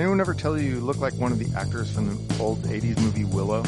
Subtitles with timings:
[0.00, 2.62] Did anyone ever tell you you look like one of the actors from the old
[2.62, 3.62] 80s movie Willow?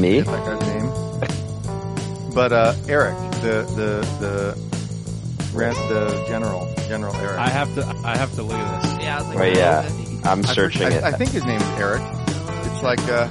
[0.00, 0.20] Me?
[0.20, 2.32] That guy's name.
[2.32, 7.38] But, uh, Eric, the, the, the, rant, the general, General Eric.
[7.40, 7.84] I have to.
[8.04, 9.02] I have to look at this.
[9.02, 9.82] Yeah, I was like, Right, what yeah.
[9.82, 10.26] is it?
[10.26, 11.02] I'm I- searching I, it.
[11.02, 12.02] I think his name is Eric.
[12.04, 13.28] It's like, uh,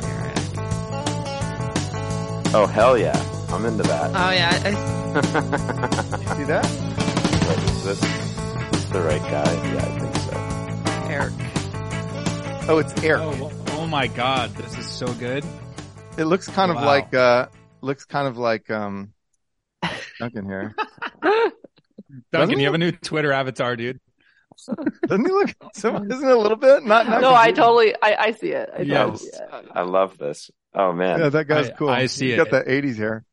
[2.53, 3.15] oh hell yeah,
[3.53, 4.11] I'm into that.
[4.13, 6.65] Oh yeah, I, see that?
[7.47, 9.53] Wait, is this, is this the right guy?
[9.73, 10.06] Yeah,
[12.69, 13.21] Oh, it's Eric.
[13.23, 15.45] Oh, oh my god, this is so good.
[16.17, 16.85] It looks kind of Wow.
[16.85, 17.47] like, uh,
[17.81, 19.13] looks kind of like, um,
[20.19, 20.75] Duncan here.
[21.23, 21.53] Doesn't
[22.31, 23.99] Duncan, you have a new Twitter avatar, dude.
[25.07, 26.83] Doesn't he look, so, isn't it a little bit?
[26.83, 28.69] Not, not No, I totally, I, I see it.
[28.77, 29.03] I Yeah.
[29.03, 29.49] totally see it.
[29.73, 30.51] I love this.
[30.73, 31.19] Oh man.
[31.19, 31.89] Yeah, that guy's I- cool.
[31.89, 32.37] I see He's it.
[32.37, 33.23] got that 80s hair.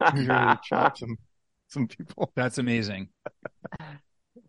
[0.14, 1.18] He's ready to some,
[1.68, 2.32] some people.
[2.34, 3.08] That's amazing.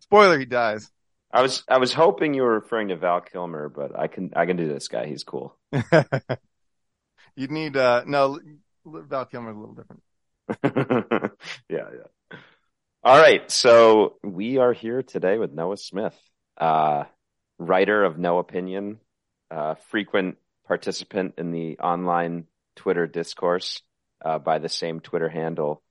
[0.00, 0.90] Spoiler, he dies.
[1.32, 4.46] I was I was hoping you were referring to Val Kilmer, but I can I
[4.46, 5.06] can do this guy.
[5.06, 5.56] He's cool.
[7.36, 8.38] You'd need, uh, no,
[8.84, 10.02] Val Kilmer's a little different.
[11.68, 12.38] yeah, yeah.
[13.02, 16.14] All right, so we are here today with Noah Smith,
[16.58, 17.04] uh,
[17.58, 18.98] writer of Noahpinion,
[19.50, 22.44] uh, frequent participant in the online
[22.76, 23.80] Twitter discourse
[24.22, 25.82] uh, by the same Twitter handle.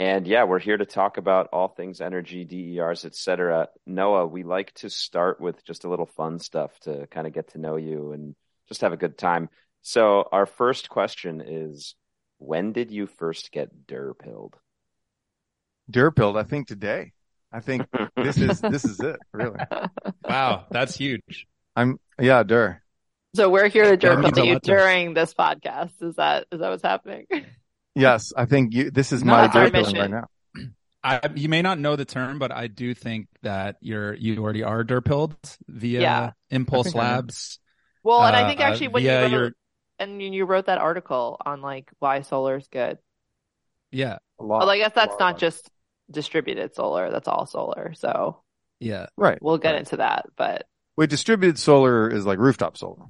[0.00, 3.68] And yeah, we're here to talk about all things energy, DERs, etc.
[3.84, 7.48] Noah, we like to start with just a little fun stuff to kind of get
[7.52, 8.36] to know you and
[8.68, 9.48] just have a good time.
[9.82, 11.96] So our first question is,
[12.38, 14.54] when did you first get der pilled?
[15.90, 17.12] Durpilled, I think today.
[17.50, 19.58] I think this is, this is it, really.
[20.22, 21.46] Wow, that's huge.
[21.74, 22.82] I'm, yeah, Dur.
[23.34, 24.78] So we're here to jerk means a you lot to us.
[24.78, 26.02] during this podcast.
[26.02, 27.26] Is that, is that what's happening?
[27.94, 29.98] Yes, I think you, this is my that's our Durpilling mission.
[29.98, 30.28] right now.
[31.02, 34.62] I, you may not know the term, but I do think that you're you already
[34.62, 35.36] are derpilled
[35.68, 36.30] via Yeah.
[36.50, 37.14] Impulse I think I know.
[37.16, 37.58] Labs.
[38.02, 39.52] Well, and I uh, think uh, actually when you wrote, your
[39.98, 42.98] and you wrote that article on like why solar is good.
[43.90, 44.60] yeah A lot.
[44.60, 45.68] Well, I guess that's not just
[46.10, 47.10] distributed solar.
[47.10, 47.94] That's all solar.
[47.94, 48.42] So
[48.80, 49.38] yeah Right.
[49.42, 49.80] we'll get right.
[49.80, 50.66] into that, but
[50.96, 53.04] Wait, distributed solar is like rooftop solar.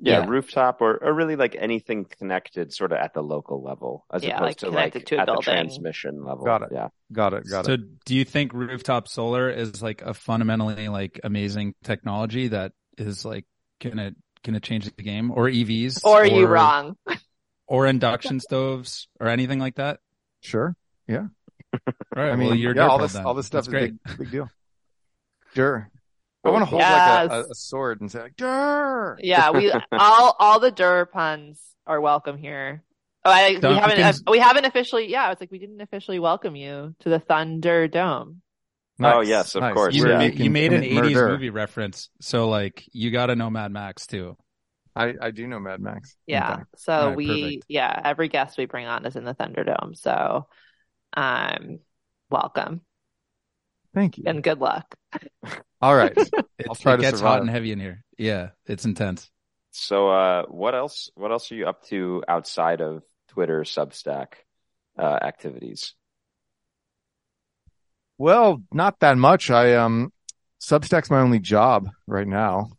[0.00, 0.26] Yeah, Yeah.
[0.28, 4.36] rooftop or, or really like anything connected sort of at the local level as Yeah,
[4.36, 6.44] opposed like to like to a at the transmission level.
[6.44, 6.68] Got it.
[6.72, 6.88] Yeah.
[7.12, 7.44] Got it.
[7.50, 8.04] Got so it.
[8.04, 13.44] do you think rooftop solar is like a fundamentally like amazing technology that is like
[13.80, 14.12] gonna
[14.44, 16.96] gonna change the game or evs or are you wrong?
[17.66, 20.00] or induction stoves or anything like that
[20.40, 20.76] Sure.
[21.08, 21.26] Yeah.
[22.14, 23.26] Right I mean, well, you're yeah, all derpilled this, then.
[23.26, 24.48] all this stuff That's is great big, big deal.
[25.54, 25.90] Dur.
[26.48, 29.18] I want to hold like a, a, a sword and say like, Dur.
[29.20, 32.82] Yeah, we all all the Dur puns are welcome here.
[33.24, 33.60] Oh, I, we haven't
[33.96, 35.10] Duncan's- we haven't officially.
[35.10, 38.42] Yeah, it's like we didn't officially welcome you to the Thunder Dome.
[39.00, 40.22] Oh, yes, of course, you, yeah.
[40.22, 41.28] You you made an 80s murder.
[41.28, 44.36] movie reference so like you gotta know mad max too
[44.96, 46.16] I, I do know Mad Max.
[46.26, 46.66] Yeah, fact.
[46.78, 47.64] so Alright, we perfect.
[47.68, 49.96] yeah every guest we bring on is in the Thunderdome.
[49.96, 50.48] So,
[51.16, 51.78] um,
[52.30, 52.80] welcome
[53.94, 54.24] Thank you.
[54.26, 54.94] and good luck.
[55.80, 56.16] All right.
[56.60, 57.34] It's, try it to gets survive.
[57.34, 59.30] hot and heavy in here yeah it's intense
[59.70, 64.26] So uh what else what else are you up to outside of Twitter Substack
[64.98, 65.94] uh activities?
[68.18, 69.50] Well, not that much.
[69.50, 70.12] I, um,
[70.60, 72.70] Substack's my only job right now.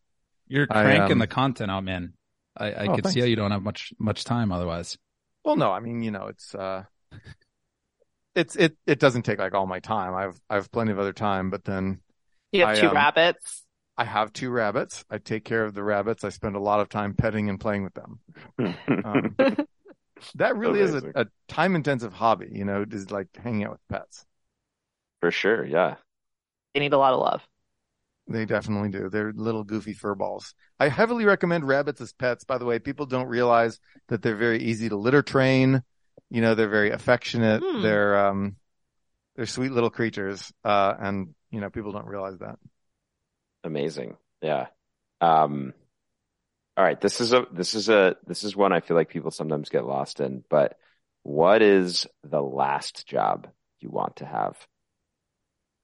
[0.49, 2.13] you're I, cranking um, the content out man
[2.57, 3.13] i, I Oh, could thanks.
[3.13, 4.97] see how you don't have much much time otherwise
[5.45, 6.83] Well, no, I mean, you know, it's, uh,
[8.35, 10.13] it's, it, it doesn't take like all my time.
[10.13, 12.01] I've, I have plenty of other time, but then
[12.51, 13.65] You have I, two um, rabbits.
[13.97, 15.03] I have two rabbits.
[15.09, 16.23] I take care of the rabbits.
[16.23, 18.19] I spend a lot of time petting and playing with them.
[19.03, 19.35] Um,
[20.35, 23.87] that really is a, a time intensive hobby, you know, just like hanging out with
[23.89, 24.25] pets.
[25.21, 25.95] For sure, yeah.
[26.73, 27.47] They need a lot of love.
[28.27, 29.09] They definitely do.
[29.09, 30.53] They're little goofy fur balls.
[30.79, 32.43] I heavily recommend rabbits as pets.
[32.43, 35.81] By the way, people don't realize that they're very easy to litter train.
[36.29, 37.63] You know, they're very affectionate.
[37.65, 37.81] Hmm.
[37.81, 38.55] They're, um,
[39.35, 40.51] they're sweet little creatures.
[40.63, 42.57] Uh, and you know, people don't realize that.
[43.63, 44.17] Amazing.
[44.41, 44.67] Yeah.
[45.21, 45.73] Um
[46.77, 49.31] all right, this is a this is a this is one I feel like people
[49.31, 50.77] sometimes get lost in, but
[51.23, 53.47] what is the last job
[53.81, 54.55] you want to have?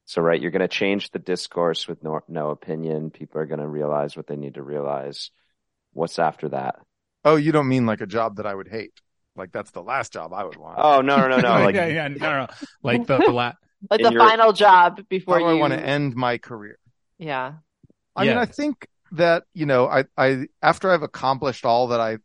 [0.05, 3.11] So right, you're going to change the discourse with no, Noahpinion.
[3.11, 5.31] People are going to realize what they need to realize.
[5.91, 6.75] What's after that?
[7.25, 8.93] Oh, you don't mean like a job that I would hate.
[9.35, 10.77] Like that's the last job I would want.
[10.79, 11.49] Oh, no, no, no, no.
[11.65, 12.47] Like, yeah yeah no no
[12.83, 13.53] like the, the la-
[13.89, 16.77] Like the your- final job before you I want to end my career?
[17.17, 17.53] Yeah.
[18.15, 22.17] I mean, I think that, you know, I, I, after I've accomplished all that I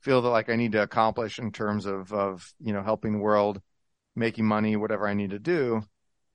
[0.00, 3.18] feel that like I need to accomplish in terms of, of, you know, helping the
[3.18, 3.60] world,
[4.14, 5.82] making money, whatever I need to do,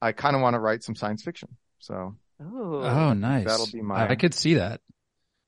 [0.02, 1.50] I kind of want to write some science fiction.
[1.80, 2.84] So Ooh.
[2.84, 4.82] oh nice That'll be my- i could see that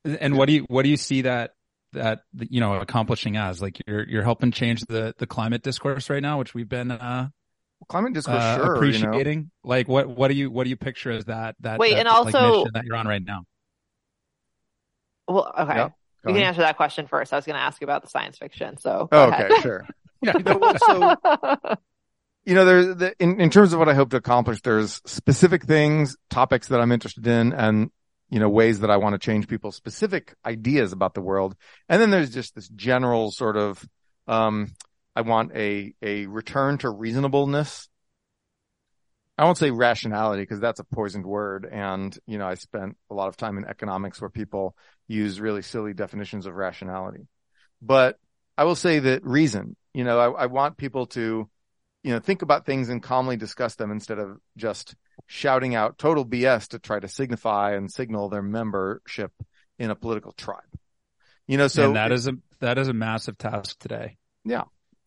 [0.06, 1.52] And what do you what do you see that
[1.94, 6.22] that you know accomplishing as like you're you're helping change the the climate discourse right
[6.22, 7.30] now, which we've been uh,
[7.88, 8.64] Climate discourse, uh, sure.
[8.64, 8.76] You know?
[8.76, 9.52] appreciating.
[9.64, 12.08] Like what what do you what do you picture as that that Wait, that, and
[12.10, 13.44] also- mission that you're on right now?
[15.28, 15.76] Well, okay.
[15.76, 15.88] Yep.
[16.26, 16.48] Go You can ahead.
[16.50, 17.32] answer that question first.
[17.32, 18.78] I was going to ask you about the science fiction.
[18.78, 19.52] So go Oh, ahead.
[19.52, 19.88] okay, sure.
[20.22, 21.16] Yeah, no, so
[22.44, 24.62] you know, there's the, in in terms of what I hope to accomplish.
[24.62, 27.90] There's specific things, topics that I'm interested in, and
[28.30, 31.56] you know, ways that I want to change people's specific ideas about the world.
[31.88, 33.84] And then there's just this general sort of,
[34.28, 34.74] um,
[35.16, 37.90] I want a a return to reasonableness.
[39.38, 41.68] I won't say rationality because that's a poisoned word.
[41.70, 44.76] And, you know, I spent a lot of time in economics where people
[45.08, 47.28] use really silly definitions of rationality.
[47.82, 48.18] But
[48.58, 51.50] I will say that reason, you know, I, I want people to,
[52.04, 54.96] you know, think about things and calmly discuss them instead of just
[55.32, 59.32] shouting out total BS to try to signify and signal their membership
[59.78, 60.64] in a political tribe.
[61.48, 64.18] You know, so and that is a that is a massive task today.
[64.44, 64.64] Yeah,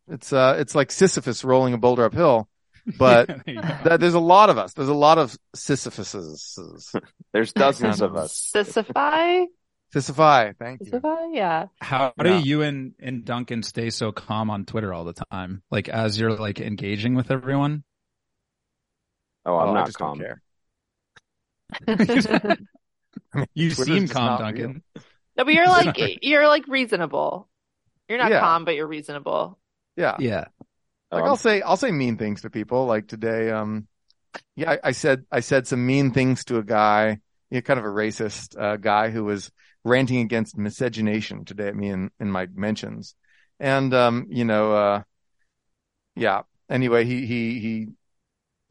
[0.08, 2.48] it's, uh, it's like Sisyphus rolling a boulder uphill,
[2.98, 4.72] but There you that, there's a lot of us.
[4.74, 6.94] There's a lot of Sisyphuses.
[7.32, 8.52] There's dozens of us.
[8.54, 9.46] Sisyphi?
[9.94, 10.54] Sisyphi.
[10.58, 10.92] Thank you.
[10.92, 11.34] Sisyphi?
[11.34, 11.66] Yeah.
[11.80, 12.22] How Yeah.
[12.40, 15.62] do you and, and Duncan stay so calm on Twitter all the time?
[15.70, 17.84] Like as you're like engaging with everyone?
[19.46, 20.26] Oh, I'm Oh, I not just don't calm.
[20.26, 20.42] care.
[23.54, 24.82] You Twitter's seem calm, not Duncan.
[25.36, 27.48] No, but you're like you're like reasonable.
[28.08, 28.36] You're not Yeah.
[28.36, 29.58] calm, but you're reasonable.
[29.96, 30.18] Yeah.
[30.18, 30.46] Yeah.
[31.12, 32.86] Like Um, I'll say, I'll say mean things to people.
[32.86, 33.88] Like today, um,
[34.56, 37.78] yeah, I, I said, I said some mean things to a guy, you know, kind
[37.80, 39.50] of a racist, uh, guy who was
[39.84, 43.14] ranting against miscegenation today at me in, in my mentions.
[43.60, 45.02] And, um, you know, uh,
[46.14, 47.88] yeah, anyway, he, he, he,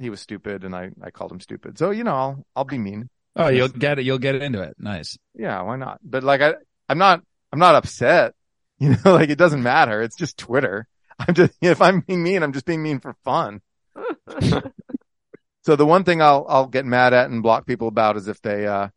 [0.01, 1.77] he was stupid and I, I called him stupid.
[1.77, 3.09] So, you know, I'll, I'll be mean.
[3.35, 4.05] Oh, you'll get it.
[4.05, 4.75] You'll get into it.
[4.77, 5.17] Nice.
[5.33, 5.99] Yeah, why not?
[6.03, 6.55] But like, I,
[6.89, 7.21] I'm not,
[7.51, 8.33] I'm not upset.
[8.81, 10.01] You know, like it doesn't matter.
[10.01, 10.87] It's just Twitter.
[11.19, 13.61] I'm just, if I'm being mean, I'm just being mean for fun.
[15.61, 18.41] so the one thing I'll, I'll get mad at and block people about is if
[18.41, 18.87] they, uh,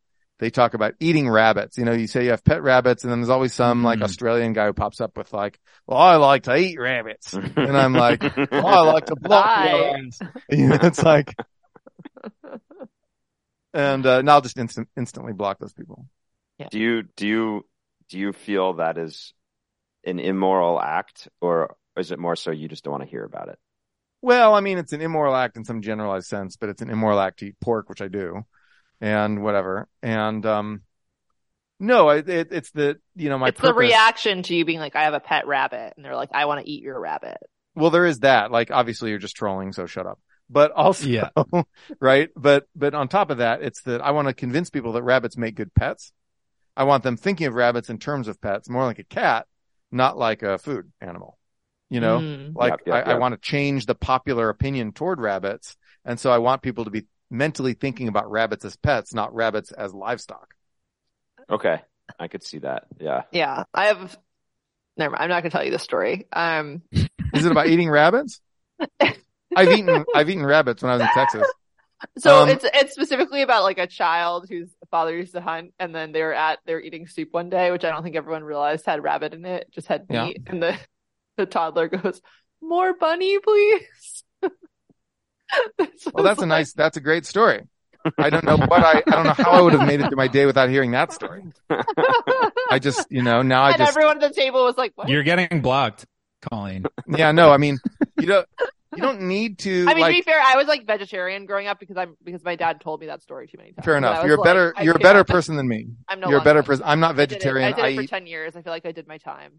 [0.40, 1.78] they talk about eating rabbits.
[1.78, 4.02] You know, you say you have pet rabbits and then there's always some like Mhm.
[4.02, 7.34] Australian guy who pops up with like, well, I like to eat rabbits.
[7.56, 8.20] And I'm like,
[8.50, 9.70] well, I like to block Bye.
[9.70, 10.22] your ass.
[10.50, 11.34] You know, it's like,
[13.74, 16.06] and, uh, now I'll just instant, instantly block those people.
[16.70, 17.66] do you do you
[18.08, 19.32] do you feel that is
[20.04, 23.48] an immoral act, or is it more so you just don't want to hear about
[23.48, 23.58] it?
[24.22, 27.20] Well, I mean, it's an immoral act in some generalized sense, but it's an immoral
[27.20, 28.44] act to eat pork, which I do,
[29.04, 29.86] and whatever.
[30.02, 30.80] And um,
[31.78, 34.96] no, it, it, it's the you know my it's the reaction to you being like,
[34.96, 37.36] I have a pet rabbit, and they're like, I want to eat your rabbit.
[37.74, 38.50] Well, there is that.
[38.50, 40.18] Like, obviously, you're just trolling, so shut up.
[40.48, 41.28] But also, Yeah.
[42.00, 42.30] right?
[42.34, 45.36] But but on top of that, it's that I want to convince people that rabbits
[45.36, 46.12] make good pets.
[46.76, 49.46] I want them thinking of rabbits in terms of pets, more like a cat,
[49.92, 51.38] not like a food animal.
[51.90, 52.52] You know, Mm.
[52.56, 55.76] Like Yep, yep, I, I want to change the popular opinion toward rabbits.
[56.04, 59.72] And so I want people to be mentally thinking about rabbits as pets, not rabbits
[59.72, 60.54] as livestock.
[61.50, 61.80] Okay,
[62.18, 62.84] I could see that.
[62.98, 63.22] Yeah.
[63.32, 64.16] Yeah, I have.
[64.96, 65.22] Never mind.
[65.24, 66.26] I'm not going to tell you the story.
[66.32, 68.40] Um, Is it about eating rabbits?
[69.56, 71.52] I've eaten, I've eaten rabbits when I was in Texas.
[72.18, 75.94] so Um, it's it's specifically about like a child whose father used to hunt, and
[75.94, 78.44] then they were at they were eating soup one day, which I don't think everyone
[78.44, 80.26] realized had rabbit in it, just had Yeah.
[80.26, 80.76] meat, and the
[81.36, 82.20] the toddler goes,
[82.60, 84.13] "More bunny, please."
[85.78, 87.62] This Well, that's a nice, that's a great story.
[88.18, 90.16] I don't know what I, I don't know how I would have made it through
[90.16, 91.42] my day without hearing that story.
[92.70, 95.08] I just, you know, now I and just, everyone at the table was like, "What?"
[95.08, 96.04] You're getting blocked,
[96.50, 96.84] Colleen.
[97.08, 97.78] yeah, no, I mean,
[98.18, 98.46] you don't,
[98.94, 101.80] you don't need to, I mean, to be fair, I was like vegetarian growing up
[101.80, 103.84] because I'm because my dad told me that story too many times.
[103.84, 104.24] fair enough.
[104.24, 105.88] You're a like, better, I you're a better person than me.
[106.08, 106.84] I'm no You're a better person.
[106.86, 107.68] I'm not I did it- vegetarian.
[107.68, 108.54] I did it, I for eat, ten years.
[108.54, 109.52] I feel like I did my time.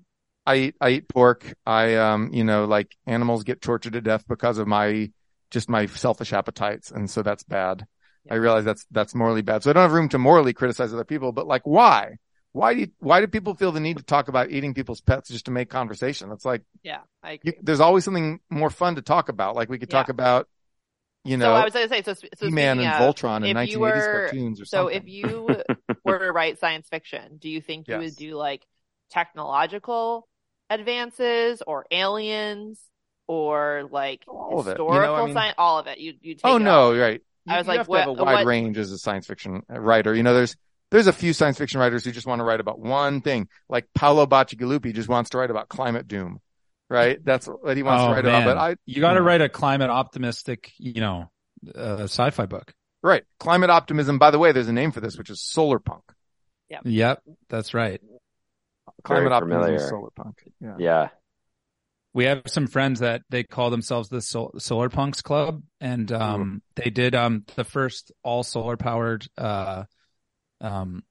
[0.46, 1.52] I eat I eat pork.
[1.66, 5.12] I um you know like animals get tortured to death because of my
[5.56, 7.88] just my selfish appetites, and so that's bad.
[8.26, 8.34] Yeah.
[8.34, 9.64] I realize that's that's morally bad.
[9.64, 12.18] So I don't have room to morally criticize other people, but like why?
[12.52, 15.30] Why do you, why do people feel the need to talk about eating people's pets
[15.30, 16.32] just to make conversation?
[16.32, 19.56] It's like Yeah, I you, there's always something more fun to talk about.
[19.56, 20.48] Like we could talk about
[21.26, 23.80] you so I was going to say, so, so He-Man and Voltron in if you
[23.80, 24.94] 1980s were- cartoons or something.
[24.94, 25.02] So something.
[25.02, 25.64] if you
[26.06, 28.04] were to write science fiction, do you think you Yes.
[28.04, 28.66] would do like
[29.10, 30.28] technological
[30.70, 32.80] advances or aliens
[33.28, 35.56] or like All of it, you know, I mean- science?
[35.58, 36.00] All of it.
[36.00, 36.96] You you take Oh it no, all.
[36.96, 37.22] right.
[37.48, 39.28] I You- was you like, have to have a wide what- range as a science
[39.28, 40.14] fiction writer.
[40.16, 40.56] You know, there's
[40.92, 43.48] there's a few science fiction writers who just want to write about one thing.
[43.70, 46.40] Like Paolo Bacigalupi just wants to write about climate doom,
[46.90, 47.18] right?
[47.24, 48.44] That's what he wants Oh, to write man.
[48.44, 48.56] about.
[48.56, 51.30] But I, You got to write a climate optimistic, you know,
[51.74, 52.74] uh, sci-fi book.
[53.02, 54.20] right, climate optimism.
[54.20, 56.04] By the way, there's a name for this, which is solar punk.
[56.84, 58.02] Yep, that's right.
[59.04, 60.42] Climate Very optimism, solar punk.
[60.62, 60.76] Yeah.
[60.80, 61.08] Yeah.
[62.16, 66.62] We have some friends that they call themselves the Sol- Solar Punks Club, and um,
[66.78, 69.84] they did um the first all solar powered uh
[70.62, 71.04] um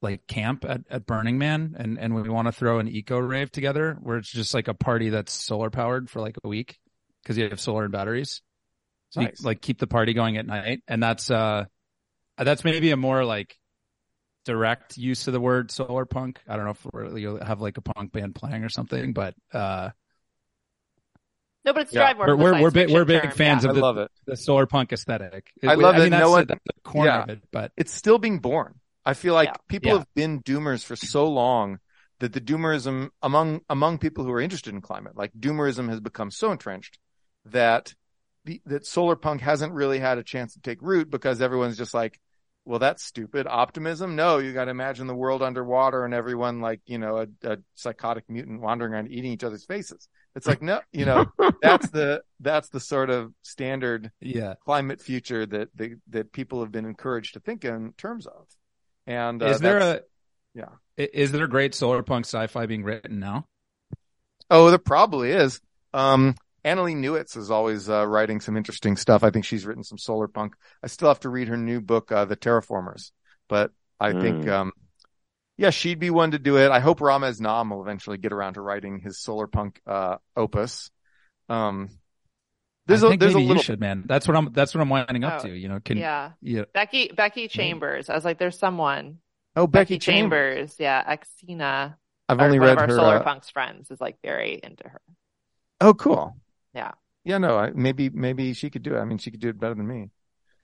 [0.00, 3.50] like camp at, at Burning Man, and and we want to throw an eco rave
[3.50, 6.78] together where it's just like a party that's solar powered for like a week
[7.24, 8.40] because you have solar and batteries.
[9.10, 11.64] So you, like keep the party going at night, and that's uh
[12.38, 13.56] that's maybe a more like
[14.44, 16.38] direct use of the word solar punk.
[16.46, 19.34] I don't know if we're, you have like a punk band playing or something, but
[19.52, 19.90] uh
[21.64, 22.12] No, but it's Yeah.
[22.12, 23.68] derived more we're we're we're big, we're big term, fans yeah.
[23.68, 24.10] I of the, love it.
[24.26, 25.50] the solar punk aesthetic.
[25.66, 27.22] I love I mean, that that's no one- the, the core yeah.
[27.22, 28.74] of it, but It's still being born.
[29.04, 29.56] I feel like Yeah.
[29.68, 29.98] people Yeah.
[29.98, 31.78] have been doomers for so long
[32.20, 36.30] that the doomerism among among people who are interested in climate, like doomerism has become
[36.30, 36.98] so entrenched
[37.46, 37.94] that
[38.44, 41.94] the, that solar punk hasn't really had a chance to take root because everyone's just
[41.94, 42.20] like,
[42.66, 43.46] well, that's stupid.
[43.46, 44.16] Optimism?
[44.16, 47.58] No, you got to imagine the world underwater and everyone like, you know, a, a
[47.74, 50.08] psychotic mutant wandering around eating each other's faces.
[50.36, 51.26] It's like, no, you know,
[51.62, 54.54] that's the, that's the sort of standard yeah.
[54.64, 58.46] climate future that, that, that people have been encouraged to think in terms of.
[59.06, 60.00] And uh, is there a
[60.54, 60.68] yeah.
[60.96, 63.46] Is there a great solar punk sci-fi being written now?
[64.50, 65.60] Oh, there probably is.
[65.92, 69.24] Um, Annalee Newitz is always uh, writing some interesting stuff.
[69.24, 70.54] I think she's written some solar punk.
[70.82, 73.10] I still have to read her new book, uh, The Terraformers,
[73.48, 74.52] but I think, Mm.
[74.52, 74.72] um,
[75.56, 76.70] yeah, she'd be one to do it.
[76.70, 80.90] I hope Ramez Naam will eventually get around to writing his solar punk, uh, opus.
[81.48, 81.90] Um,
[82.86, 84.04] there's I a, think there's a maybe little, you should, man.
[84.06, 84.52] That's what I'm.
[84.52, 85.54] That's what I'm winding up Oh, to.
[85.54, 86.32] You know, can yeah.
[86.42, 86.64] yeah.
[86.74, 88.10] Becky Becky Chambers.
[88.10, 89.18] I was like, there's someone.
[89.56, 90.76] oh, Becky, Chambers.
[90.78, 91.94] Yeah, Xena.
[92.28, 94.88] I've only one read of our her, solar uh, punks friends is like very into
[94.88, 95.00] her.
[95.80, 96.36] oh, cool.
[96.74, 96.92] Yeah.
[97.24, 98.98] Yeah, no, I, maybe, maybe she could do it.
[98.98, 100.10] I mean, she could do it better than me.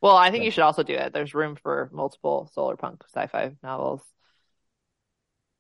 [0.03, 1.13] Well, I think you should also do it.
[1.13, 4.03] There's room for multiple solar punk sci-fi novels.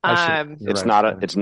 [0.03, 0.47] I should.
[0.47, 0.87] Um, it's right.
[0.87, 1.37] not a it's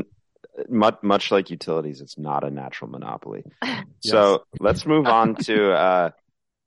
[0.68, 3.44] much much like utilities it's not a natural monopoly
[4.00, 6.10] so let's move on to uh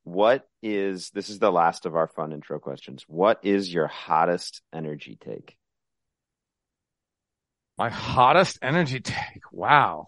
[0.03, 4.61] what is this is the last of our fun intro questions what is your hottest
[4.73, 5.57] energy take
[7.77, 9.41] My hottest energy take.
[9.51, 10.05] Wow.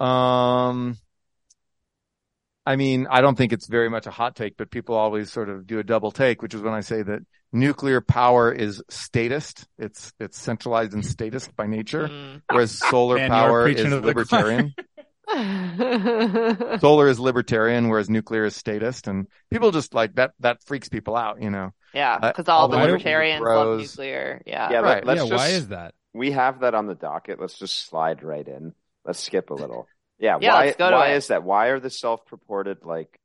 [0.00, 0.96] Um,
[2.66, 5.48] I mean, I don't think it's very much a hot take, but people always sort
[5.48, 7.20] of do a double take, which is when I say that
[7.56, 9.66] nuclear power is statist.
[9.78, 12.42] It's, it's centralized and statist by nature, mm.
[12.50, 14.74] whereas solar Man, power is libertarian.
[16.80, 19.08] solar is libertarian, whereas nuclear is statist.
[19.08, 21.72] And people just like that, that freaks people out, you know?
[21.92, 24.42] yeah, Uh, because all all the the libertarians love nuclear.
[24.46, 24.70] Yeah.
[24.70, 25.04] Yeah, Right.
[25.04, 25.30] let, us yeah.
[25.30, 25.94] just Why is that?
[26.16, 28.72] we have that on the docket let's just slide right in
[29.04, 29.86] let's skip a little
[30.18, 31.16] yeah, Yeah, why let's go to why it.
[31.16, 33.20] is that why are the self-purported like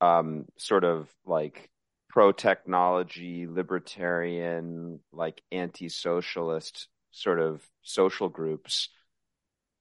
[0.00, 1.70] um sort of like
[2.14, 8.88] pro technology libertarian like anti-socialist sort of social groups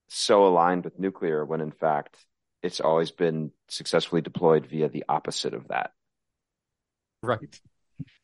[0.08, 2.18] so aligned with nuclear when in fact
[2.62, 5.92] it's always been successfully deployed via the opposite of that
[7.24, 7.62] Right.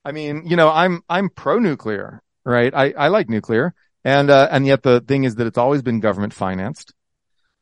[0.04, 2.74] I mean, you know, I'm, I'm pro-nuclear, right?
[2.76, 3.74] I, I like nuclear.
[4.04, 6.94] And, uh, and yet the thing is that it's always been government financed.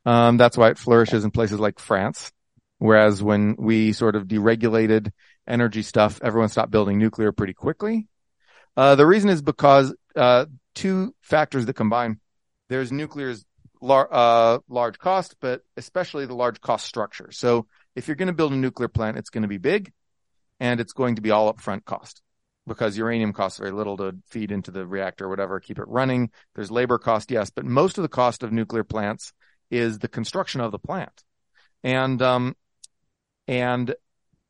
[0.06, 2.32] Um, that's why it flourishes in places like France.
[2.80, 5.12] Whereas when we sort of deregulated
[5.48, 8.08] energy stuff, everyone stopped building nuclear pretty quickly.
[8.76, 10.46] Uh, the reason is because, uh,
[10.78, 12.20] two factors that combine.
[12.70, 13.44] There's nuclear's
[13.82, 17.32] lar- uh, large cost, but especially the large cost structure.
[17.32, 19.92] So if you're going to build a nuclear plant, it's going to be big
[20.60, 22.22] and it's going to be all upfront cost
[22.68, 26.30] because uranium costs very little to feed into the reactor or whatever, keep it running.
[26.54, 29.34] There's labor cost, yes, but most of the cost of nuclear plants
[29.72, 31.24] is the construction of the plant.
[31.84, 32.56] And, um,
[33.48, 33.96] and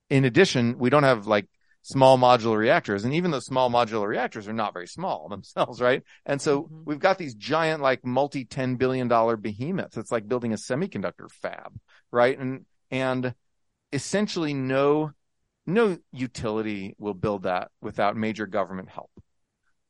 [0.10, 1.48] in addition, we don't have like
[1.82, 3.06] small modular reactors.
[3.06, 6.04] And even those small modular reactors are not very small themselves, right?
[6.26, 6.86] And so Mhm.
[6.86, 9.08] we've got these giant, like multi $10 billion
[9.42, 9.98] behemoths.
[9.98, 11.78] It's like building a semiconductor fab,
[12.12, 12.38] right?
[12.38, 13.34] And, and
[13.94, 15.12] essentially no,
[15.66, 19.12] no utility will build that without major government help.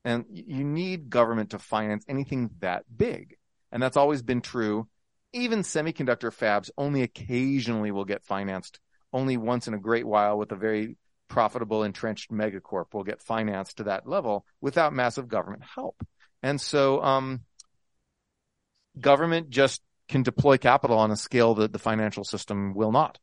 [0.05, 3.35] And you need government to finance anything that big.
[3.71, 4.87] And that's always been true.
[5.33, 8.79] Even semiconductor fabs only occasionally will get financed.
[9.13, 10.97] Only once in a great while with a very
[11.27, 15.95] profitable entrenched megacorp will get financed to that level without massive government help.
[16.43, 17.41] And so, um,
[18.99, 23.19] government just can deploy capital on a scale that the financial system will not.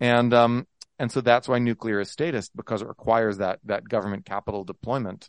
[0.00, 0.66] And, um,
[0.98, 5.28] and so that's why nuclear is statist because it requires that, that government capital deployment.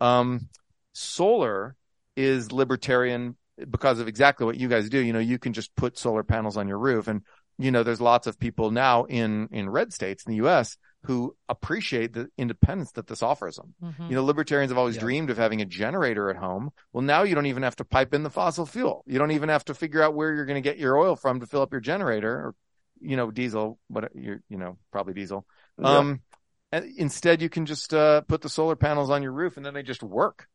[0.00, 0.48] Um,
[0.92, 1.76] solar
[2.16, 3.36] is libertarian
[3.70, 4.98] because of exactly what you guys do.
[4.98, 7.22] You know, you can just put solar panels on your roof and,
[7.58, 11.34] you know, there's lots of people now in, in red states in the US who
[11.48, 13.74] appreciate the independence that this offers them.
[13.82, 14.10] Mhm.
[14.10, 15.00] You know, libertarians have always Yeah.
[15.02, 16.70] dreamed of having a generator at home.
[16.92, 19.04] Well, now you don't even have to pipe in the fossil fuel.
[19.06, 21.40] You don't even have to figure out where you're going to get your oil from
[21.40, 22.54] to fill up your generator or,
[23.00, 25.46] you know, diesel, but you're, you know, probably diesel.
[25.78, 25.98] Yeah.
[25.98, 26.20] Um,
[26.72, 29.82] instead you can just, uh, put the solar panels on your roof and then they
[29.82, 30.46] just work.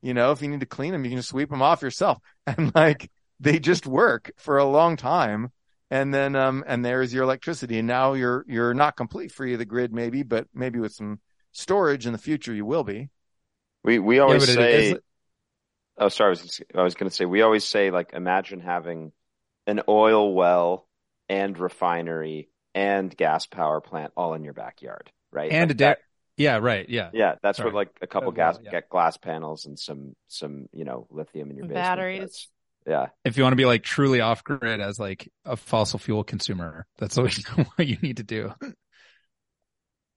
[0.00, 2.18] You know, if you need to clean them, you can just sweep them off yourself
[2.46, 5.52] and like they just work for a long time.
[5.92, 7.78] And then, um, and there's your electricity.
[7.78, 11.20] And now you're, you're not complete free of the grid, maybe, but maybe with some
[11.52, 13.10] storage in the future, you will be.
[13.84, 14.86] we we always but it- say.
[14.88, 15.00] it's-
[15.98, 16.28] Oh, sorry.
[16.28, 19.12] I was, I was going to say, we always say, like, imagine having
[19.66, 20.88] an oil well
[21.28, 25.52] and refinery and gas power plant all in your backyard, right?
[25.52, 25.94] and Like a da-
[26.38, 27.10] yeah, right, yeah.
[27.12, 27.68] yeah, that's Sorry.
[27.68, 28.70] where like a couple Uh, gas yeah.
[28.70, 31.84] get glass panels and some some you know lithium in your basement.
[31.84, 32.48] Batteries.
[32.86, 36.24] Yeah, If you want to be like truly off grid as like a fossil fuel
[36.24, 37.38] consumer, that's what
[37.78, 38.52] you, need to do.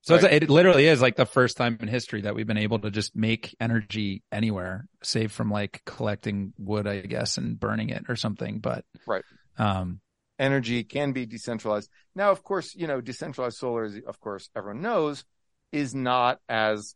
[0.02, 2.80] So it's, it literally is like the first time in history that we've been able
[2.80, 8.06] to just make energy anywhere, save from like collecting wood, I guess, and burning it
[8.08, 8.60] or something.
[8.60, 9.24] But Right.
[9.58, 10.02] um,
[10.38, 11.90] energy can be decentralized.
[12.14, 15.26] Now, of course, you know, decentralized solar, is, of course, everyone knows
[15.72, 16.96] is not as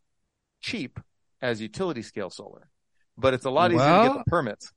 [0.60, 1.00] cheap
[1.42, 2.68] as utility scale solar,
[3.16, 4.72] but it's a lot easier to get the permits.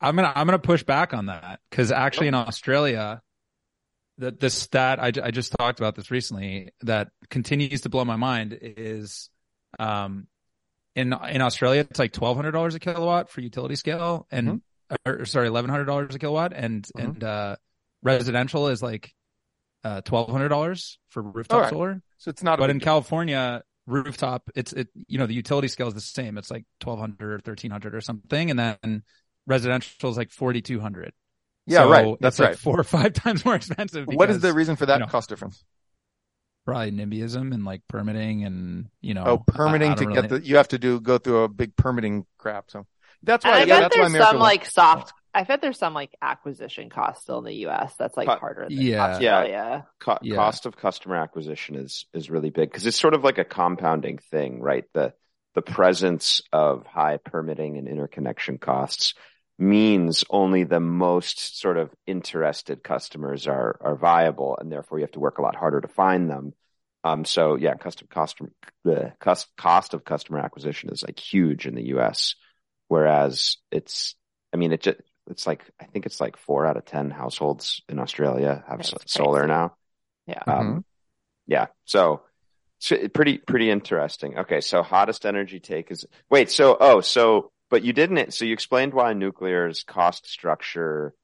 [0.00, 3.22] I'm gonna I'm gonna push back on that because actually in Australia,
[4.18, 8.16] the the stat I, I just talked about this recently that continues to blow my
[8.16, 9.30] mind is,
[9.78, 10.26] um,
[10.94, 14.60] in in Australia it's like twelve hundred dollars a kilowatt for utility scale and
[15.04, 17.04] or, sorry eleven hundred dollars a kilowatt and Mhm.
[17.04, 17.56] and uh,
[18.02, 19.12] residential is like
[19.84, 21.70] uh twelve hundred dollars for rooftop Alright.
[21.70, 22.02] solar.
[22.18, 22.84] So it's not But in deal.
[22.84, 26.38] California, rooftop, it's it you know the utility scale is the same.
[26.38, 29.02] It's like twelve hundred or thirteen hundred or something, and then
[29.46, 31.12] residential is like forty two hundred.
[31.66, 32.16] Yeah, so right.
[32.20, 32.58] That's like right.
[32.58, 34.06] four or five times more expensive.
[34.06, 35.64] What is the reason for that you know, cost difference?
[36.64, 40.30] probably NIMBYism and like permitting and you know Oh, permitting I- I to don't get
[40.30, 42.70] really- the, you have to do, go through a big permitting crap.
[42.70, 42.86] So
[43.22, 45.12] that's And why, I yeah, bet that's there's America some wants- like soft.
[45.32, 47.94] I bet there's some like acquisition cost still in the U.S.
[47.96, 49.04] that's like Co- harder than Yeah.
[49.04, 49.86] Australia.
[50.00, 50.34] Co- Yeah.
[50.36, 54.18] cost of customer acquisition is is really big because it's sort of like a compounding
[54.30, 54.84] thing, right?
[54.94, 55.12] The
[55.54, 59.14] the presence of high permitting and interconnection costs
[59.58, 65.12] means only the most sort of interested customers are are viable, and therefore you have
[65.12, 66.52] to work a lot harder to find them.
[67.04, 68.40] Um, so yeah, custom cost
[68.84, 72.34] the cost cost of customer acquisition is like huge in the U.S.,
[72.88, 74.14] whereas it's,
[74.52, 77.82] I mean, it just it's like I think it's like four out of ten households
[77.88, 79.52] in Australia have That's solar crazy.
[79.52, 79.76] now.
[80.26, 80.42] Yeah.
[80.46, 80.84] Um,
[81.46, 81.66] yeah.
[81.84, 82.22] So,
[82.78, 84.38] so pretty, pretty interesting.
[84.38, 84.60] Okay.
[84.60, 88.94] So hottest energy take is, wait, so, oh, so, but you didn't, so you explained
[88.94, 91.14] why nuclear's cost structure,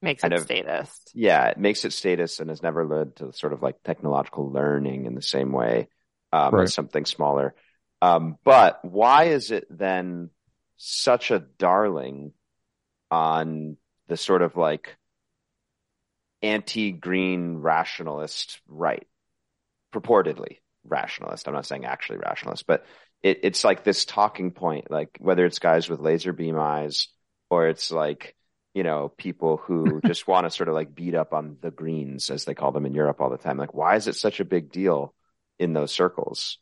[0.00, 1.12] Makes it of- statist.
[1.14, 5.06] yeah, it makes it statist and has never led to sort of like technological learning
[5.06, 5.88] in the same way,
[6.32, 6.64] um, Right.
[6.64, 7.54] as something smaller.
[8.00, 10.30] Um, but why is it then
[10.76, 12.32] such a darling
[13.12, 13.76] on
[14.08, 14.96] the sort of like
[16.42, 19.06] anti-green rationalist right?
[19.94, 21.46] Purportedly rationalist.
[21.46, 22.84] I'm not saying actually rationalist, but
[23.22, 27.08] it, it's like this talking point, like whether it's guys with laser beam eyes
[27.50, 28.34] or it's like,
[28.74, 32.30] you know, people who just want to sort of like beat up on the greens,
[32.30, 33.58] as they call them in Europe all the time.
[33.58, 35.14] Like, why is it such a big deal
[35.58, 36.58] in those circles?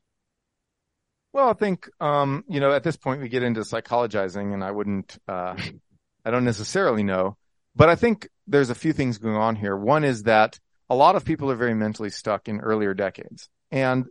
[1.32, 4.70] Well, I think, um, you know, at this point we get into psychologizing and I
[4.70, 5.56] wouldn't, uh,
[6.24, 7.36] I don't necessarily know,
[7.74, 9.76] but I think there's a few things going on here.
[9.76, 10.58] One is that
[10.90, 13.48] a lot of people are very mentally stuck in earlier decades.
[13.70, 14.06] And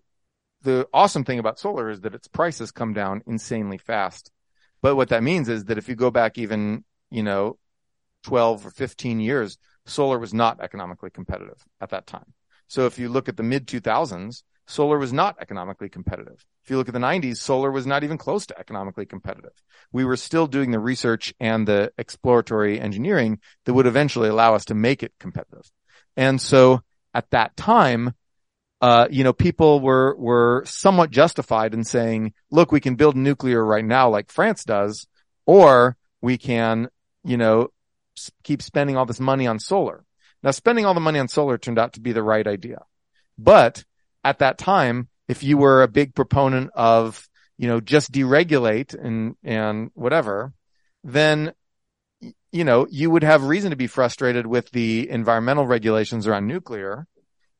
[0.61, 4.31] the awesome thing about solar is that its prices come down insanely fast.
[4.81, 7.57] But what that means is that if you go back even, you know,
[8.23, 12.33] 12 or 15 years, solar was not economically competitive at that time.
[12.67, 16.45] So if you look at the mid 2000s, solar was not economically competitive.
[16.63, 19.53] If you look at the 90s, solar was not even close to economically competitive.
[19.91, 24.65] We were still doing the research and the exploratory engineering that would eventually allow us
[24.65, 25.71] to make it competitive.
[26.15, 26.81] And so
[27.13, 28.13] at that time,
[28.81, 33.63] uh, you know, people were, were somewhat justified in saying, look, we can build nuclear
[33.63, 35.07] right now like France does,
[35.45, 36.87] or we can,
[37.23, 37.69] you know,
[38.43, 40.05] keep spending all this money on solar.
[40.41, 42.83] Now, spending all the money on solar turned out to be the right idea.
[43.37, 43.83] But
[44.23, 49.35] at that time, if you were a big proponent of, you know, just deregulate and,
[49.43, 50.53] and whatever,
[51.03, 51.51] then,
[52.51, 57.05] you know, you would have reason to be frustrated with the environmental regulations around nuclear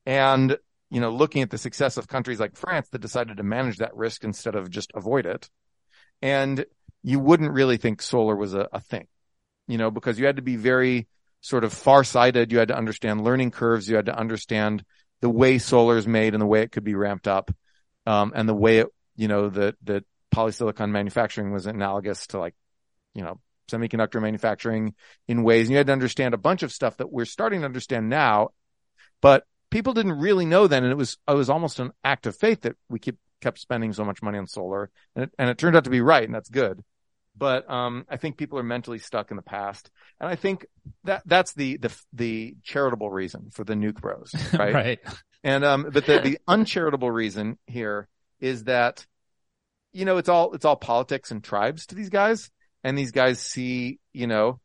[0.05, 0.57] and,
[0.89, 3.95] you know, looking at the success of countries like France that decided to manage that
[3.95, 5.49] risk instead of just avoid it.
[6.21, 6.65] And
[7.03, 9.07] you wouldn't really think solar was a, a thing,
[9.67, 11.07] you know, because you had to be very
[11.41, 12.51] sort of far sighted.
[12.51, 13.87] You had to understand learning curves.
[13.87, 14.83] You had to understand
[15.21, 17.51] the way solar is made and the way it could be ramped up,
[18.05, 22.55] um, and the way it, you know, that that polysilicon manufacturing was analogous to like,
[23.13, 24.93] you know, semiconductor manufacturing
[25.27, 25.67] in ways.
[25.67, 28.49] And you had to understand a bunch of stuff that we're starting to understand now,
[29.21, 30.83] but people didn't really know then.
[30.83, 33.93] And it was, it was almost an act of faith that we keep, kept spending
[33.93, 36.23] so much money on solar and it, and it turned out to be right.
[36.23, 36.83] And that's good.
[37.37, 39.89] But, um, I think people are mentally stuck in the past.
[40.19, 40.65] And I think
[41.05, 44.73] that that's the, the, the charitable reason for the nuke bros, right?
[44.73, 44.99] right.
[45.43, 48.09] And, um, but the, the uncharitable reason here
[48.41, 49.05] is that,
[49.93, 52.51] you know, it's all, it's all politics and tribes to these guys.
[52.83, 54.59] And these guys see, you know,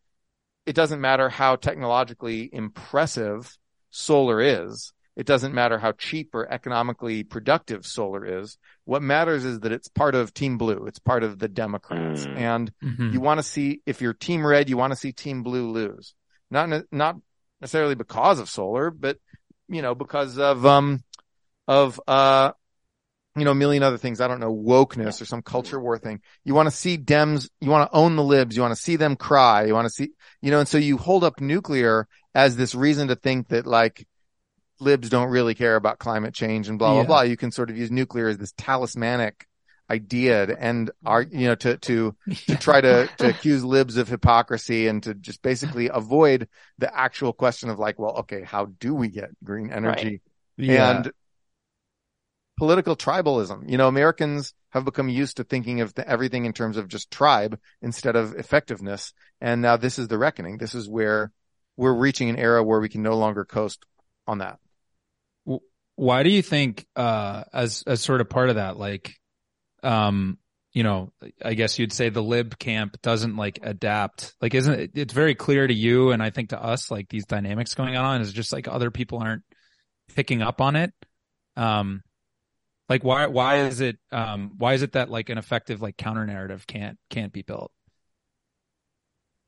[0.67, 3.57] it doesn't matter how technologically impressive
[3.95, 4.93] solar is.
[5.17, 8.59] It doesn't matter how cheap or economically productive solar is.
[8.85, 10.87] What matters is that it's part of Team Blue.
[10.87, 12.27] It's part of the Democrats.
[12.27, 12.37] Mm.
[12.37, 13.13] And Mhm.
[13.13, 16.15] you want to see, if you're Team Red, you want to see Team Blue lose.
[16.51, 17.17] Not, not
[17.61, 19.19] necessarily because of solar, but,
[19.69, 21.05] you know, because of, um,
[21.69, 22.51] of, uh,
[23.37, 24.21] you know, a million other things.
[24.21, 26.21] I don't know, wokeness or some culture war thing.
[26.45, 28.97] You want to see Dems, you want to own the libs, you want to see
[28.97, 32.57] them cry, you want to see, you know, and so you hold up nuclear as
[32.57, 34.07] this reason to think that like
[34.81, 37.07] libs don't really care about climate change and blah, blah, Yeah.
[37.07, 37.23] blah.
[37.23, 39.47] You can sort of use nuclear as this talismanic
[39.91, 42.17] idea to end our, you know, to, to,
[42.47, 47.33] to try to, to accuse libs of hypocrisy and to just basically avoid the actual
[47.33, 50.21] question of like, well, okay, how do we get green energy?
[50.57, 50.99] Yeah.
[50.99, 51.13] and
[52.57, 53.69] political tribalism.
[53.69, 57.11] You know, Americans have become used to thinking of the, everything in terms of just
[57.11, 59.13] tribe instead of effectiveness.
[59.41, 60.59] And now this is the reckoning.
[60.59, 61.33] This is where
[61.77, 63.85] we're reaching an era where we can no longer coast
[64.27, 64.59] on that.
[65.97, 69.15] why do you think uh as as sort of part of that like
[69.83, 70.39] um
[70.73, 71.13] you know
[71.45, 75.35] i guess you'd say the lib camp doesn't like adapt like isn't it it's very
[75.35, 78.53] clear to you and i think to us like these dynamics going on is just
[78.53, 79.45] like other people aren't
[80.17, 80.93] picking up on it
[81.57, 82.03] um
[82.89, 86.27] like why why is it um why is it that like an effective like counter
[86.27, 87.73] narrative can't can't be built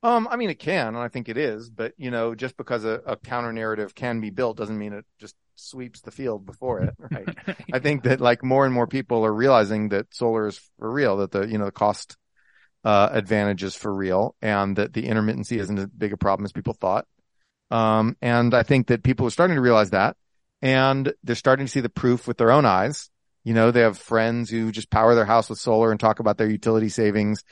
[0.03, 2.85] Um, I mean, it can, and I think it is, but you know, just because
[2.85, 6.81] a, a counter narrative can be built doesn't mean it just sweeps the field before
[6.81, 7.29] it, right?
[7.73, 11.17] I think that like more and more people are realizing that solar is for real,
[11.17, 12.15] that the, you know, the cost,
[12.83, 16.53] uh, advantage is for real and that the intermittency isn't as big a problem as
[16.53, 17.05] people thought.
[17.71, 20.15] Um, and I think that people are starting to realize that
[20.61, 23.09] and they're starting to see the proof with their own eyes.
[23.47, 26.37] You know, they have friends who just power their house with solar and talk about
[26.37, 27.45] their utility savings.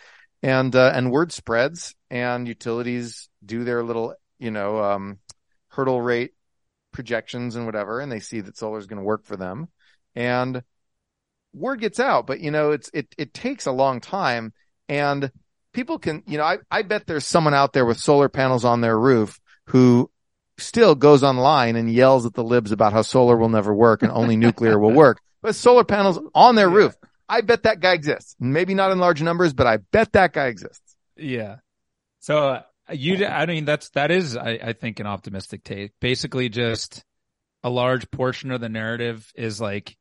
[0.43, 5.19] And, uh, and word spreads and utilities do their little, you know, um,
[5.69, 6.33] hurdle rate
[6.91, 9.69] projections and whatever, and they see that solar is going to work for them.
[10.15, 10.63] And
[11.53, 14.51] word gets out, but you know, it's, it, it takes a long time.
[14.89, 15.31] And
[15.71, 18.81] people can, you know, I, I bet there's someone out there with solar panels on
[18.81, 20.11] their roof who
[20.57, 24.11] still goes online and yells at the libs about how solar will never work and
[24.11, 26.95] only nuclear will work, but solar panels on their roof.
[27.29, 28.35] I bet that guy exists.
[28.39, 30.95] Maybe not in large numbers, but I bet that guy exists.
[31.15, 31.57] Yeah.
[32.19, 35.91] So uh, you, I mean, that's that is, I, I think, an optimistic take.
[36.01, 37.03] Basically, just
[37.63, 39.95] a large portion of the narrative is like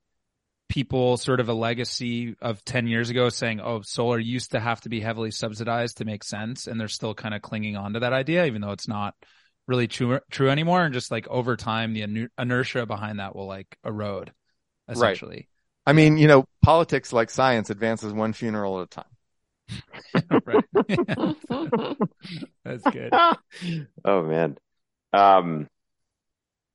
[0.70, 4.80] people sort of a legacy of 10 years ago saying, oh, solar used to have
[4.80, 6.66] to be heavily subsidized to make sense.
[6.66, 9.14] And they're still kind of clinging on to that idea, even though it's not
[9.68, 10.84] really true, true anymore.
[10.84, 14.32] And just like over time, the inertia behind that will like erode
[14.88, 15.48] essentially.
[15.86, 19.04] I mean, you know, politics like science advances one funeral at a time.
[20.44, 20.64] right.
[22.64, 23.12] That's good.
[24.04, 24.56] oh man.
[25.12, 25.68] Um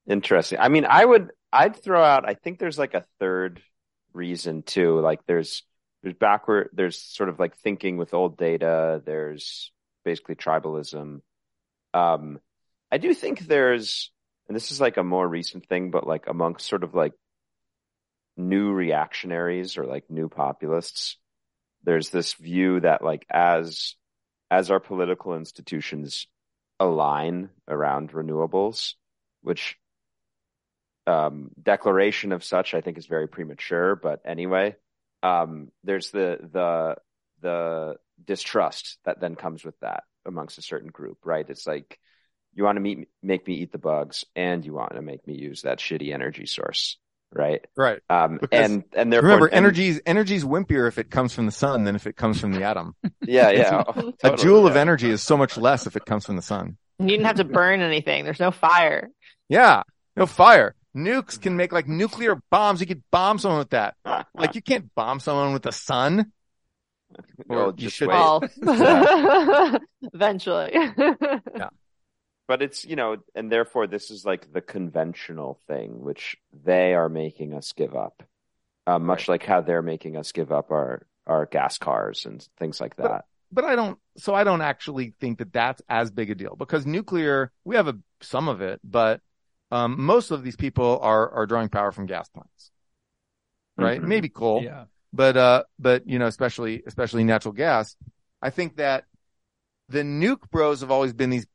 [0.07, 0.59] interesting.
[0.59, 3.61] I mean, I would I'd throw out I think there's like a third
[4.13, 4.99] reason too.
[4.99, 5.63] Like there's
[6.03, 9.71] there's backward there's sort of like thinking with old data, there's
[10.05, 11.21] basically tribalism.
[11.93, 12.39] Um
[12.91, 14.11] I do think there's
[14.47, 17.13] and this is like a more recent thing, but like amongst sort of like
[18.39, 21.17] new reactionaries or like new populists,
[21.83, 23.95] there's this view that like as
[24.51, 26.27] as our political institutions
[26.79, 28.93] align around renewables,
[29.41, 29.77] which
[31.05, 33.95] um, declaration of such I think is very premature.
[33.95, 34.75] But anyway,
[35.23, 36.95] um, there's the the
[37.41, 41.49] the distrust that then comes with that amongst a certain group, right?
[41.49, 41.99] It's like
[42.53, 45.35] you want to meet, make me eat the bugs, and you want to make me
[45.35, 46.97] use that shitty energy source,
[47.33, 47.65] right?
[47.77, 47.99] Right.
[48.09, 51.51] Um, Because and and therefore, Remember, and- energy's energy's wimpier if it comes from the
[51.51, 52.95] sun than if it comes from the atom.
[53.21, 56.35] yeah, yeah, a totally, joule of energy is so much less if it comes from
[56.35, 56.77] the sun.
[56.99, 58.25] You didn't have to burn anything.
[58.25, 59.09] There's no fire.
[59.47, 59.83] Yeah.
[60.17, 60.75] No fire.
[60.97, 62.81] Nukes can make like nuclear bombs.
[62.81, 63.95] You could bomb someone with that.
[64.33, 66.31] Like you can't bomb someone with the sun.
[67.47, 68.15] Well, you should- wait.
[68.15, 68.43] Well,
[70.13, 70.71] eventually.
[72.49, 76.35] But it's you know, and therefore this is like the conventional thing, which
[76.65, 78.23] they are making us give up,
[78.87, 82.81] uh, much like how they're making us give up our our gas cars and things
[82.81, 83.25] like that.
[83.51, 86.87] but I don't, so I don't actually think that that's as big a deal because
[86.87, 89.21] nuclear, we have a, some of it, but,
[89.69, 92.71] um, most of these people are, are drawing power from gas plants,
[93.77, 94.01] right?
[94.01, 94.07] Mhm.
[94.07, 94.85] Maybe coal, Yeah.
[95.13, 97.95] but, uh, but, you know, especially, especially natural gas.
[98.41, 99.05] I think that
[99.89, 101.45] the nuke bros have always been these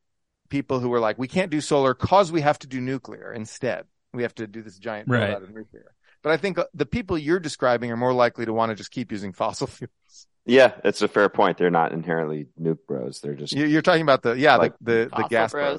[0.54, 3.86] people who were like, we can't do solar cause we have to do nuclear instead.
[4.12, 5.30] We have to do this giant Right.
[5.34, 5.90] of nuclear.
[6.22, 8.92] But I think uh, the people you're describing are more likely to want to just
[8.92, 10.26] keep using fossil fuels.
[10.46, 11.58] Yeah, it's a fair point.
[11.58, 13.20] They're not inherently nuke bros.
[13.20, 15.72] They're just You- You're talking about the yeah, Like the the, the gas bros.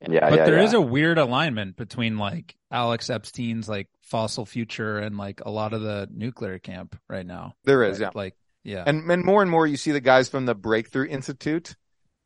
[0.00, 0.12] bros.
[0.12, 0.64] yeah, But yeah, there yeah.
[0.64, 5.72] is a weird alignment between like Alex Epstein's like fossil future and like a lot
[5.72, 7.54] of the nuclear camp right now.
[7.62, 8.06] There is, Right?
[8.06, 8.82] yeah, Like, yeah.
[8.86, 11.76] and and more and more you see the guys from the Breakthrough Institute,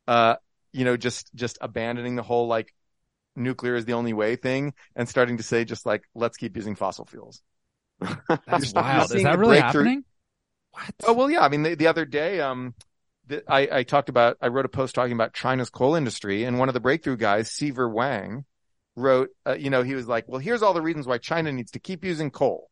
[0.07, 0.35] uh,
[0.75, 2.73] you know, just just abandoning the whole like
[3.35, 6.75] nuclear is the only way thing and starting to say just like let's keep using
[6.75, 7.41] fossil fuels.
[7.99, 9.15] That's wild.
[9.15, 10.03] Is that really happening?
[10.71, 10.93] What?
[11.05, 11.41] Oh well, yeah.
[11.41, 12.75] I mean, the, the other day, um,
[13.27, 16.59] the, I I talked about I wrote a post talking about China's coal industry, and
[16.59, 18.43] one of the Breakthrough guys, Seaver Wang,
[18.97, 21.71] wrote, uh, you know, he was like, well, here's all the reasons why China needs
[21.71, 22.69] to keep using coal,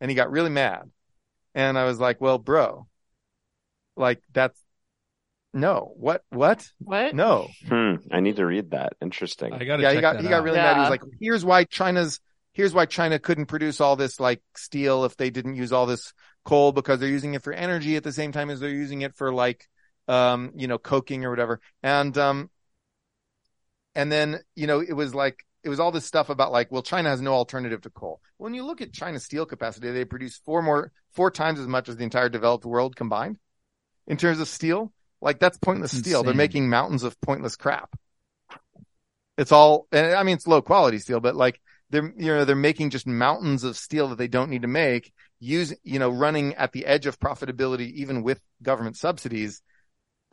[0.00, 0.90] and he got really mad,
[1.54, 2.88] and I was like, well, bro,
[3.96, 4.58] like that's
[5.54, 7.14] no, what, what, What?
[7.14, 8.94] no, Hmm, I need to read that.
[9.00, 9.52] Interesting.
[9.54, 10.44] I gotta yeah, check he got that he got out.
[10.44, 10.76] really mad.
[10.76, 12.20] He was like, here's why China's
[12.52, 16.12] here's why China couldn't produce all this like steel if they didn't use all this
[16.44, 19.14] coal because they're using it for energy at the same time as they're using it
[19.16, 19.66] for like
[20.08, 21.60] um you know coking or whatever.
[21.82, 22.50] And um
[23.94, 26.82] and then you know it was like it was all this stuff about like well
[26.82, 28.20] China has no alternative to coal.
[28.36, 31.88] When you look at China's steel capacity, they produce four more four times as much
[31.88, 33.38] as the entire developed world combined
[34.06, 34.92] in terms of steel.
[35.24, 36.22] Like that's pointless That's steel.
[36.22, 37.96] They're making mountains of pointless crap.
[39.38, 42.54] It's all, and I mean, it's low quality steel, but like they're, you know, they're
[42.54, 46.54] making just mountains of steel that they don't need to make use, you know, running
[46.54, 49.62] at the edge of profitability, even with government subsidies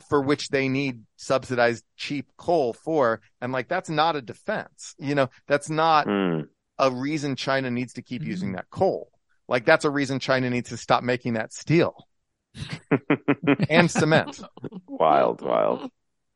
[0.10, 3.22] for which they need subsidized cheap coal for.
[3.40, 6.42] And like, that's not a defense, you know, that's not Hmm.
[6.78, 8.28] a reason China needs to keep Mhm.
[8.28, 9.10] using that coal.
[9.48, 12.08] Like that's a reason China needs to stop making that steel
[13.70, 14.42] and cement.
[14.88, 15.90] wild, wild.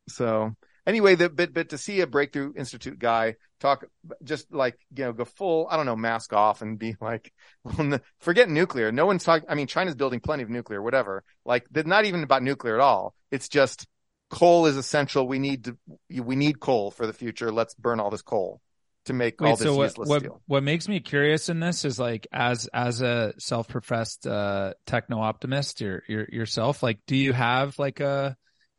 [0.08, 0.54] So
[0.86, 3.84] anyway, the but but to see a Breakthrough Institute guy talk
[4.22, 7.32] just like you know go full I don't know mask off and be like,
[7.64, 8.92] well, forget nuclear.
[8.92, 9.48] No one's talking.
[9.48, 11.24] I mean, China's building plenty of nuclear, whatever.
[11.44, 13.14] Like they're not even about nuclear at all.
[13.30, 13.86] It's just
[14.30, 15.26] coal is essential.
[15.26, 15.76] We need to
[16.22, 17.52] we need coal for the future.
[17.52, 18.60] Let's burn all this coal
[19.06, 20.42] to make all Wait, this so what, useless what, steel.
[20.46, 25.80] what makes me curious in this is like, as, as a self-professed, uh, techno optimist
[25.80, 28.36] your, your, yourself, like, do you have like a,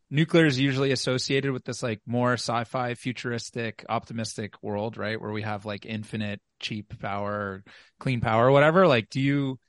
[0.10, 5.20] nuclear is usually associated with this like more sci-fi futuristic optimistic world, right?
[5.20, 7.64] Where we have like infinite cheap power,
[8.00, 8.88] clean power, whatever.
[8.88, 9.60] Like, do you,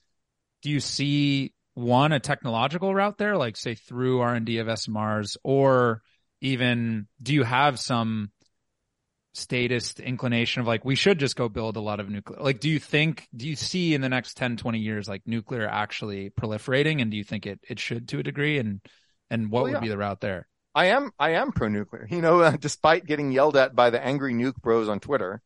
[0.62, 6.03] do you see one, a technological route there, like say through R&D of SMRs or
[6.40, 8.31] even do you have some
[9.35, 12.69] statist inclination of like we should just go build a lot of nuclear like do
[12.69, 17.01] you think do you see in the next 10 20 years like nuclear actually proliferating
[17.01, 18.81] and do you think it it should to a degree and
[19.31, 19.81] and what Well, would yeah.
[19.81, 22.07] be the route there I am I am pro nuclear.
[22.09, 25.43] You know, uh, despite getting yelled at by the angry nuke bros on Twitter,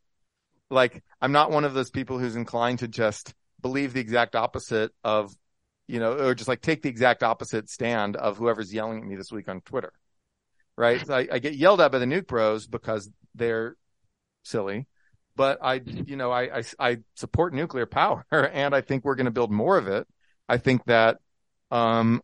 [0.71, 4.92] like I'm not one of those people who's inclined to just believe the exact opposite
[5.05, 5.35] of,
[5.87, 9.16] you know, or just like take the exact opposite stand of whoever's yelling at me
[9.16, 9.92] this week on Twitter.
[10.77, 11.07] Right?
[11.07, 13.77] So I, I get yelled at by the nuke bros because they're
[14.45, 14.87] silly,
[15.37, 19.27] but I, you know, I I, I support nuclear power and I think we're going
[19.27, 20.07] to build more of it.
[20.49, 21.18] I think that
[21.71, 22.23] um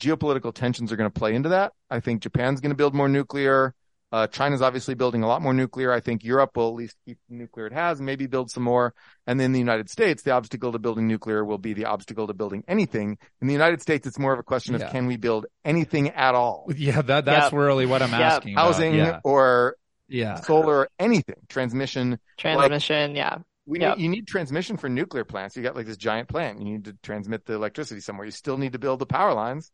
[0.00, 1.72] geopolitical tensions are going to play into that.
[1.90, 3.74] I think Japan's going to build more nuclear.
[4.10, 5.92] Uh, China's obviously building a lot more nuclear.
[5.92, 8.94] I think Europe will at least keep the nuclear it has, maybe build some more.
[9.26, 12.32] And then the United States, the obstacle to building nuclear will be the obstacle to
[12.32, 13.18] building anything.
[13.42, 16.34] In the United States, it's more of a question of can we build anything at
[16.34, 16.70] all?
[16.74, 17.60] yeah that that's Yep.
[17.60, 18.22] really what i'm Yep.
[18.22, 18.64] asking about.
[18.64, 19.76] Housing yeah or
[20.08, 22.18] yeah solar or anything, transmission.
[22.36, 23.38] Transmission, yeah.
[23.66, 23.98] We Yep.
[23.98, 25.56] need, you need transmission for nuclear plants.
[25.56, 26.58] You got like this giant plant.
[26.58, 28.24] You need to transmit the electricity somewhere.
[28.24, 29.70] You still need to build the power lines.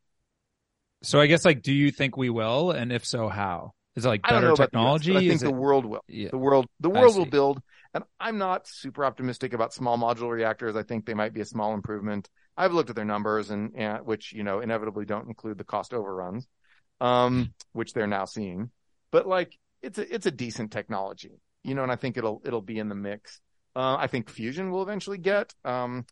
[1.03, 4.09] so i guess like do you think we will and if so how is it
[4.09, 5.85] like I don't better know about the US, technology but I think is the world
[5.87, 6.05] will.
[6.09, 7.61] yeah The world, the world will build,
[7.93, 10.75] and I'm not super optimistic about small modular reactors.
[10.77, 12.29] I think they might be a small improvement.
[12.57, 15.93] I've looked at their numbers, and, and which you know inevitably don't include the cost
[15.95, 16.49] overruns,
[17.01, 18.71] um, which they're now seeing.
[19.13, 22.63] But like, it's a it's a decent technology, you know, and I think it'll it'll
[22.63, 23.41] be in the mix.
[23.77, 25.53] Uh, I think fusion will eventually get.
[25.65, 26.07] Um,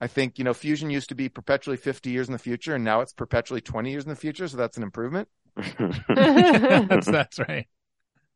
[0.00, 2.84] I think you know fusion used to be perpetually 50 years in the future, and
[2.84, 4.48] now it's perpetually 20 years in the future.
[4.48, 5.28] So that's an improvement.
[5.56, 7.66] that's that's right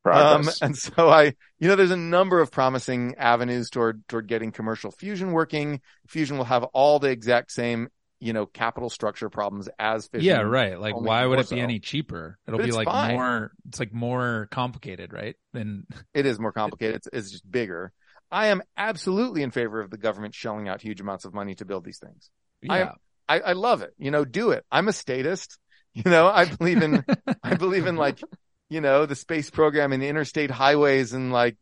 [0.03, 0.63] Progress.
[0.63, 4.91] and so I, you know, there's a number of promising avenues toward, toward getting commercial
[4.91, 5.81] fusion working.
[6.07, 7.89] Fusion will have all the exact same,
[8.21, 10.27] you know, capital structure problems as fission.
[10.27, 10.79] Yeah, right.
[10.79, 11.63] Like, why would it be so.
[11.63, 12.39] any cheaper?
[12.47, 13.15] It'll But be like fine.
[13.15, 13.53] more.
[13.69, 15.37] It's like more complicated, right?
[15.53, 16.97] Than It is more complicated.
[16.97, 17.93] It's, it's just bigger.
[18.31, 21.65] I am absolutely in favor of the government shelling out huge amounts of money to
[21.65, 22.31] build these things.
[22.69, 22.93] I- yeah.
[23.29, 23.93] I, I love it.
[23.99, 24.65] You know, do it.
[24.71, 25.59] I'm a statist.
[25.95, 27.03] You know, I believe in,
[27.43, 28.21] I believe in like,
[28.69, 31.57] you know, the space program and the interstate highways and like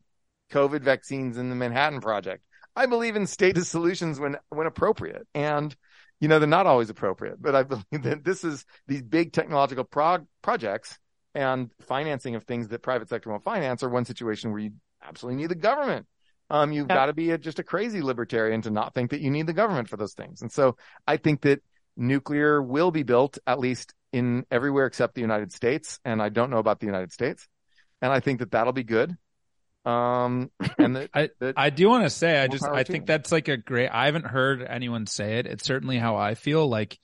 [0.53, 2.43] COVID vaccines and the Manhattan Project.
[2.75, 5.27] I believe in statist solutions when, when appropriate.
[5.33, 5.75] And,
[6.21, 9.85] you know, they're not always appropriate, but I believe that this is these big technological
[9.85, 10.99] prog- projects
[11.35, 15.43] and financing of things that private sector won't finance are one situation where you absolutely
[15.43, 16.07] need the government.
[16.49, 16.95] Um, you've Yeah.
[16.95, 19.53] got to be a, just a crazy libertarian to not think that you need the
[19.53, 20.43] government for those things.
[20.43, 20.77] And so
[21.07, 21.61] I think that
[21.97, 25.99] nuclear will be built at least in everywhere except the United States.
[26.05, 27.49] And I don't know about the United States.
[28.01, 29.17] And I think that that'll be good.
[29.87, 33.33] Um, and that, I that I do want to say, I just I think that's
[33.33, 33.89] like a great.
[33.89, 35.47] I haven't heard anyone say it.
[35.47, 36.69] It's certainly how I feel.
[36.69, 36.99] Like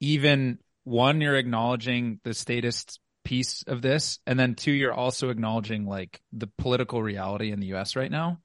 [0.00, 5.86] even one, you're acknowledging the statist piece of this, and then two, you're also acknowledging
[5.86, 7.96] like the political reality in the U.S.
[7.96, 8.40] right now.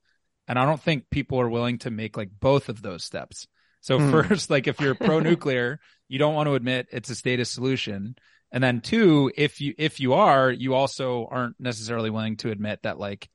[0.47, 3.47] And I don't think people are willing to make like both of those steps.
[3.81, 4.11] So Hmm.
[4.11, 8.15] first, like if you're pro nuclear, you don't want to admit it's a statist solution.
[8.51, 12.79] And then two, if you if you are, you also aren't necessarily willing to admit
[12.83, 13.29] that like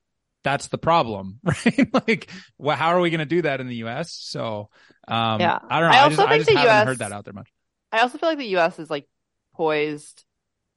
[0.45, 1.89] that's the problem, right?
[2.07, 4.11] like, well, how are we going to do that in the U.S.?
[4.13, 4.69] So,
[5.07, 5.59] um, Yeah.
[5.69, 5.95] I don't know.
[5.95, 7.49] I I, also just, I think just the haven't US heard that out there much.
[7.91, 9.07] I also feel like the US is like
[9.55, 10.23] poised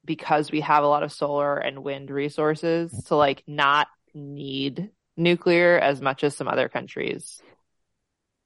[0.04, 5.78] because we have a lot of solar and wind resources to like not need nuclear
[5.78, 7.42] as much as some other countries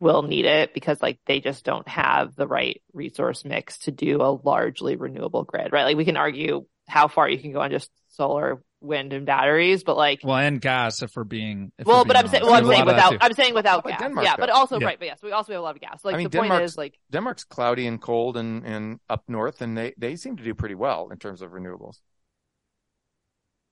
[0.00, 4.20] will need it because like they just don't have the right resource mix to do
[4.20, 5.84] a largely renewable grid, right?
[5.84, 9.84] Like we can argue how far you can go on just solar, wind and batteries,
[9.84, 12.42] but like Well, and gas, if we're being, if well, we're but being I'm saying,
[12.44, 13.24] well, I'm saying lot of that without.
[13.24, 14.00] I'm saying without oh, gas.
[14.00, 14.86] Denmark, yeah, but also, Yeah.
[14.86, 16.04] right, but yes, we also have a lot of gas.
[16.04, 19.62] Like I mean, the point is like, Denmark's cloudy and cold and, and up north
[19.62, 21.96] and they, they seem to do pretty well in terms of renewables.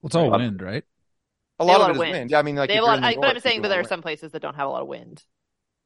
[0.02, 0.84] it's all wind, right?
[1.58, 2.12] A lot a of lot is of wind.
[2.12, 2.30] wind.
[2.30, 3.68] Yeah, I mean, like they have a lot, in the I, but I'm saying, but
[3.68, 5.22] there are lot some places that don't have a lot of wind,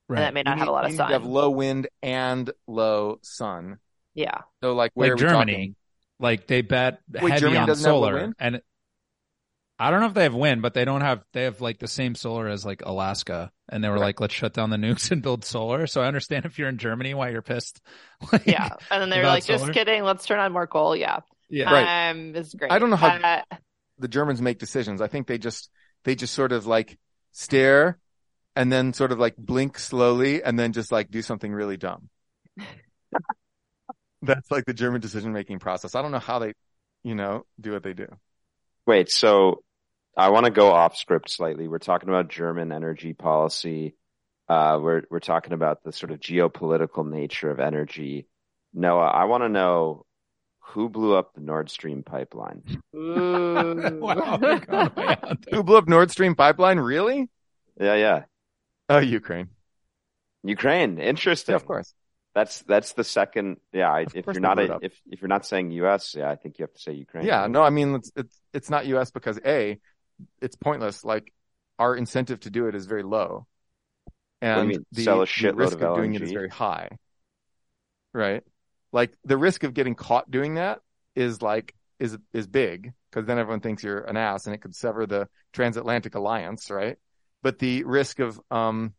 [0.09, 0.19] Right.
[0.19, 1.07] and that may You not have need- a lot of sun.
[1.09, 3.79] to have low wind and low sun.
[4.15, 4.43] Yeah.
[4.63, 5.77] So like where like Germany, talking?
[6.21, 8.35] like they bet Wait, heavy Germany on doesn't have solar, wind?
[8.39, 8.61] and
[9.79, 11.25] I don't know if they have wind, but they don't have.
[11.33, 14.03] They have like the same solar as like Alaska, and they were Right.
[14.03, 16.79] like, "Let's shut down the nukes and build solar." So I understand if you're in
[16.79, 17.81] Germany why you're pissed.
[18.33, 18.69] Like, Yeah.
[18.91, 20.05] And then they were About like, just kidding.
[20.05, 20.95] Let's turn on more coal.
[20.95, 21.21] Yeah.
[21.51, 21.73] yeah.
[21.73, 22.11] Right.
[22.11, 22.71] Um, it's great.
[22.73, 23.43] I don't know how- Uh,
[23.99, 25.01] The Germans make decisions.
[25.03, 25.71] I think they just,
[26.05, 26.99] they just sort of like
[27.33, 27.99] stare
[28.57, 32.09] and then sort of like blink slowly and then just like do something really dumb.
[34.23, 35.95] That's like the German decision making process.
[35.95, 36.55] I don't know how they,
[37.03, 38.07] you know, do what they do.
[38.87, 39.63] Wait, so
[40.17, 41.69] I want to go off script slightly.
[41.69, 43.95] We're talking about German energy policy.
[44.49, 48.27] Uh, we're we're talking about the sort of geopolitical nature of energy.
[48.75, 50.05] Noah, I want to know
[50.61, 52.63] who blew up the Nord Stream pipeline.
[52.95, 55.55] Wow, we're going way out there.
[55.55, 56.79] Who blew up Nord Stream pipeline?
[56.79, 57.31] Really?
[57.81, 58.25] Yeah, yeah.
[58.89, 59.49] Oh, Ukraine.
[60.43, 60.99] Ukraine.
[60.99, 61.53] Interesting.
[61.53, 61.95] Yeah, of course.
[62.35, 63.59] That's that's the second.
[63.73, 66.59] Yeah, I, if you're not a, if if you're not saying U.S., yeah, I think
[66.59, 67.27] you have to say Ukraine.
[67.27, 69.79] Yeah, no, I mean, it's, it's, it's not US because A,
[70.41, 71.05] it's pointless.
[71.05, 71.33] Like
[71.79, 73.47] our incentive to do it is very low.
[74.41, 76.99] And the, Sell a the risk of of doing it is very high.
[78.13, 78.43] Right?
[78.93, 80.81] Like the risk of getting caught doing that
[81.17, 84.75] is like, is, is big because then everyone thinks you're an ass and it could
[84.75, 86.99] sever the transatlantic alliance, right?
[87.43, 88.95] But the risk of, um,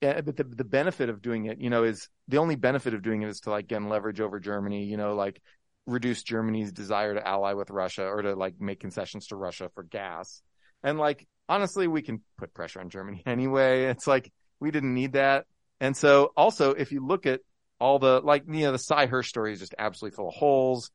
[0.00, 3.02] yeah, but the, the benefit of doing it, you know, is the only benefit of
[3.02, 5.40] doing it is to like again leverage over Germany, you know, like
[5.86, 9.82] reduce Germany's desire to ally with Russia or to like make concessions to Russia for
[9.82, 10.42] gas.
[10.82, 13.84] And like, honestly, we can put pressure on Germany anyway.
[13.84, 15.46] It's like, we didn't need that.
[15.80, 17.40] And so also, if you look at
[17.78, 20.90] all the, like, you know, the Sy Hersh story is just absolutely full of holes.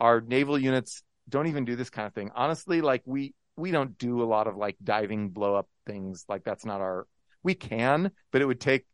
[0.00, 2.30] Our naval units don't even do this kind of thing.
[2.34, 6.24] Honestly, like we, we don't do a lot of like diving blow up things.
[6.28, 7.06] Like that's not our,
[7.42, 8.86] we can, but it would take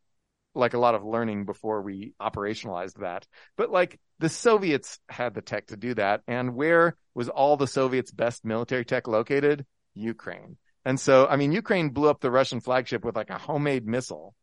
[0.54, 3.26] like a lot of learning before we operationalized that.
[3.56, 6.22] But like the Soviets had the tech to do that.
[6.26, 9.66] And where was all the Soviets' best military tech located?
[9.94, 10.56] Ukraine.
[10.84, 14.34] And so, I mean, Ukraine blew up the Russian flagship with like a homemade missile.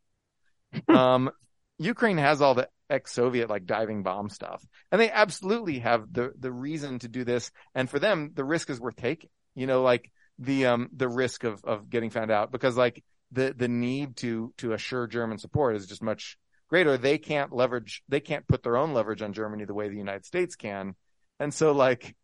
[0.88, 1.30] um,
[1.78, 6.52] Ukraine has all the ex-Soviet like diving bomb stuff, and they absolutely have the the
[6.52, 7.50] reason to do this.
[7.74, 9.30] And for them, the risk is worth taking.
[9.54, 13.02] You know, like the um the risk of of getting found out because like
[13.34, 16.96] the the need to to assure German support is just much greater.
[16.96, 20.24] They can't leverage, they can't put their own leverage on Germany the way the United
[20.24, 20.94] States can.
[21.38, 22.14] And so, like,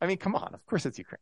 [0.00, 1.20] I mean, come on, of course it's Ukraine.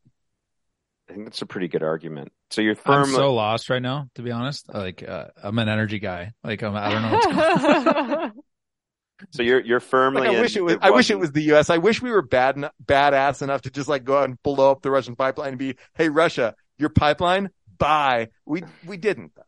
[1.09, 2.31] I think that's a pretty good argument.
[2.51, 3.03] So you're firm.
[3.03, 4.67] I'm so lost right now, to be honest.
[4.73, 6.33] Like, uh, I'm an energy guy.
[6.43, 8.31] Like, I'm, I don't know what's going on.
[9.31, 10.21] so you're you're firmly.
[10.21, 10.77] Like, I in- wish it was.
[10.81, 11.69] I wish it wasn't- the U.S.
[11.69, 14.69] I wish we were bad, en- badass enough to just like go out and blow
[14.69, 19.43] up the Russian pipeline and be, "Hey, Russia, your pipeline, bye." We we didn't though.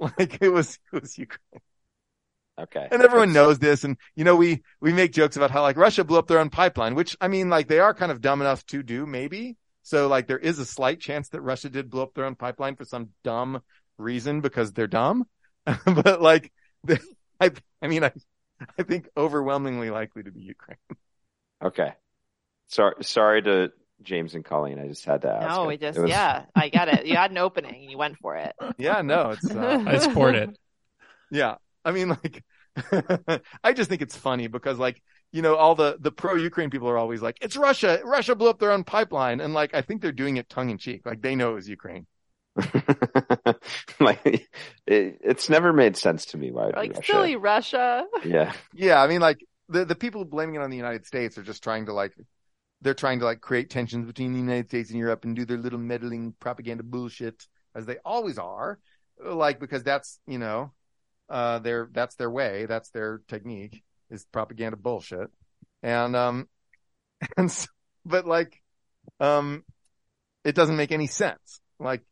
[0.18, 1.60] Like it was it was Ukraine,
[2.58, 2.90] Okay.
[2.90, 3.84] and everyone knows this.
[3.84, 6.50] And you know, we we make jokes about how like Russia blew up their own
[6.50, 9.56] pipeline, which I mean, like they are kind of dumb enough to do, maybe.
[9.82, 12.76] So like there is a slight chance that Russia did blow up their own pipeline
[12.76, 13.62] for some dumb
[13.98, 15.24] reason because they're dumb.
[15.66, 16.52] but like,
[16.84, 17.00] the,
[17.40, 17.52] I
[17.82, 18.12] I mean, I
[18.78, 20.78] I think overwhelmingly likely to be Ukraine.
[21.62, 21.94] Okay.
[22.68, 23.72] Sorry, sorry to
[24.02, 24.78] James and Colleen.
[24.78, 25.48] I just had to ask.
[25.48, 25.68] no, it.
[25.68, 27.06] we just It was- yeah, I get it.
[27.06, 28.52] You had an opening you went for it.
[28.78, 30.56] Yeah, no, it's uh, I support it.
[31.30, 31.56] yeah.
[31.84, 32.42] I mean, like,
[33.62, 36.88] I just think it's funny because, like, you know, all the the pro Ukraine people
[36.88, 38.00] are always like, "It's Russia.
[38.04, 40.78] Russia blew up their own pipeline," and like, I think they're doing it tongue in
[40.78, 41.02] cheek.
[41.04, 42.06] Like, they know it was Ukraine.
[44.00, 44.20] like
[44.86, 47.02] it, it's never made sense to me why Like Russia?
[47.12, 48.04] silly Russia.
[48.24, 48.52] Yeah.
[48.72, 51.62] Yeah, I mean, like the the people blaming it on the United States are just
[51.62, 52.12] trying to like,
[52.84, 55.58] they're trying to like create tensions between the United States and Europe and do their
[55.58, 58.78] little meddling propaganda bullshit as they always are,
[59.24, 60.72] like because that's you know,
[61.28, 65.30] uh, their that's their way, that's their technique is propaganda bullshit,
[65.82, 66.48] and um,
[67.36, 67.66] and so,
[68.04, 68.62] but like,
[69.18, 69.64] um,
[70.44, 71.60] it doesn't make any sense.
[71.80, 72.02] Like,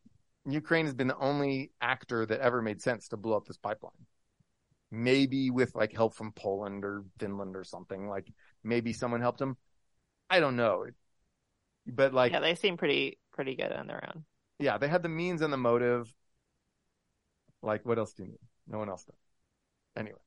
[0.47, 3.93] Ukraine has been the only actor that ever made sense to blow up this pipeline
[4.93, 8.09] maybe with like help from Poland or Finland or something.
[8.09, 8.31] Like
[8.63, 9.57] maybe someone helped them.
[10.33, 10.87] I don't know.
[11.87, 14.25] But like, yeah, they seem pretty pretty good on their own.
[14.59, 16.13] yeah, they had the means and the motive.
[17.63, 18.39] Like, what else do you need?
[18.67, 19.15] No one else does.
[19.97, 20.19] Anyway,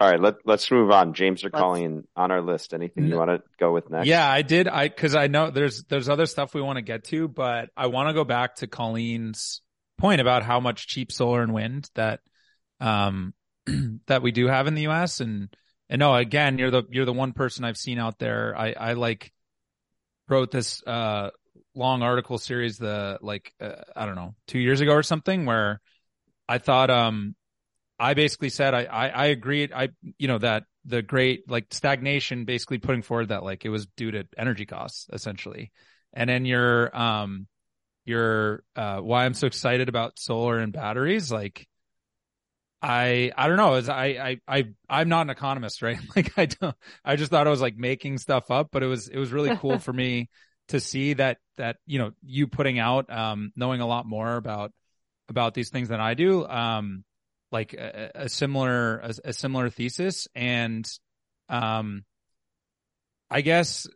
[0.00, 0.20] All right.
[0.20, 1.14] Let Let's move on.
[1.14, 2.74] James or Let's- Colleen on our list.
[2.74, 4.06] Anything you want to go with next?
[4.08, 4.66] Yeah, I did.
[4.66, 7.86] I because I know there's there's other stuff we want to get to, but I
[7.86, 9.62] want to go back to Colleen's
[9.98, 12.20] point about how much cheap solar and wind that
[12.80, 13.32] um
[14.06, 15.20] that we do have in the U.S.
[15.20, 15.54] and
[15.90, 18.56] and no, again, you're the you're the one person I've seen out there.
[18.56, 19.32] I I like
[20.28, 21.30] wrote this uh
[21.74, 25.80] long article series the like uh, I don't know two years ago or something where
[26.48, 27.34] I thought um
[27.98, 32.44] I basically said I I, I agreed I you know that the great like stagnation
[32.44, 35.72] basically putting forward that like it was due to energy costs essentially
[36.12, 37.48] and then your um
[38.04, 41.66] your uh why I'm so excited about solar and batteries like
[42.82, 43.74] I I don't know.
[43.74, 45.98] Is I I I I'm not an economist right?
[46.16, 46.74] Like I don't
[47.04, 49.54] I just thought I was like making stuff up but it was it was really
[49.56, 50.30] cool for me
[50.68, 54.72] to see that that you know you putting out um knowing a lot more about
[55.28, 57.04] about these things than I do um
[57.52, 60.26] like a, a similar a, a similar thesis.
[60.34, 60.88] And
[61.48, 62.04] um
[63.30, 63.86] I guess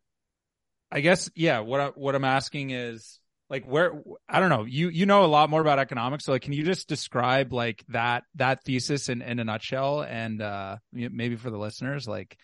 [0.90, 3.18] I guess yeah what I, what I'm asking is
[3.50, 3.92] like where
[4.28, 6.64] I don't know you you know a lot more about economics so like can you
[6.64, 11.58] just describe like that that thesis in in a nutshell and uh maybe for the
[11.58, 12.36] listeners like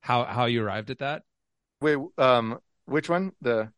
[0.00, 1.22] how how you arrived at that
[1.80, 3.32] wait, um, which one?
[3.40, 3.70] The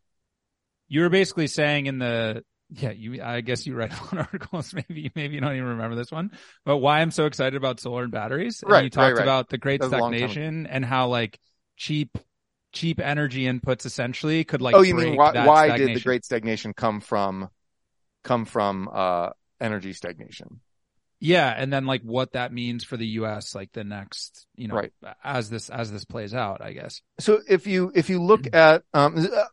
[0.89, 5.11] you were basically saying in the yeah you i guess you write on articles maybe
[5.15, 6.31] maybe you don't even remember this one
[6.65, 9.23] but why i'm so excited about solar and batteries and Right, you talked right, right.
[9.25, 10.27] about the great That was a long time ago.
[10.33, 11.39] stagnation and how like
[11.77, 12.17] cheap
[12.73, 15.47] cheap energy inputs essentially could like oh, you mean why?
[15.47, 16.01] Why did the.
[16.01, 17.49] Great Stagnation come from?
[18.23, 20.61] Come from uh energy stagnation?
[21.23, 24.75] yeah and then like what that means for the us like the next you know
[24.75, 24.93] Right.
[25.23, 28.85] as this as this plays out i guess So if you if you look at
[28.95, 29.45] um uh,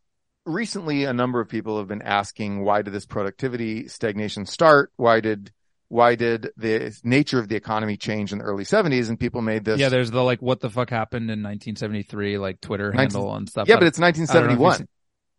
[0.46, 4.92] recently a number of people have been asking why did this productivity stagnation start?
[4.96, 5.52] Why did
[5.90, 9.64] why did the nature of the economy change in the early 70s and people made
[9.64, 13.36] this yeah there's the like what the fuck happened in 1973 like twitter 19 handle
[13.36, 13.68] and stuff.
[13.68, 14.88] Yeah, but it's don't know if you've 1971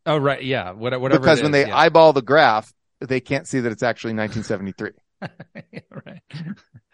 [0.06, 1.76] oh right yeah what- whatever because when is, they yeah.
[1.76, 4.90] eyeball the graph they can't see that it's actually 1973
[6.06, 6.22] right.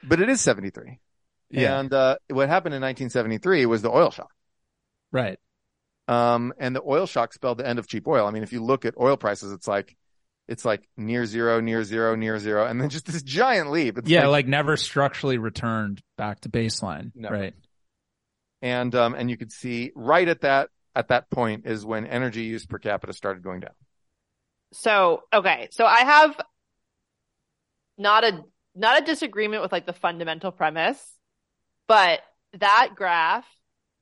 [0.03, 0.99] But it is 73
[1.51, 1.79] yeah.
[1.79, 4.33] And uh what happened in 1973 was the oil shock.
[5.13, 5.39] Right.
[6.09, 8.27] Um, and the oil shock spelled the end of cheap oil.
[8.27, 9.97] I mean, if you look at oil prices, it's like,
[10.49, 13.99] it's like near zero, near zero, near zero, and then just this giant leap.
[13.99, 17.13] It's yeah, like, like, never structurally returned back to baseline.
[17.15, 17.31] No.
[17.31, 17.55] Right.
[18.63, 22.43] and, um, and you could see right at that, at that point is when energy
[22.43, 23.73] use per capita started going down.
[24.73, 25.69] So, okay.
[25.71, 26.41] So I have
[27.97, 28.43] not a
[28.75, 31.01] not a disagreement with like the fundamental premise,
[31.87, 32.21] but
[32.59, 33.47] that graph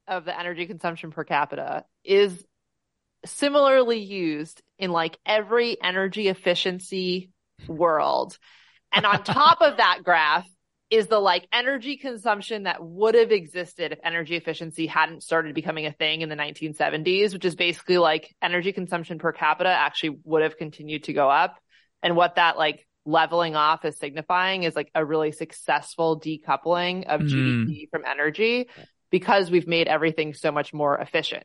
[0.09, 2.45] of the energy consumption per capita is
[3.25, 7.31] similarly used in like every energy efficiency
[7.69, 8.39] world.
[8.93, 10.47] And on top of that graph
[10.91, 15.87] is the like energy consumption that would have existed if energy efficiency hadn't started becoming
[15.87, 20.43] a thing in the 1970s, which is basically like energy consumption per capita actually would
[20.43, 21.57] have continued to go up.
[22.03, 27.23] And what that like leveling off is signifying is like a really successful decoupling of
[27.23, 27.29] Mm.
[27.31, 28.69] GDP from energy
[29.11, 31.45] because we've made everything so much more efficient.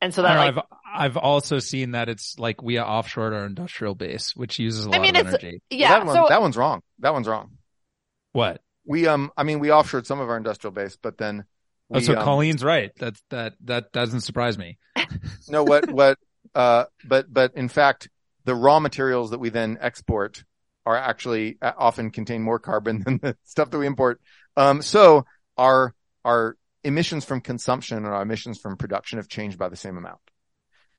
[0.00, 3.46] And so that don't like I've I've also seen that it's like we offshored our
[3.46, 5.62] industrial base, which uses a lot I mean, of it's- energy.
[5.70, 6.82] yeah, that, one, so that one's wrong.
[7.00, 7.52] That one's wrong.
[8.32, 8.60] What?
[8.86, 11.44] We um, I mean, we offshored some of our industrial base, but then
[11.90, 12.92] Oh, we, so um, Colleen's right.
[12.98, 14.78] That that that doesn't surprise me.
[15.48, 16.18] no, what what
[16.54, 18.08] uh, but but in fact,
[18.44, 20.44] the raw materials that we then export
[20.84, 24.20] are actually uh, often contain more carbon than the stuff that we import.
[24.56, 25.26] Um, so
[25.56, 25.94] our
[26.24, 26.56] our
[26.86, 30.20] emissions from consumption and our emissions from production have changed by the same amount.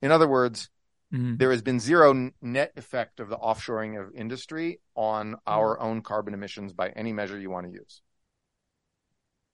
[0.02, 0.68] In other words,
[1.12, 1.38] Mhm.
[1.38, 6.34] there has been zero net effect of the offshoring of industry on our own carbon
[6.34, 8.02] emissions by any measure you want to use.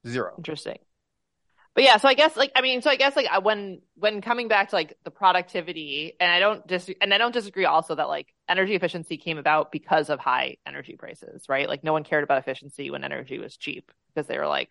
[0.06, 0.34] Zero.
[0.36, 0.78] Interesting.
[1.74, 4.48] But yeah, so I guess like I mean, so I guess like when when coming
[4.48, 8.08] back to like the productivity, and I don't dis and I don't disagree also that
[8.08, 11.68] like energy efficiency came about because of high energy prices, right?
[11.68, 14.70] Like no one cared about efficiency when energy was cheap because they were like,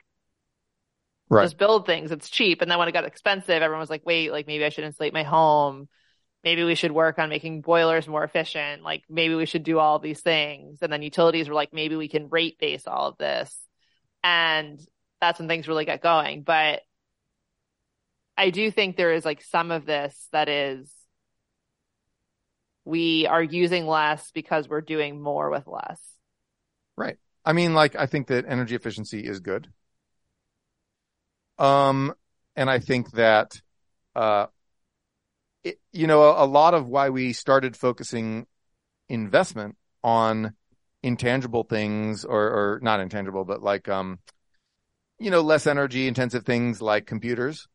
[1.29, 1.43] Right.
[1.45, 2.61] just build things, it's cheap.
[2.61, 5.13] And then when it got expensive, everyone was like, wait, like maybe I should insulate
[5.13, 5.87] my home.
[6.43, 8.83] Maybe we should work on making boilers more efficient.
[8.83, 10.79] Like maybe we should do all these things.
[10.81, 13.57] And then utilities were like, maybe we can rate base all of this.
[14.23, 14.79] And
[15.21, 16.43] that's when things really got going.
[16.43, 16.81] But
[18.37, 20.91] I do think there is like some of this that is
[22.85, 26.01] we are using less because we're doing more with less.
[26.97, 27.17] Right.
[27.45, 29.69] I mean, like, I think that energy efficiency is good.
[31.63, 32.13] Um,
[32.57, 33.61] and I think that,
[34.17, 34.47] uh,
[35.63, 38.47] it, you know, a, a lot of why we started focusing
[39.07, 40.55] investment on
[41.01, 44.19] intangible things or, or not intangible, but like, um,
[45.19, 47.69] you know, less energy intensive things like computers.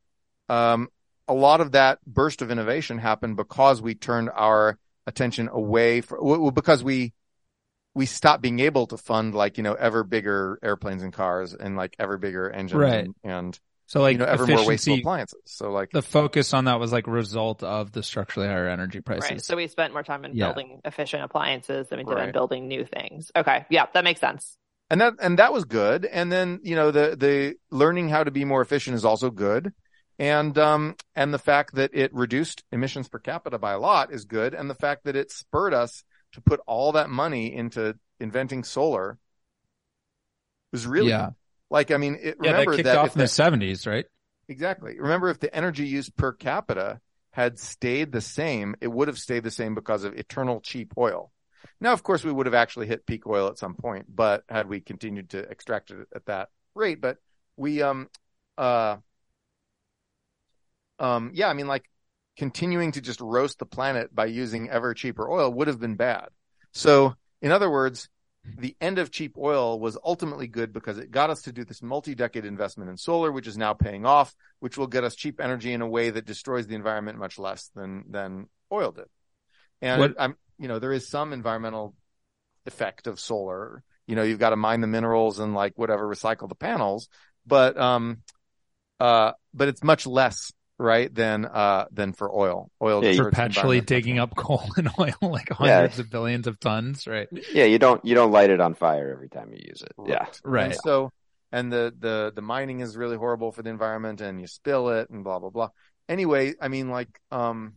[0.51, 0.89] Um,
[1.26, 6.18] a lot of that burst of innovation happened because we turned our attention away from,
[6.20, 7.14] well, because we,
[7.95, 11.74] we stopped being able to fund like, you know, ever bigger airplanes and cars and
[11.74, 13.05] like ever bigger engines Right.
[13.05, 13.59] and, and
[13.89, 15.41] So like you know, ever more wasteful efficiency, appliances.
[15.47, 19.01] So like, the focus on that was like a result of the structurally higher energy
[19.01, 19.30] prices.
[19.30, 19.43] Right.
[19.43, 20.49] So we spent more time in Yeah.
[20.49, 22.32] building efficient appliances than we did on Right.
[22.34, 23.32] building new things.
[23.34, 23.64] Okay.
[23.70, 24.57] Yeah, that makes sense.
[24.91, 26.05] and that, and that was good.
[26.07, 29.72] And then, you know, the, the learning how to be more efficient is also good.
[30.18, 34.24] And, um, and the fact that it reduced emissions per capita by a lot is
[34.24, 34.53] good.
[34.55, 39.18] And the fact that it spurred us to put all that money into inventing solar
[40.72, 41.30] was really yeah,
[41.71, 44.07] like, I mean, it, yeah, that remember kicked that, off in the the- seventies, right?
[44.49, 44.99] Exactly.
[44.99, 47.01] Remember, if the energy use per capita
[47.33, 51.31] had stayed the same, it would have stayed the same because of eternal cheap oil.
[51.81, 54.69] Now, of course, we would have actually hit peak oil at some point, but had
[54.69, 57.19] we continued to extract it at that rate, but
[57.57, 58.09] we, um,
[58.57, 58.97] uh,
[60.99, 61.85] um, yeah, I mean, like
[62.37, 66.29] continuing to just roast the planet by using ever cheaper oil would have been bad.
[66.73, 68.09] So, in other words,
[68.57, 71.82] the end of cheap oil was ultimately good because it got us to do this
[71.82, 75.72] multi-decade investment in solar, which is now paying off, which will get us cheap energy
[75.72, 79.07] in a way that destroys the environment much less than than oil did.
[79.80, 81.94] And What- I'm, you know, there is some environmental
[82.66, 83.82] effect of solar.
[84.07, 87.09] You know, you've got to mine the minerals and like whatever, recycle the panels,
[87.46, 88.22] but um,
[89.01, 92.70] uh, but it's much less, right, than uh than for oil.
[92.81, 96.11] Oil Yeah, you- hurts Perpetually environment much digging up coal and oil like hundreds of
[96.11, 97.29] billions of tons, right?
[97.53, 99.93] Yeah, you don't you don't light it on fire every time you use it.
[100.07, 100.26] Yeah.
[100.45, 100.66] Right.
[100.66, 101.11] And so,
[101.51, 105.09] and the, the, the mining is really horrible for the environment and you spill it
[105.09, 105.70] and blah, blah, blah.
[106.07, 107.72] Anyway, I mean, like, um,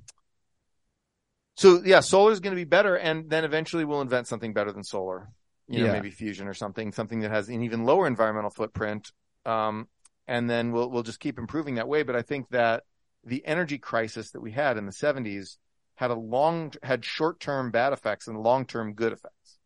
[1.58, 2.96] so yeah, solar is going to be better.
[2.98, 5.30] And then eventually we'll invent something better than solar,
[5.68, 5.94] you know, Yeah.
[5.94, 9.12] maybe fusion or something, something that has an even lower environmental footprint.
[9.46, 9.88] Um,
[10.28, 12.04] and then we'll, we'll just keep improving that way.
[12.04, 12.84] But I think that
[13.24, 15.58] the energy crisis that we had in the seventies
[15.96, 19.60] had a long, had short-term bad effects and long-term good effects.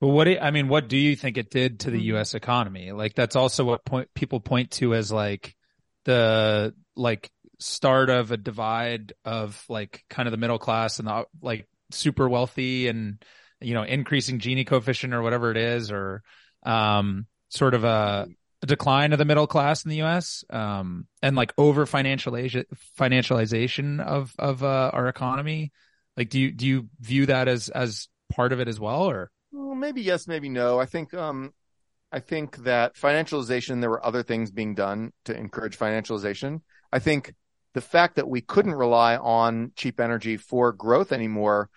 [0.00, 2.04] But what do, I mean, what do you think it did to the Mhm.
[2.06, 2.34] U.S.
[2.34, 2.92] economy?
[2.92, 5.54] Like that's also what point people point to as like
[6.04, 11.24] the like start of a divide of like kind of the middle class and the
[11.40, 13.22] like super wealthy and
[13.60, 16.22] you know increasing Gini coefficient or whatever it is or
[16.64, 17.88] um sort of a,
[18.28, 18.28] a
[18.66, 20.44] decline of the middle class in the U.S.
[20.50, 22.64] um and like over financialization
[22.98, 25.72] financialization of of uh, our economy.
[26.16, 29.30] Like, do you do you view that as as part of it as well, or
[29.52, 30.78] Well, maybe yes, maybe no.
[30.78, 31.52] I think, um,
[32.12, 36.60] I think that financialization, there were other things being done to encourage financialization.
[36.92, 37.34] I think
[37.74, 41.70] the fact that we couldn't rely on cheap energy for growth anymore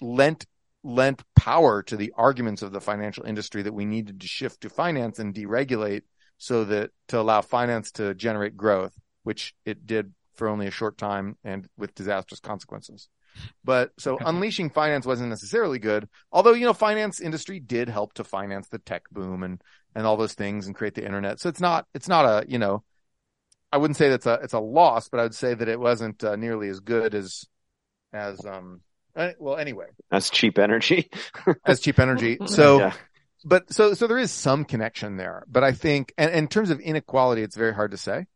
[0.00, 0.46] lent
[0.84, 4.68] lent power to the arguments of the financial industry that we needed to shift to
[4.68, 6.02] finance and deregulate
[6.42, 10.98] so that to allow finance to generate growth, which it did for only a short
[10.98, 13.08] time and with disastrous consequences.
[13.64, 14.24] But so Okay.
[14.26, 16.08] unleashing finance wasn't necessarily good.
[16.32, 19.62] Although, you know, finance industry did help to finance the tech boom and,
[19.94, 21.38] and all those things and create the internet.
[21.38, 22.82] So it's not, it's not a, you know,
[23.70, 26.24] I wouldn't say that's a, it's a loss, but I would say that it wasn't
[26.24, 27.46] uh, nearly as good as,
[28.12, 28.80] as, um,
[29.14, 31.08] uh, well, anyway, That's cheap energy.
[31.64, 32.40] as cheap energy.
[32.48, 32.92] So, yeah.
[33.44, 36.70] But so, so there is some connection there, but I think, and, and in terms
[36.70, 38.26] of inequality, it's very hard to say.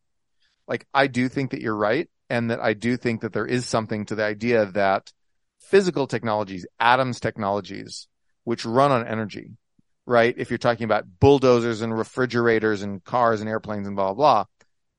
[0.67, 2.09] Like, I do think that you're right.
[2.29, 5.13] And that I do think that there is something to the idea that
[5.61, 8.09] physical technologies, atoms technologies,
[8.43, 9.51] which run on energy,
[10.05, 10.35] right?
[10.37, 14.45] If you're talking about bulldozers and refrigerators and cars and airplanes and blah, blah, blah,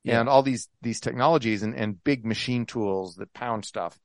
[0.05, 0.21] Yeah.
[0.21, 3.99] and all these, these technologies and, and big machine tools that pound stuff.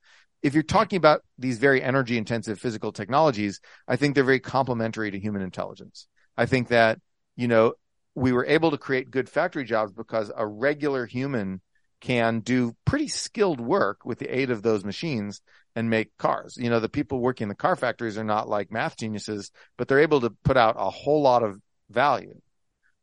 [0.44, 5.10] If you're talking about these very energy intensive physical technologies, I think they're very complementary
[5.10, 6.06] to human intelligence.
[6.36, 7.00] I think that,
[7.34, 7.72] you know,
[8.14, 11.62] we were able to create good factory jobs because a regular human
[12.02, 15.40] can do pretty skilled work with the aid of those machines
[15.74, 16.58] and make cars.
[16.58, 19.88] You know, the people working in the car factories are not like math geniuses, but
[19.88, 22.38] they're able to put out a whole lot of value,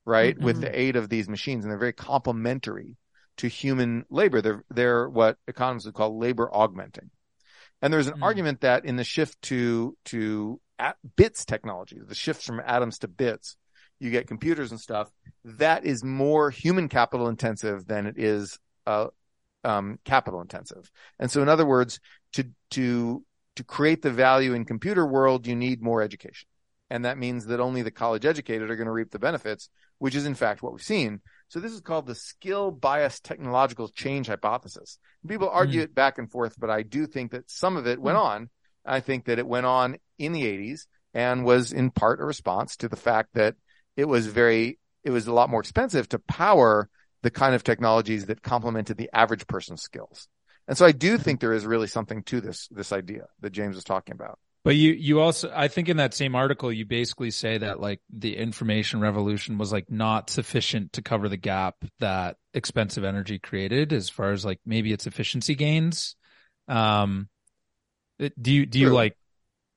[0.05, 0.39] right?
[0.39, 0.61] With Mhm.
[0.61, 2.97] the aid of these machines and they're very complementary
[3.37, 4.41] to human labor.
[4.43, 7.09] They're, they're what economists would call labor augmenting.
[7.81, 8.23] And there's an Mm.
[8.23, 13.07] argument that in the shift to, to at bits technology, the shift from atoms to
[13.07, 13.57] bits,
[13.99, 15.11] you get computers and stuff
[15.43, 19.07] that is more human capital intensive than it is, uh,
[19.63, 20.91] um, capital intensive.
[21.19, 21.99] And so in other words,
[22.33, 23.23] to, to,
[23.55, 26.47] to create the value in computer world, you need more education.
[26.89, 29.69] And that means that only the college educated are going to reap the benefits,
[29.99, 31.21] which is in fact what we've seen.
[31.51, 34.97] So this is called the skill bias technological change hypothesis.
[35.27, 35.57] People hmm.
[35.57, 38.23] argue it back and forth, but I do think that some of it went hmm.
[38.23, 38.49] on.
[38.85, 42.77] I think that it went on in the 80s and was in part a response
[42.77, 43.55] to the fact that
[43.97, 46.89] it was very, it was a lot more expensive to power
[47.21, 50.29] the kind of technologies that complemented the average person's skills.
[50.69, 51.21] And so I do hmm.
[51.21, 54.39] think there is really something to this, this idea that James was talking about.
[54.63, 57.99] But you, you also, I think in that same article, you basically say that like
[58.11, 63.91] the information revolution was like not sufficient to cover the gap that expensive energy created
[63.91, 66.15] as far as like maybe its efficiency gains.
[66.67, 67.27] Um,
[68.19, 68.95] do you, do you True.
[68.95, 69.17] like,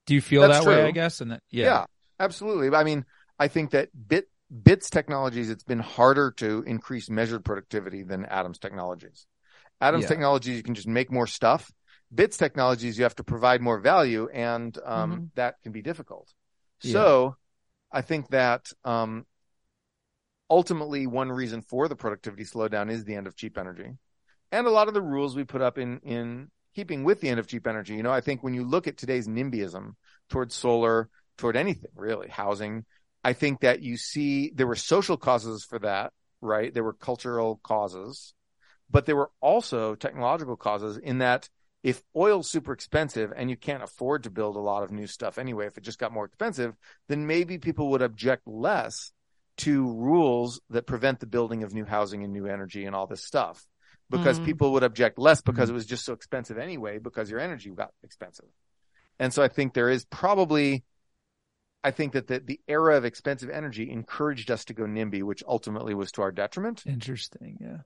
[0.07, 0.85] do you feel That's that way.
[0.85, 1.23] I guess?
[1.23, 1.65] And that, Yeah.
[1.65, 1.85] yeah.
[2.21, 2.77] absolutely.
[2.77, 3.07] I mean,
[3.39, 4.29] I think that bit,
[4.63, 9.27] bits technologies, it's been harder to increase measured productivity than atoms technologies.
[9.81, 10.09] Atoms Yeah.
[10.09, 11.73] technologies, you can just make more stuff.
[12.13, 16.33] Bits technologies, you have to provide more value and, um, that can be difficult.
[16.81, 16.93] Yeah.
[16.93, 17.37] So
[17.91, 19.27] I think that, um,
[20.51, 23.91] ultimately one reason for the productivity slowdown is the end of cheap energy
[24.53, 27.41] and a lot of the rules we put up in, in keeping with the end
[27.41, 27.95] of cheap energy.
[27.95, 29.95] You know, I think when you look at today's NIMBYism
[30.29, 32.85] towards solar, toward anything really, housing,
[33.23, 36.73] I think that you see there were social causes for that, right?
[36.73, 38.35] There were cultural causes,
[38.91, 41.49] but there were also technological causes in that
[41.85, 45.39] if oil's super expensive and you can't afford to build a lot of new stuff
[45.39, 46.75] anyway, if it just got more expensive,
[47.09, 49.13] then maybe people would object less
[49.59, 53.23] to rules that prevent the building of new housing and new energy and all this
[53.23, 53.69] stuff
[54.09, 54.45] because Mhm.
[54.45, 57.93] people would object less because it was just so expensive anyway because your energy got
[58.03, 58.49] expensive.
[59.19, 60.85] And so I think there is probably,
[61.85, 65.45] I think that the, the era of expensive energy encouraged us to go NIMBY, which
[65.47, 66.83] ultimately was to our detriment.
[66.87, 67.59] Interesting.
[67.61, 67.83] Yeah.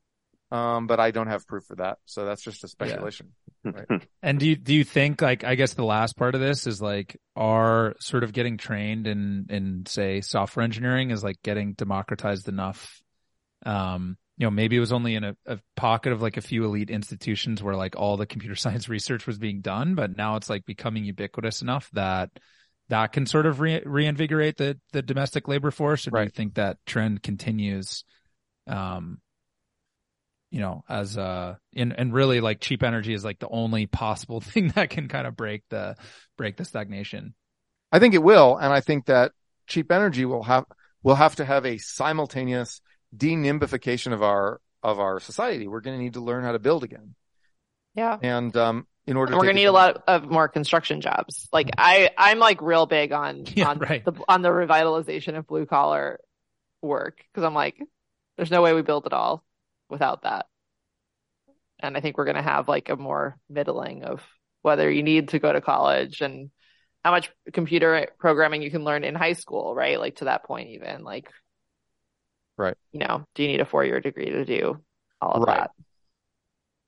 [0.51, 1.99] Um, but I don't have proof for that.
[2.07, 3.35] So that's just a speculation.
[4.23, 6.83] And do you, do you think like, I guess the last part of this is
[6.83, 12.49] like, are sort of getting trained in, in say software engineering is like getting democratized
[12.49, 13.01] enough?
[13.65, 16.65] Um, you know, maybe it was only in a, a pocket of like a few
[16.65, 20.49] elite institutions where like all the computer science research was being done, but now it's
[20.49, 22.31] like becoming ubiquitous enough that
[22.89, 26.07] that can sort of re- reinvigorate the, the domestic labor force.
[26.07, 28.05] Or do you think that trend continues?
[28.67, 29.19] Um,
[30.51, 34.41] you know, as uh, and and really like cheap energy is like the only possible
[34.43, 35.97] thing that can kind of break the
[36.37, 37.35] break the stagnation.
[37.91, 38.57] I think it will.
[38.57, 39.33] And I think that
[39.67, 40.65] cheap energy will have,
[41.03, 42.81] will have to have a simultaneous
[43.17, 45.67] denimbification of our, of our society.
[45.67, 47.15] We're going to need to learn how to build again.
[47.95, 48.19] Yeah.
[48.21, 51.49] And, um, in order And we're to gonna need a lot of more construction jobs.
[51.51, 54.05] Like I, I'm like real big on Yeah, on right.
[54.05, 56.21] the on the revitalization of blue collar
[56.83, 57.83] work because I'm like,
[58.37, 59.43] there's no way we build it all
[59.89, 60.47] without that.
[61.80, 64.22] And I think we're gonna have like a more middling of
[64.62, 66.51] whether you need to go to college and
[67.05, 70.01] how much computer programming you can learn in high school, right?
[70.01, 71.30] Like to that point, even like,
[72.57, 72.76] Right.
[72.91, 74.82] You know, do you need a four year degree to do
[75.20, 75.68] all of Right.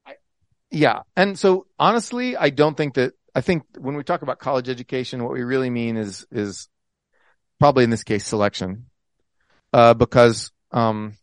[0.07, 0.17] that?
[0.71, 1.03] Yeah.
[1.17, 5.23] And so honestly, I don't think that I think when we talk about college education,
[5.23, 6.69] what we really mean is, is
[7.61, 8.87] probably in this case selection.
[9.73, 11.17] Uh, because, um,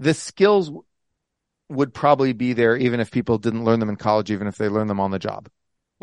[0.00, 0.70] the skills
[1.68, 4.68] would probably be there even if people didn't learn them in college, even if they
[4.68, 5.48] learned them on the job.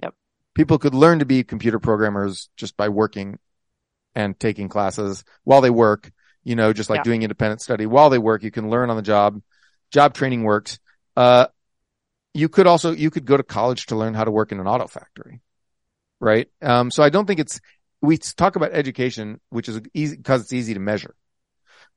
[0.02, 0.14] Yep.
[0.54, 3.40] People could learn to be computer programmers just by working
[4.16, 6.12] and taking classes while they work,
[6.44, 7.04] you know, just like Yeah.
[7.04, 8.44] doing independent study while they work.
[8.44, 9.42] You can learn on the job.
[9.92, 10.80] Job training works.
[11.16, 11.48] Uh,
[12.34, 14.68] you could also, you could go to college to learn how to work in an
[14.68, 15.42] auto factory.
[16.20, 16.50] Right.
[16.62, 17.60] Um, so I don't think it's,
[18.02, 21.16] we talk about education, which is easy because it's easy to measure.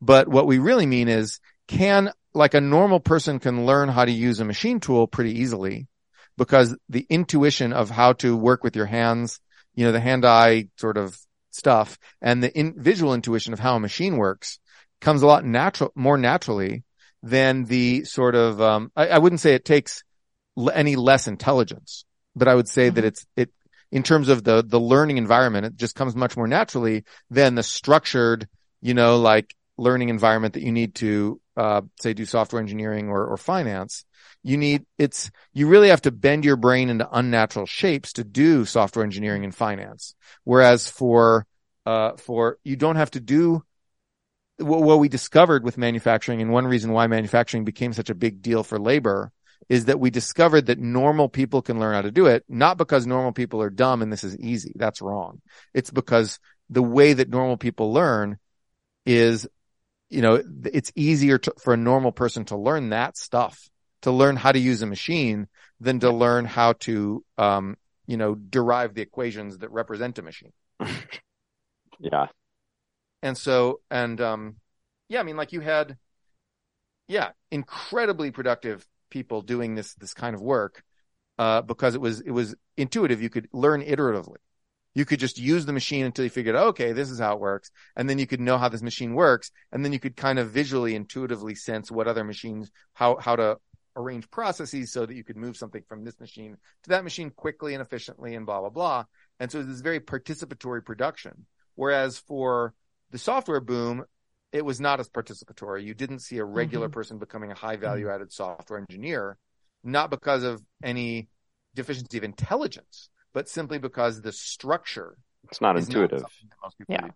[0.01, 1.41] But what we really mean is
[1.71, 5.87] can, like a normal person can learn how to use a machine tool pretty easily
[6.37, 9.41] because the intuition of how to work with your hands,
[9.75, 11.17] you know, the hand eye sort of
[11.51, 14.59] stuff and the in, visual intuition of how a machine works
[15.01, 16.83] comes a lot natural, more naturally
[17.23, 20.03] than the sort of, um, I, I wouldn't say it takes
[20.59, 22.05] l- any less intelligence,
[22.35, 23.51] but I would say that it's, it,
[23.93, 27.63] in terms of the, the learning environment, it just comes much more naturally than the
[27.63, 28.49] structured,
[28.81, 33.27] you know, like learning environment that you need to, uh, say do software engineering or,
[33.27, 34.05] or finance.
[34.43, 38.65] You need, it's, you really have to bend your brain into unnatural shapes to do
[38.65, 40.15] software engineering and finance.
[40.45, 41.47] Whereas for,
[41.87, 43.65] uh, for, you don't have to do
[44.59, 48.43] what, what we discovered with manufacturing and one reason why manufacturing became such a big
[48.43, 49.33] deal for labor
[49.69, 53.07] is that we discovered that normal people can learn how to do it, not because
[53.07, 54.73] normal people are dumb and this is easy.
[54.75, 55.41] That's wrong.
[55.73, 58.39] It's because the way that normal people learn
[59.07, 59.47] is,
[60.11, 63.71] you know, it's easier to, for a normal person to learn that stuff,
[64.03, 65.47] to learn how to use a machine
[65.81, 70.53] than to learn how to, um, you know, derive the equations that represent a machine.
[72.01, 72.29] Yeah.
[73.23, 74.57] And so, and, um,
[75.11, 75.99] yeah, I mean, like you had,
[77.09, 80.83] yeah, incredibly productive people doing this, this kind of work,
[81.39, 83.21] uh, because it was, it was intuitive.
[83.21, 84.39] You could learn iteratively.
[84.95, 87.71] You could just use the machine until you figured, okay, this is how it works.
[87.97, 89.53] And then you could know how this machine works.
[89.71, 93.59] And then you could kind of visually, intuitively sense what other machines, how, how to
[93.97, 97.75] arrange processes so that you could move something from this machine to that machine quickly
[97.75, 99.05] and efficiently and blah, blah, blah.
[99.39, 101.47] And so this very participatory production.
[101.77, 102.75] Whereas for
[103.11, 104.05] the software boom,
[104.53, 105.85] it was not as participatory.
[105.85, 106.95] You didn't see a regular mm-hmm.
[106.95, 107.83] person becoming a high mm-hmm.
[107.83, 109.39] value added software engineer,
[109.85, 111.29] not because of any
[111.75, 115.17] deficiency of intelligence, but simply because the structure
[115.51, 116.21] It's not is not intuitive.
[116.21, 117.07] something that most people Yeah.
[117.09, 117.13] do.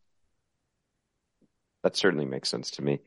[1.82, 3.00] That certainly makes sense to me.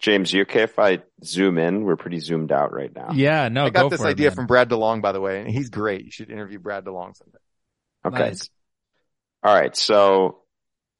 [0.00, 1.84] James, you okay if I zoom in?
[1.84, 3.10] We're pretty zoomed out right now.
[3.12, 4.36] Yeah, no, I got go this for it, idea man.
[4.36, 6.04] from Brad DeLong, by the way, and he's great.
[6.04, 7.38] You should interview Brad DeLong someday.
[8.04, 8.18] Okay.
[8.18, 8.50] Nice.
[9.42, 9.74] All right.
[9.76, 10.42] So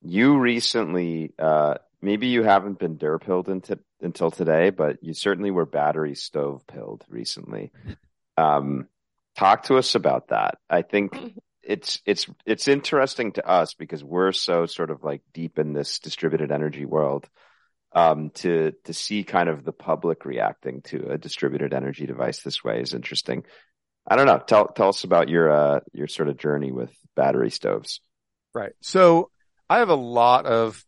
[0.02, 5.66] you recently, uh, maybe you haven't been derpilled into, until today, but you certainly were
[5.66, 7.72] battery stove pilled recently.
[8.36, 8.88] Um,
[9.36, 10.58] talk to us about that.
[10.68, 11.16] I think
[11.62, 15.98] it's, it's, it's interesting to us because we're so sort of like deep in this
[15.98, 17.28] distributed energy world.
[17.96, 22.64] Um, to, to see kind of the public reacting to a distributed energy device this
[22.64, 23.44] way is interesting.
[24.04, 24.38] I don't know.
[24.44, 28.00] Tell, tell us about your, uh, your sort of journey with battery stoves.
[28.52, 28.72] Right.
[28.80, 29.30] So
[29.70, 30.84] I have a lot of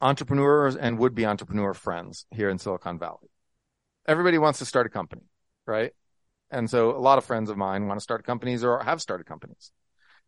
[0.00, 3.30] entrepreneurs and would be entrepreneur friends here in Silicon Valley.
[4.06, 5.22] Everybody wants to start a company,
[5.64, 5.92] right?
[6.50, 9.26] And so a lot of friends of mine want to start companies or have started
[9.26, 9.70] companies.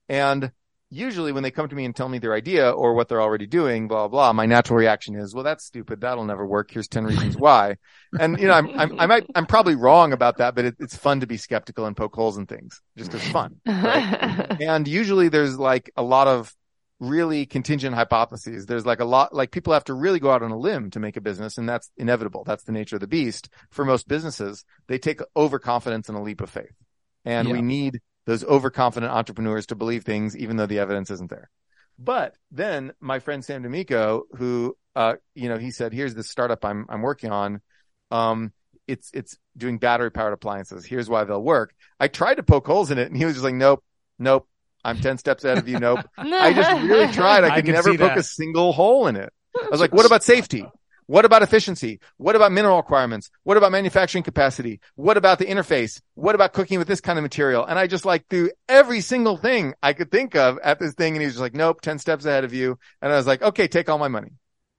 [0.08, 0.52] And
[0.90, 3.46] usually when they come to me and tell me their idea or what they're already
[3.46, 6.00] doing, blah, blah, my natural reaction is, well, that's stupid.
[6.00, 6.70] That'll never work.
[6.70, 7.76] Here's 10 reasons why.
[8.18, 10.96] And, you know, I'm, I'm, I might, I'm probably wrong about that, but it, it's
[10.96, 13.60] fun to be skeptical and poke holes in things just as fun.
[13.66, 14.56] Right?
[14.60, 16.54] and usually there's like a lot of
[17.00, 18.66] really contingent hypotheses.
[18.66, 21.00] There's like a lot, like people have to really go out on a limb to
[21.00, 22.44] make a business and that's inevitable.
[22.44, 23.48] That's the nature of the beast.
[23.70, 26.74] For most businesses, they take overconfidence and a leap of faith.
[27.24, 31.50] And we need those overconfident entrepreneurs to believe things even though the evidence isn't there.
[31.98, 36.64] But then my friend Sam D'Amico, who, uh, you know, he said, here's the startup
[36.64, 37.60] I'm, I'm working on.
[38.10, 38.52] Um,
[38.86, 40.84] it's, it's doing battery powered appliances.
[40.84, 41.74] Here's why they'll work.
[41.98, 43.82] I tried to poke holes in it and he was just like, nope,
[44.18, 44.46] nope.
[44.84, 45.78] I'm 10 steps ahead of you.
[45.78, 46.00] Nope.
[46.18, 47.44] I just really tried.
[47.44, 49.32] I I could can never see poke a single hole in it.
[49.60, 50.64] I was like, what about safety?
[51.06, 51.98] What about efficiency?
[52.18, 53.30] What about mineral requirements?
[53.42, 54.78] What about manufacturing capacity?
[54.94, 56.00] What about the interface?
[56.14, 57.64] What about cooking with this kind of material?
[57.64, 61.14] And I just like threw every single thing I could think of at this thing.
[61.14, 62.78] And he was just like, nope, 10 steps ahead of you.
[63.02, 64.30] And I was like, okay, take all my money.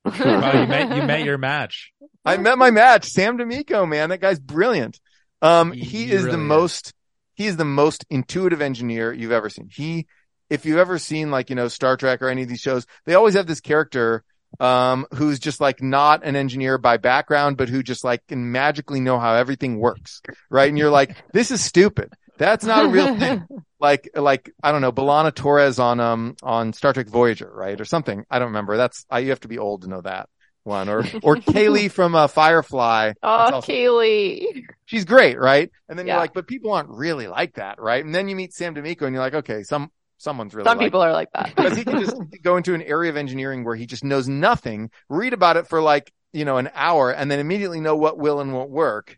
[0.06, 0.14] Wow,
[0.62, 1.91] you met you met your match.
[2.24, 4.10] I met my match, Sam D'Amico, man.
[4.10, 4.99] That guy's brilliant.
[5.41, 6.47] Um, He- he he is really the is.
[6.47, 6.93] most,
[7.34, 9.69] he is the most intuitive engineer you've ever seen.
[9.71, 10.07] He,
[10.49, 13.13] if you've ever seen like, you know, Star Trek or any of these shows, they
[13.13, 14.23] always have this character,
[14.59, 18.99] um, who's just like not an engineer by background, but who just like can magically
[18.99, 20.21] know how everything works.
[20.49, 20.69] Right.
[20.69, 22.13] And you're like, this is stupid.
[22.38, 23.47] That's not a real thing.
[23.79, 27.79] Like, like, I don't know, B'Elanna Torres on, um, on Star Trek Voyager, right?
[27.79, 28.25] Or something.
[28.29, 28.77] I don't remember.
[28.77, 30.27] That's, I, you have to be old to know that
[30.64, 30.89] one.
[30.89, 33.14] Or, or Kaylee from, uh, Firefly.
[33.24, 34.66] Oh, also- Kaylee.
[34.86, 35.70] she's great, right?
[35.89, 36.14] And then Yeah.
[36.14, 38.03] you're like, but people aren't really like that, right?
[38.03, 40.88] And then you meet Sam D'Amico and you're like, okay, some, someone's really Some like
[40.88, 41.55] people are like that.
[41.55, 44.91] because he can just go into an area of engineering where he just knows nothing,
[45.09, 48.39] read about it for like, you know, an hour and then immediately know what will
[48.39, 49.18] and won't work.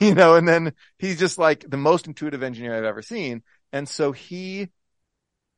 [0.00, 3.42] you know, and then he's just like the most intuitive engineer I've ever seen.
[3.72, 4.68] And so he,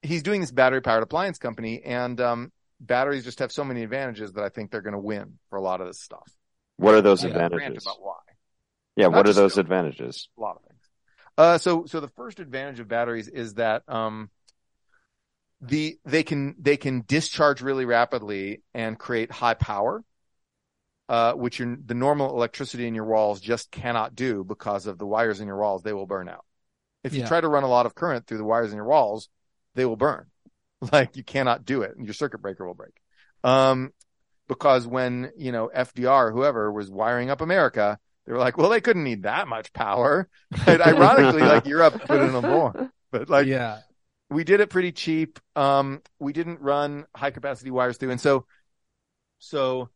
[0.03, 2.53] he's doing this battery powered appliance company and, um,
[2.87, 5.63] batteries just have so many advantages that I think they're going to win for a
[5.63, 6.31] lot of this stuff.
[6.77, 7.83] What are those I advantages?
[7.85, 8.17] about why.
[8.97, 9.63] Yeah, Not what are those skill.
[9.63, 10.29] advantages?
[10.37, 10.81] a lot of things.
[11.39, 14.31] Uh, so, so the first advantage of batteries is that, um,
[15.61, 20.03] the, they can, they can discharge really rapidly and create high power,
[21.09, 25.07] uh, which your, the normal electricity in your walls just cannot do because of the
[25.07, 25.83] wires in your walls.
[25.83, 26.45] They will burn out.
[27.05, 27.29] If you Yeah.
[27.29, 29.29] try to run a lot of current through the wires in your walls,
[29.75, 30.27] they will burn.
[30.93, 32.95] Like you cannot do it and your circuit breaker will break.
[33.45, 33.93] Um,
[34.49, 38.81] because when, you know, FDR, whoever was wiring up America, they were like, well, they
[38.81, 40.29] couldn't need that much power.
[40.67, 43.79] And ironically, like Europe put in more, but like yeah.
[44.29, 45.39] we did it pretty cheap.
[45.57, 48.11] Um, we didn't run high capacity wires through.
[48.11, 48.47] And so,
[49.39, 49.89] so,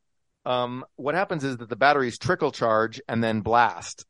[0.45, 4.07] um, what happens is that the batteries trickle charge and then blast.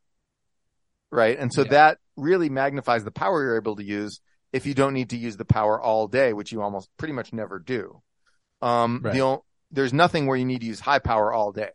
[1.11, 1.39] Right.
[1.39, 1.71] And so Yeah.
[1.71, 4.21] that really magnifies the power you're able to use
[4.57, 7.33] if you don't need to use the power all day, which you almost pretty much
[7.33, 8.03] never do.
[8.63, 9.15] Um, Right.
[9.15, 9.39] the
[9.71, 11.71] there's nothing where you need to use high power all day.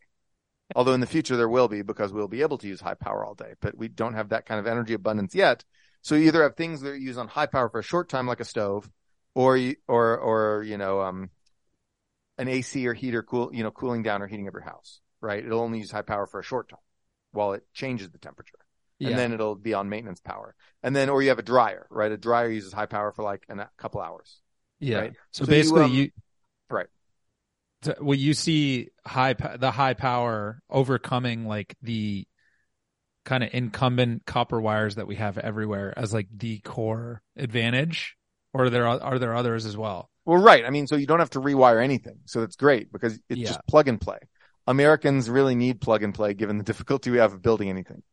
[0.75, 3.23] Although in the future there will be because we'll be able to use high power
[3.25, 5.63] all day, but we don't have that kind of energy abundance yet.
[6.01, 8.25] So you either have things that you use on high power for a short time,
[8.25, 8.89] like a stove,
[9.35, 11.29] or you, or, or, you know, um,
[12.37, 15.45] an AC or heater cool, you know, cooling down or heating up your house, right?
[15.45, 16.79] It'll only use high power for a short time
[17.33, 18.57] while it changes the temperature
[19.01, 19.09] Yeah.
[19.09, 20.55] and then it'll be on maintenance power.
[20.83, 22.11] And then, or you have a dryer, right?
[22.11, 24.39] A dryer uses high power for like a couple hours.
[24.79, 24.99] Yeah.
[24.99, 25.13] Right.
[25.31, 26.09] So, So you, basically, um, you,
[26.69, 26.87] right.
[27.83, 32.27] So, well, you see high the high power overcoming like the
[33.25, 38.15] kind of incumbent copper wires that we have everywhere as like the core advantage,
[38.53, 40.09] or are there are there others as well?
[40.25, 40.63] Well, right.
[40.63, 42.19] I mean, so you don't have to rewire anything.
[42.25, 43.47] So that's great because it's Yeah.
[43.47, 44.19] just plug and play.
[44.67, 48.03] Americans really need plug and play given the difficulty we have of building anything.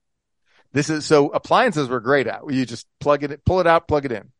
[0.72, 2.40] This is so appliances we're great at.
[2.48, 4.30] You just plug it, pull it out, plug it in.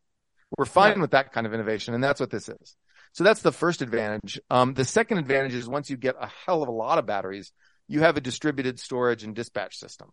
[0.57, 1.01] We're fine Yeah.
[1.03, 1.95] with that kind of innovation.
[1.95, 2.77] And that's what this is.
[3.13, 4.39] So that's the first advantage.
[4.51, 7.53] Um, the second advantage is once you get a hell of a lot of batteries,
[7.89, 10.11] you have a distributed storage and dispatch system.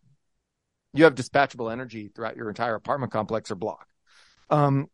[0.94, 3.86] You have dispatchable energy throughout your entire apartment complex or block.
[4.50, 4.88] Um,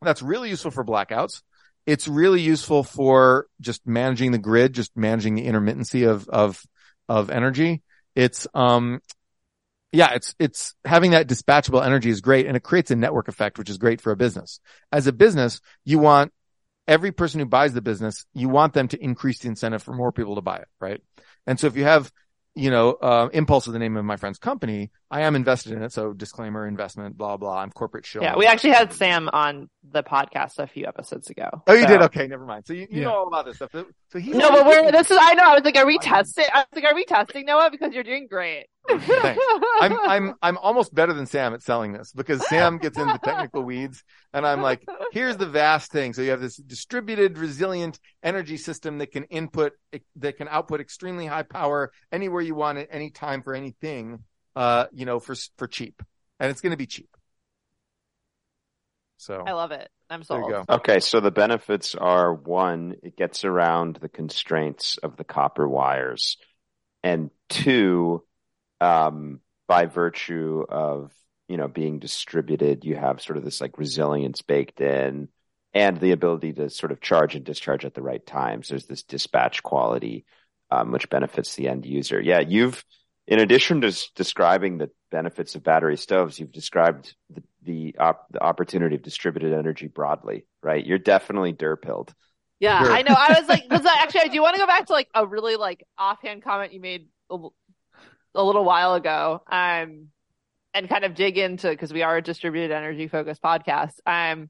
[0.00, 1.42] that's really useful for blackouts.
[1.86, 6.62] It's really useful for just managing the grid, just managing the intermittency of, of,
[7.08, 7.82] of energy.
[8.14, 9.00] It's, um,
[9.92, 13.58] yeah, it's, it's having that dispatchable energy is great and it creates a network effect,
[13.58, 14.60] which is great for a business.
[14.92, 16.32] As a business, you want
[16.86, 20.12] every person who buys the business, you want them to increase the incentive for more
[20.12, 21.00] people to buy it, right?
[21.46, 22.12] And so if you have,
[22.54, 24.90] you know, uh, Impulse is the name of my friend's company.
[25.12, 25.92] I am invested in it.
[25.92, 27.58] So disclaimer, investment, blah, blah.
[27.58, 28.22] I'm corporate shill.
[28.22, 31.48] Yeah, we actually had Sam on the podcast a few episodes ago.
[31.66, 32.02] Oh, you So- did?
[32.02, 32.66] Okay, never mind.
[32.66, 33.04] So you, you Yeah.
[33.04, 33.70] know all about this stuff.
[33.72, 35.44] So he's No, but we're this is I know.
[35.50, 36.44] I was like, are we testing?
[36.52, 37.70] I was like, are we testing Noah?
[37.72, 38.66] Because you're doing great.
[38.88, 39.40] Thanks.
[39.80, 43.18] I'm I'm I'm almost better than Sam at selling this because Sam gets into the
[43.18, 44.02] technical weeds
[44.32, 46.12] and I'm like, here's the vast thing.
[46.12, 49.72] So you have this distributed, resilient energy system that can input
[50.16, 54.20] that can output extremely high power anywhere you want it, anytime for anything.
[54.56, 56.02] Uh, you know, for for cheap,
[56.38, 57.16] and it's going to be cheap.
[59.20, 59.90] So I love it.
[60.08, 60.46] I'm there sold.
[60.46, 60.64] you go.
[60.76, 66.38] Okay, so the benefits are one, it gets around the constraints of the copper wires,
[67.02, 68.24] and two,
[68.80, 71.12] um, by virtue of
[71.48, 75.28] you know being distributed, you have sort of this like resilience baked in,
[75.74, 78.68] and the ability to sort of charge and discharge at the right times.
[78.68, 80.24] There's this dispatch quality,
[80.70, 82.20] um, which benefits the end user.
[82.20, 82.84] Yeah, you've
[83.26, 88.26] in addition to s- describing the benefits of battery stoves, you've described the the, op-
[88.30, 90.84] the opportunity of distributed energy broadly, right?
[90.84, 92.10] You're definitely derpilled.
[92.58, 92.92] Yeah, Sure.
[92.92, 93.14] I know.
[93.16, 95.56] I was like, because actually, I do want to go back to like a really
[95.56, 97.36] like offhand comment you made a,
[98.34, 100.06] a little while ago, um,
[100.72, 103.92] and kind of dig into because we are a distributed energy focused podcast.
[104.06, 104.48] Um,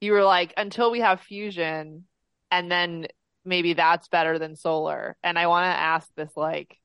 [0.00, 2.06] you were like, until we have fusion,
[2.50, 3.06] and then
[3.44, 5.16] maybe that's better than solar.
[5.22, 6.76] And I want to ask this, like,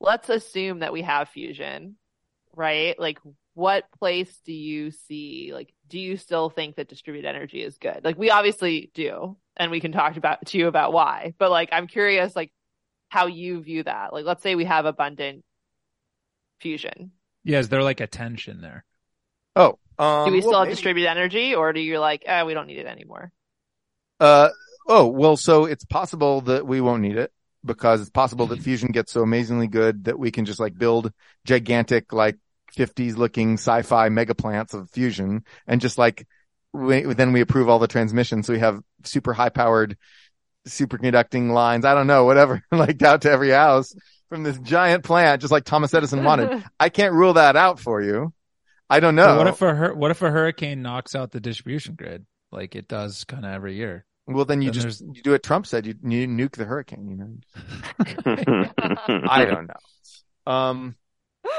[0.00, 1.96] let's assume that we have fusion,
[2.54, 2.98] right?
[2.98, 3.18] Like,
[3.54, 5.50] what place do you see?
[5.52, 8.04] Like, do you still think that distributed energy is good?
[8.04, 11.34] Like, we obviously do, and we can talk about to you about why.
[11.38, 12.52] But like, I'm curious, like,
[13.08, 14.12] how you view that.
[14.12, 15.44] Like, let's say we have abundant
[16.60, 17.12] fusion.
[17.44, 18.84] Yeah, is there like a tension there?
[19.54, 20.74] Oh, um, Do we still well, have maybe.
[20.74, 23.32] distributed energy, or do you like, eh, we don't need it anymore?
[24.20, 24.50] Uh,
[24.88, 27.32] oh, well, so it's possible that we won't need it
[27.66, 31.12] because it's possible that fusion gets so amazingly good that we can just like build
[31.44, 32.36] gigantic, like
[32.76, 36.26] 50s looking sci-fi mega plants of fusion and just like,
[36.72, 38.42] we, then we approve all the transmission.
[38.42, 39.96] So we have super high powered
[40.68, 41.84] superconducting lines.
[41.84, 43.94] I don't know, whatever, like out to every house
[44.28, 46.64] from this giant plant, just like Thomas Edison wanted.
[46.80, 48.32] I can't rule that out for you.
[48.88, 49.26] I don't know.
[49.26, 52.88] But what if a what if a hurricane knocks out the distribution grid like it
[52.88, 54.05] does kind of every year?
[54.26, 55.86] Well, then you then just, you do what Trump said.
[55.86, 57.36] You, you nuke the hurricane, you know?
[59.28, 60.52] I don't know.
[60.52, 60.96] Um,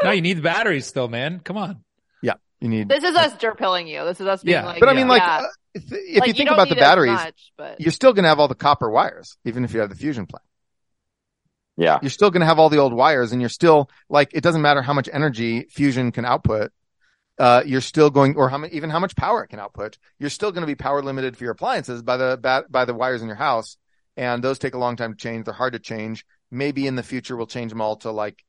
[0.03, 1.39] no, you need the batteries still, man.
[1.39, 1.83] Come on.
[2.21, 4.03] Yeah, you need, This is us derpilling you.
[4.05, 4.65] This is us being Yeah.
[4.65, 5.37] like, but I mean, like, yeah.
[5.39, 8.23] uh, if, if Like, you think don't about the batteries, much, but you're still going
[8.23, 10.43] to have all the copper wires, even if you have the fusion plant.
[11.77, 11.99] yeah.
[12.01, 14.61] You're still going to have all the old wires and you're still like, it doesn't
[14.61, 16.71] matter how much energy fusion can output.
[17.39, 19.97] Uh, you're still going, or how many, even how much power it can output.
[20.17, 23.21] You're still going to be power limited for your appliances by the, by the wires
[23.21, 23.77] in your house.
[24.15, 25.45] And those take a long time to change.
[25.45, 26.25] They're hard to change.
[26.49, 28.43] Maybe in the future we'll change them all to like,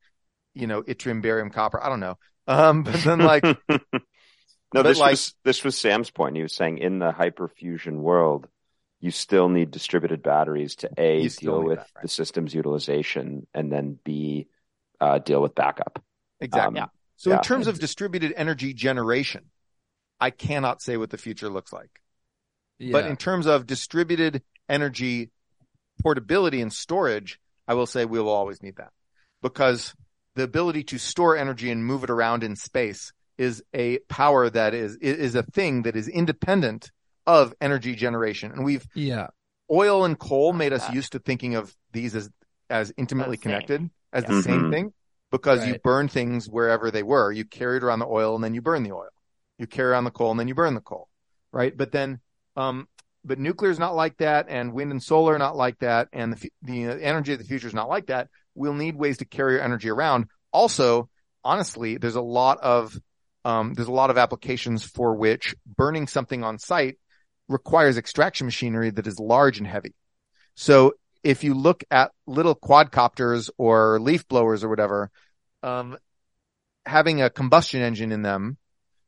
[0.54, 1.82] you know, yttrium, barium, copper.
[1.82, 2.16] I don't know.
[2.46, 3.44] Um, but then like,
[4.74, 6.36] no, this like- was this was Sam's point.
[6.36, 8.48] He was saying in the hyperfusion world,
[9.00, 12.02] you still need distributed batteries to a deal with that, right.
[12.02, 14.48] the system's utilization, and then b
[15.00, 16.02] uh, deal with backup.
[16.40, 16.80] exactly.
[16.80, 19.50] Um, So in terms of distributed energy generation,
[20.20, 21.90] I cannot say what the future looks like.
[22.92, 25.30] But in terms of distributed energy
[26.00, 28.92] portability and storage, I will say we will always need that.
[29.42, 29.94] Because
[30.36, 34.72] the ability to store energy and move it around in space is a power that
[34.74, 36.90] is, is a thing that is independent
[37.26, 38.52] of energy generation.
[38.52, 39.28] And we've yeah,
[39.70, 42.30] oil and coal made us used to thinking of these as,
[42.70, 44.70] as intimately the connected as the same Mhm.
[44.70, 44.92] thing
[45.30, 47.30] because you burn things wherever they were.
[47.30, 49.08] You carried around the oil and then you burn the oil.
[49.58, 51.08] You carry around the coal and then you burn the coal.
[51.52, 51.76] Right.
[51.76, 52.20] But then,
[52.56, 52.88] um,
[53.24, 56.08] but nuclear is not like that and wind and solar are not like that.
[56.12, 58.28] And the, the uh, energy of the future is not like that.
[58.54, 60.26] We'll need ways to carry our energy around.
[60.52, 61.08] Also,
[61.44, 62.98] honestly, there's a lot of,
[63.44, 66.96] um, there's a lot of applications for which burning something on site
[67.48, 69.94] requires extraction machinery that is large and heavy.
[70.54, 70.94] So
[71.28, 75.10] if you look at little quadcopters or leaf blowers or whatever,
[75.62, 75.98] um,
[76.86, 78.56] having a combustion engine in them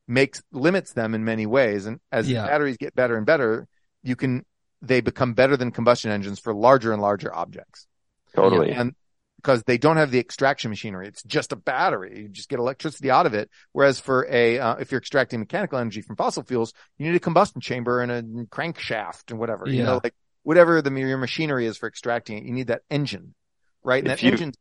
[0.07, 1.87] makes limits them in many ways.
[1.87, 2.45] And as Yeah.
[2.45, 3.67] batteries get better and better,
[4.03, 4.45] you can
[4.83, 7.87] they become better than combustion engines for larger and larger objects.
[8.35, 8.71] Totally.
[8.71, 8.95] And
[9.37, 12.21] because they don't have the extraction machinery, it's just a battery.
[12.23, 13.51] You just get electricity out of it.
[13.73, 17.21] Whereas for a, uh, if you're extracting mechanical energy from fossil fuels, you need a
[17.21, 19.85] combustion chamber and a crankshaft and whatever, you Yeah.
[19.87, 23.35] know, like whatever the your machinery is for extracting it, you need that engine,
[23.83, 24.03] right?
[24.03, 24.57] And If that you- engine's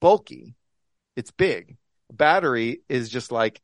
[0.00, 0.54] bulky.
[1.16, 1.78] It's big.
[2.12, 3.60] Battery is just like,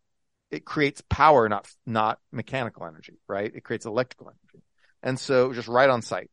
[0.51, 3.53] it creates power, not, not mechanical energy, right?
[3.55, 4.65] It creates electrical energy.
[5.03, 6.31] And so just right on site.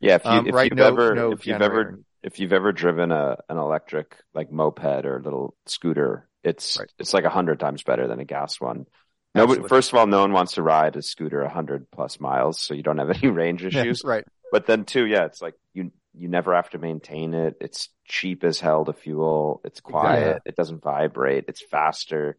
[0.00, 0.14] yeah.
[0.16, 0.70] If you Um, if right.
[0.70, 4.50] you've No, ever no if you've ever if you've ever driven a an electric like
[4.52, 6.90] moped or little scooter, it's Right.
[6.98, 8.86] it's like a hundred times better than a gas one.
[9.34, 9.68] No, Absolutely.
[9.68, 12.74] first of all, no one wants to ride a scooter a hundred plus miles, so
[12.74, 14.02] you don't have any range Yeah, issues.
[14.04, 14.24] right.
[14.52, 17.56] But then too, yeah, it's like you you never have to maintain it.
[17.60, 19.60] It's cheap as hell to fuel.
[19.64, 20.18] It's quiet.
[20.18, 20.42] Exactly.
[20.50, 21.44] It doesn't vibrate.
[21.48, 22.36] It's faster,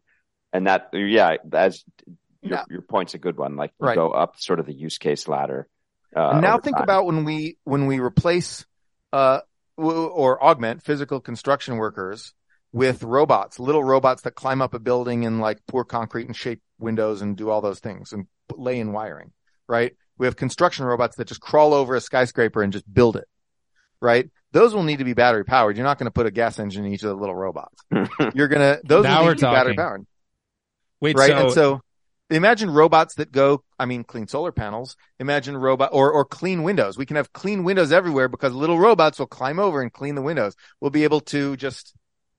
[0.52, 1.84] and that yeah, as
[2.42, 2.64] your Yeah.
[2.68, 3.56] your point's a good one.
[3.56, 3.94] Like Right.
[3.94, 5.68] go up sort of the use case ladder.
[6.14, 6.82] Uh, now think time.
[6.84, 8.66] about when we when we replace
[9.12, 9.40] uh
[9.78, 12.34] w- or augment physical construction workers
[12.72, 16.60] with robots, little robots that climb up a building and like pour concrete and shape
[16.78, 19.32] windows and do all those things and lay in wiring,
[19.68, 19.96] right?
[20.20, 23.24] We have construction robots that just crawl over a skyscraper and just build it,
[24.02, 24.28] right?
[24.52, 25.78] Those will need to be battery powered.
[25.78, 27.82] You're not going to put a gas engine in each of the little robots.
[28.34, 30.06] You're going to, those Now will we're need to be battery powered
[31.00, 31.30] Wait, right?
[31.30, 31.80] so, and so
[32.28, 34.94] imagine robots that go, I mean, clean solar panels.
[35.18, 36.98] Imagine robot or, or clean windows.
[36.98, 40.22] We can have clean windows everywhere because little robots will climb over and clean the
[40.22, 40.54] windows.
[40.82, 41.94] We'll be able to just,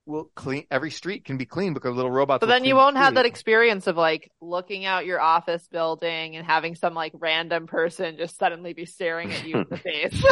[0.06, 2.40] we'll clean, every street can be clean because little robots.
[2.40, 6.36] But will then you won't have that experience of like looking out your office building
[6.36, 10.22] and having some like random person just suddenly be staring at you in the face.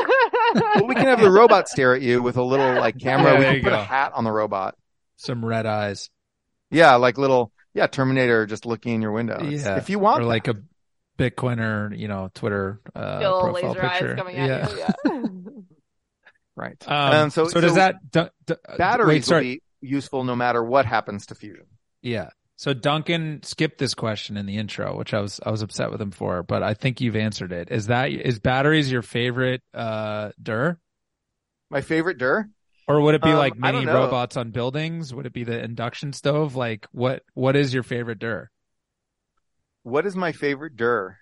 [0.54, 3.32] Well, we can have the robot stare at you with a little like camera.
[3.32, 3.80] Yeah, we can put go.
[3.80, 4.76] a hat on the robot.
[5.16, 6.10] some red eyes.
[6.70, 6.96] Yeah.
[6.96, 9.42] Like little, yeah, Terminator just looking in your window.
[9.42, 9.76] Yeah.
[9.76, 10.28] If you want or that.
[10.28, 10.54] like a
[11.18, 14.10] Bitcoin or you know Twitter uh, Little profile laser picture.
[14.12, 14.70] eyes coming at yeah.
[14.70, 14.78] you.
[14.78, 15.20] Yeah.
[16.56, 16.76] right.
[16.86, 20.36] Um, And so, so- does so that d- d- Batteries wait, will be useful no
[20.36, 21.66] matter what happens to fusion.
[22.02, 22.30] Yeah.
[22.56, 26.00] So Duncan skipped this question in the intro, which I was I was upset with
[26.00, 27.70] him for, but I think you've answered it.
[27.70, 30.78] Is that is batteries your favorite uh DER?
[31.70, 32.50] My favorite DER.
[32.86, 35.14] Or would it be Um, like I mini robots on buildings?
[35.14, 36.54] Would it be the induction stove?
[36.54, 38.50] Like what what is your favorite DER?
[39.82, 41.16] What is my favorite DER?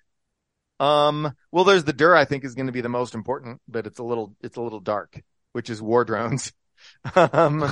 [0.81, 3.87] Um, well, there's the DER I think is going to be the most important, but
[3.87, 5.21] it's a little, it's a little dark,
[5.53, 6.53] which is war drones.
[7.15, 7.69] um,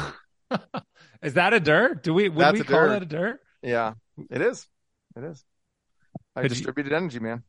[1.23, 1.95] Is that a DER?
[1.95, 2.89] Do we would we call DER.
[2.89, 3.41] that a DER?
[3.63, 3.95] yeah,
[4.31, 4.67] it is.
[5.17, 5.45] It is.
[6.35, 7.43] I Could you- distributed energy, man.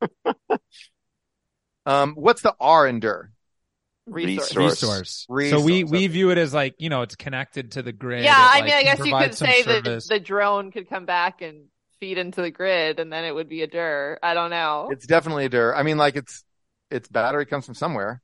[1.86, 3.30] um, what's the R in DER?
[4.06, 4.54] Resource.
[4.54, 5.26] Resource.
[5.28, 5.60] Resource.
[5.60, 8.22] So we Resource, we view it as like you know it's connected to the grid.
[8.22, 11.06] Yeah, It, I mean, I guess you could some say that the drone could come
[11.06, 11.64] back and
[12.00, 14.18] feed into the grid, and then it would be a DER.
[14.22, 14.88] I don't know.
[14.90, 15.74] It's definitely a DER.
[15.74, 16.44] I mean, like it's,
[16.90, 18.22] its battery comes from somewhere.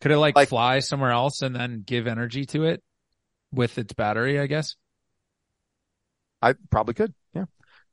[0.00, 2.82] Could it like, like- fly somewhere else and then give energy to it
[3.52, 4.38] with its battery?
[4.38, 4.76] I guess.
[6.40, 7.14] I probably could.
[7.34, 7.46] Yeah.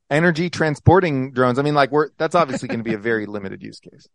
[0.08, 1.58] Energy transporting drones.
[1.58, 4.06] I mean, like we're, that's obviously going to be a very limited use case.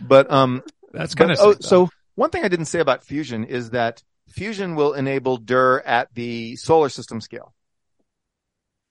[0.00, 0.62] But, um,
[0.92, 4.74] That's kind of oh, so one thing I didn't say about fusion is that fusion
[4.74, 7.54] will enable DER at the solar system scale.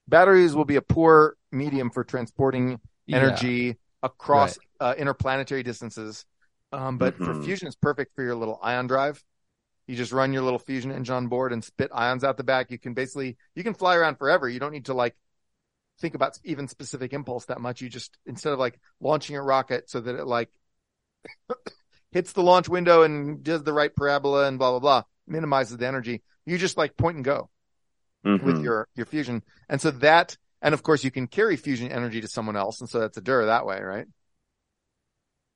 [0.07, 2.79] Batteries will be a poor medium for transporting
[3.11, 6.25] energy across uh, interplanetary distances.
[6.71, 7.43] Um, but for Mhm.
[7.43, 9.23] fusion, it's perfect for your little ion drive.
[9.87, 12.71] You just run your little fusion engine on board and spit ions out the back.
[12.71, 14.49] You can basically, you can fly around forever.
[14.49, 15.15] You don't need to like
[16.01, 17.81] think about even specific impulse that much.
[17.81, 20.49] You just, instead of like launching a rocket so that it like
[22.11, 25.87] hits the launch window and does the right parabola and blah, blah, blah, minimizes the
[25.87, 26.21] energy.
[26.45, 27.49] You just like point and go
[28.25, 28.63] with Mhm.
[28.63, 29.43] your, your fusion.
[29.69, 32.81] And so that, and of course you can carry fusion energy to someone else.
[32.81, 34.07] And so that's a DER that way, right?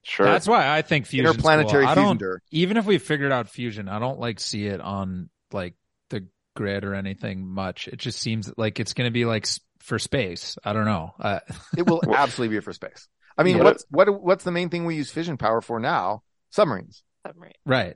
[0.04, 0.26] Sure.
[0.26, 1.28] That's why I think fusion.
[1.28, 1.92] Interplanetary cool.
[1.92, 5.30] I fusion don't even if we figured out fusion, I don't like see it on
[5.52, 5.74] like
[6.10, 7.88] the grid or anything much.
[7.88, 9.46] It just seems like it's going to be like
[9.80, 10.58] for space.
[10.64, 11.14] I don't know.
[11.20, 11.40] Uh,
[11.78, 13.08] It will absolutely be for space.
[13.38, 13.64] I mean, Yeah.
[13.64, 16.24] what's, what, what's the main thing we use fission power for now?
[16.52, 17.04] Submarines.
[17.26, 17.54] Submarine.
[17.66, 17.96] right.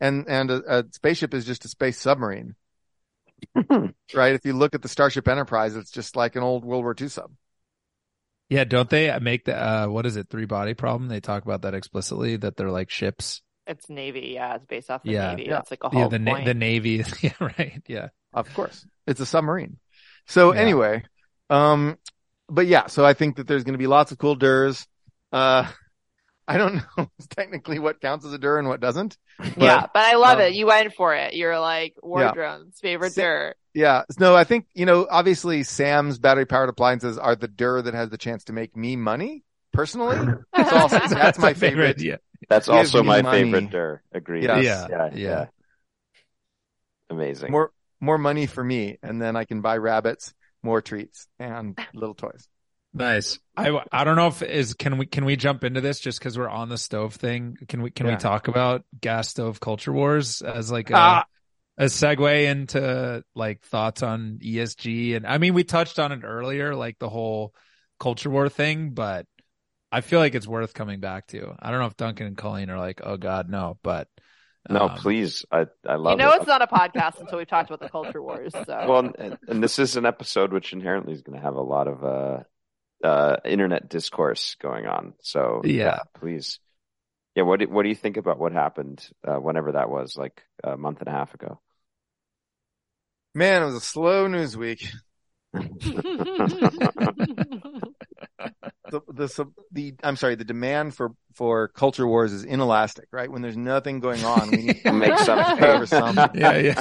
[0.00, 2.56] And, and a, a spaceship is just a space submarine,
[4.14, 4.34] right?
[4.34, 7.08] If you look at the Starship Enterprise, it's just like an old World War II
[7.08, 7.32] sub.
[8.48, 8.64] Yeah.
[8.64, 11.08] Don't they make the uh what is it three body problem?
[11.08, 13.42] They talk about that explicitly that they're like ships.
[13.66, 14.32] It's Navy.
[14.34, 15.34] Yeah, it's based off the Yeah.
[15.34, 15.48] Navy.
[15.48, 15.54] Yeah.
[15.56, 16.00] That's like a Yeah.
[16.00, 17.04] whole The na- the navy.
[17.22, 17.32] yeah.
[17.40, 17.82] Right.
[17.86, 18.08] Yeah.
[18.34, 18.84] Of course.
[19.06, 19.78] It's a submarine.
[20.26, 20.60] So Yeah.
[20.60, 21.02] anyway,
[21.50, 21.98] um,
[22.48, 24.86] but yeah, so I think that there's going to be lots of cool DERs.
[25.32, 25.66] Uh,
[26.48, 29.16] I don't know technically what counts as a DER and what doesn't.
[29.38, 30.54] But, yeah, but I love um, it.
[30.54, 31.34] You went for it.
[31.34, 32.32] You're like war Yeah.
[32.32, 33.54] drones, favorite Sa- DER.
[33.74, 34.02] Yeah.
[34.18, 38.10] No, I think, you know, obviously Sam's battery powered appliances are the DER that has
[38.10, 40.18] the chance to make me money personally.
[40.54, 41.98] It's also, that's my favorite.
[41.98, 42.02] favorite.
[42.02, 42.16] Yeah.
[42.48, 43.44] That's Give also my money.
[43.44, 44.02] favorite DER.
[44.12, 44.44] Agreed.
[44.44, 44.64] Yes.
[44.64, 44.86] Yeah.
[44.90, 45.10] Yeah.
[45.12, 45.16] Yeah.
[45.16, 45.46] Yeah.
[47.10, 47.50] Amazing.
[47.52, 47.70] More,
[48.00, 48.98] more money for me.
[49.02, 52.48] And then I can buy rabbits, more treats and little toys.
[52.94, 53.38] Nice.
[53.56, 56.36] I I don't know if is can we can we jump into this just because
[56.38, 57.56] we're on the stove thing?
[57.68, 58.12] Can we can Yeah.
[58.14, 61.24] we talk about gas stove culture wars as like a Ah.
[61.78, 66.74] a segue into like thoughts on ESG and I mean we touched on it earlier
[66.74, 67.54] like the whole
[67.98, 69.26] culture war thing, but
[69.90, 71.54] I feel like it's worth coming back to.
[71.60, 74.08] I don't know if Duncan and Colleen are like, oh God, no, but
[74.70, 75.44] no, um, please.
[75.52, 76.36] I, I love You know, it.
[76.38, 78.52] it's not a podcast until we've talked about the culture wars.
[78.54, 81.60] So well, and, and this is an episode which inherently is going to have a
[81.62, 82.42] lot of uh,
[83.02, 85.14] uh, internet discourse going on.
[85.22, 86.00] So Yeah.
[86.18, 86.58] please.
[87.34, 90.42] Yeah, what do, what do you think about what happened uh, whenever that was, like
[90.62, 91.60] a month and a half ago?
[93.34, 94.86] Man, it was a slow news week.
[95.54, 96.52] the,
[99.12, 103.30] the sub- the I'm sorry, the demand for for culture wars is inelastic, right?
[103.30, 105.56] When there's nothing going on, we need to Make something.
[105.56, 106.30] pay for something.
[106.40, 106.80] yeah, yeah.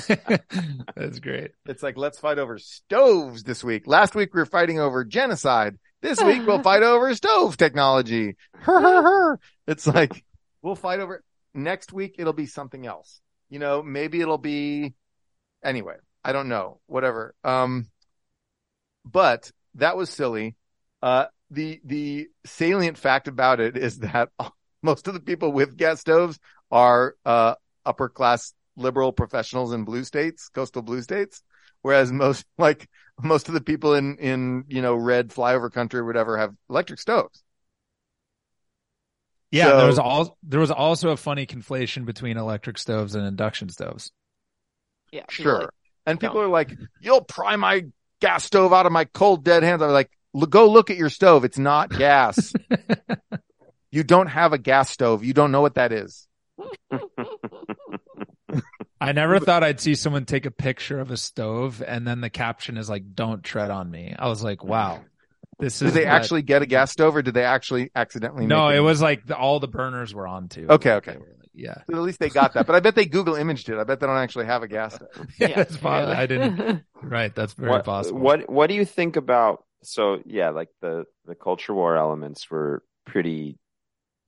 [0.95, 1.51] That's great.
[1.65, 3.87] It's like let's fight over stoves this week.
[3.87, 5.77] Last week we were fighting over genocide.
[6.01, 8.35] This week we'll fight over stove technology.
[8.53, 9.39] Her, her, her.
[9.67, 10.23] It's like
[10.61, 11.23] we'll fight over
[11.53, 12.15] next week.
[12.17, 13.21] It'll be something else.
[13.49, 14.93] You know, maybe it'll be
[15.63, 15.95] anyway.
[16.23, 16.79] I don't know.
[16.87, 17.35] Whatever.
[17.43, 17.87] Um,
[19.05, 20.55] but that was silly.
[21.01, 24.29] Uh, the the salient fact about it is that
[24.83, 26.39] most of the people with gas stoves
[26.71, 27.55] are uh
[27.85, 31.43] upper class liberal professionals in blue states, coastal blue states,
[31.81, 32.89] whereas most like
[33.23, 36.99] most of the people in in you know red flyover country or whatever have electric
[36.99, 37.43] stoves.
[39.51, 43.25] Yeah, So- there was all there was also a funny conflation between electric stoves and
[43.25, 44.11] induction stoves.
[45.11, 45.59] yeah, Sure.
[45.61, 45.69] like-
[46.05, 46.71] and people are like,
[47.01, 47.85] "You'll pry my
[48.21, 50.09] gas stove out of my cold dead hands." I'm like,
[50.49, 51.43] "Go look at your stove.
[51.45, 52.53] It's not gas.
[53.91, 55.23] you don't have a gas stove.
[55.23, 56.27] You don't know what that is."
[59.01, 62.29] I never thought I'd see someone take a picture of a stove and then the
[62.29, 65.01] caption is like, "Don't tread on me." I was like, "Wow,
[65.59, 68.45] this Did is." they what- actually get a gas stove, or did they actually accidentally?
[68.45, 70.67] No, make it was like the, all the burners were on too.
[70.69, 71.13] Okay, okay.
[71.13, 71.75] Like- yeah.
[71.89, 72.65] So at least they got that.
[72.65, 73.77] But I bet they Google imaged it.
[73.77, 75.09] I bet they don't actually have a gas stove.
[75.37, 76.13] Yeah, that's possible.
[76.13, 76.83] I didn't.
[77.03, 78.19] Right, that's very what, possible.
[78.19, 79.65] What What do you think about?
[79.83, 83.57] So yeah, like the the culture war elements were pretty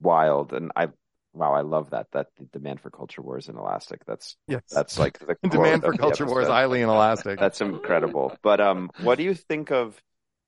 [0.00, 0.88] wild, and I
[1.34, 4.04] wow, I love that that the demand for culture wars is inelastic.
[4.06, 4.62] That's Yes.
[4.70, 6.52] that's like the Demand for culture war is episode.
[6.52, 7.38] highly inelastic.
[7.38, 8.36] That's incredible.
[8.42, 10.00] But um, what do you think of?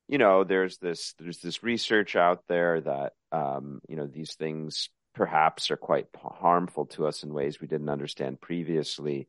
[0.07, 4.89] You know, there's this there's this research out there that um, you know, these things
[5.13, 9.27] perhaps are quite harmful to us in ways we didn't understand previously.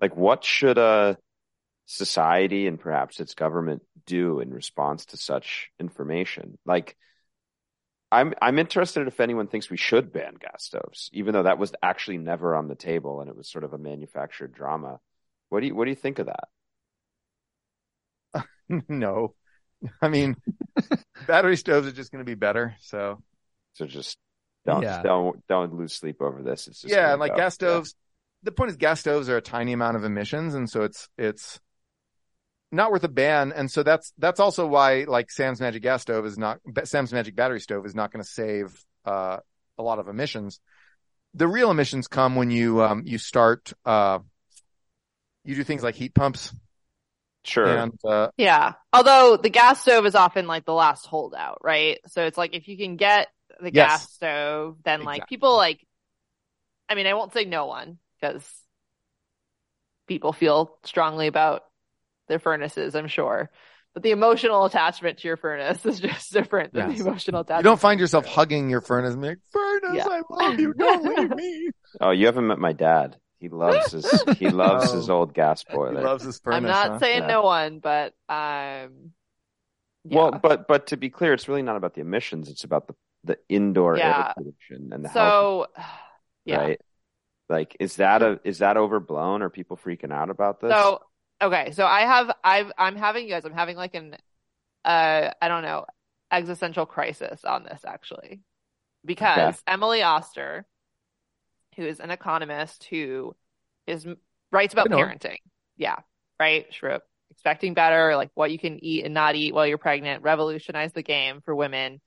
[0.00, 1.18] Like, what should a
[1.86, 6.58] society and perhaps its government do in response to such information?
[6.66, 6.96] Like,
[8.10, 11.72] I'm I'm interested if anyone thinks we should ban gas stoves, even though that was
[11.82, 15.00] actually never on the table and it was sort of a manufactured drama.
[15.50, 16.48] What do you what do you think of that?
[18.88, 19.34] no.
[20.02, 20.36] I mean,
[21.26, 22.76] battery stoves are just going to be better.
[22.80, 23.22] So
[23.74, 24.18] So just
[24.66, 25.02] don't Yeah.
[25.02, 26.68] don't don't lose sleep over this.
[26.68, 27.34] It's just yeah, and like go.
[27.34, 27.94] gas stoves.
[28.42, 31.60] The point is, gas stoves are a tiny amount of emissions, and so it's it's
[32.70, 33.52] not worth a ban.
[33.52, 37.34] And so that's that's also why like Sam's Magic Gas Stove is not Sam's Magic
[37.34, 39.38] Battery Stove is not going to save uh,
[39.78, 40.60] a lot of emissions.
[41.34, 44.18] The real emissions come when you um, you start uh,
[45.44, 46.52] you do things like heat pumps
[47.44, 47.78] Sure.
[47.78, 48.74] and uh, Yeah.
[48.92, 51.98] Although the gas stove is often like the last holdout, right?
[52.06, 53.28] So it's like if you can get
[53.60, 53.90] the Yes.
[53.90, 55.36] gas stove, then like Exactly.
[55.36, 55.80] people like,
[56.88, 58.46] I mean, I won't say no one because
[60.06, 61.62] people feel strongly about
[62.28, 63.50] their furnaces, I'm sure.
[63.94, 66.98] But the emotional attachment to your furnace is just different than Yes.
[67.00, 67.64] the emotional attachment.
[67.64, 70.06] you don't find yourself your- hugging your furnace and be like, furnace, Yeah.
[70.08, 71.70] I love you, don't leave me.
[72.00, 73.16] Oh, you haven't met my dad.
[73.40, 75.18] He loves his he loves his Oh.
[75.18, 76.02] old gas He boiler.
[76.02, 76.56] loves his furnace.
[76.58, 76.98] I'm not huh?
[76.98, 77.26] saying Yeah.
[77.28, 79.12] no one, but um,
[80.04, 82.48] Well, but but to be clear, it's really not about the emissions.
[82.50, 82.94] It's about the
[83.24, 84.28] the indoor Yeah.
[84.28, 85.82] air pollution and the health, so
[86.44, 86.56] yeah.
[86.58, 86.80] right?
[87.48, 89.42] Like, is that a is that overblown?
[89.42, 90.70] Are people freaking out about this?
[90.70, 91.00] So
[91.42, 94.16] okay, so I have I've I'm having you guys I'm having like an
[94.84, 95.86] uh I don't know
[96.32, 98.42] existential crisis on this actually
[99.04, 99.58] because Okay.
[99.66, 100.66] Emily Oster,
[101.76, 103.34] who is an economist who
[103.86, 104.06] is
[104.52, 105.14] writes about I know her.
[105.14, 105.38] parenting,
[105.76, 105.96] yeah,
[106.40, 110.22] right, wrote expecting better, like what you can eat and not eat while you're pregnant,
[110.22, 112.00] revolutionize the game for women.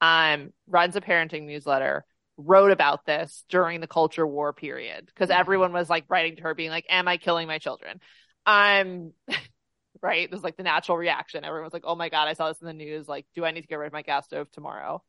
[0.00, 2.04] Um, runs a parenting newsletter
[2.38, 6.54] wrote about this during the culture war period because everyone was like writing to her
[6.54, 8.00] being like am i killing my children
[8.46, 9.12] i'm
[10.02, 10.30] right?
[10.30, 11.44] This is like the natural reaction.
[11.44, 13.08] Everyone was like oh my god i saw this in the news.
[13.08, 15.02] Like do i need to get rid of my gas stove tomorrow?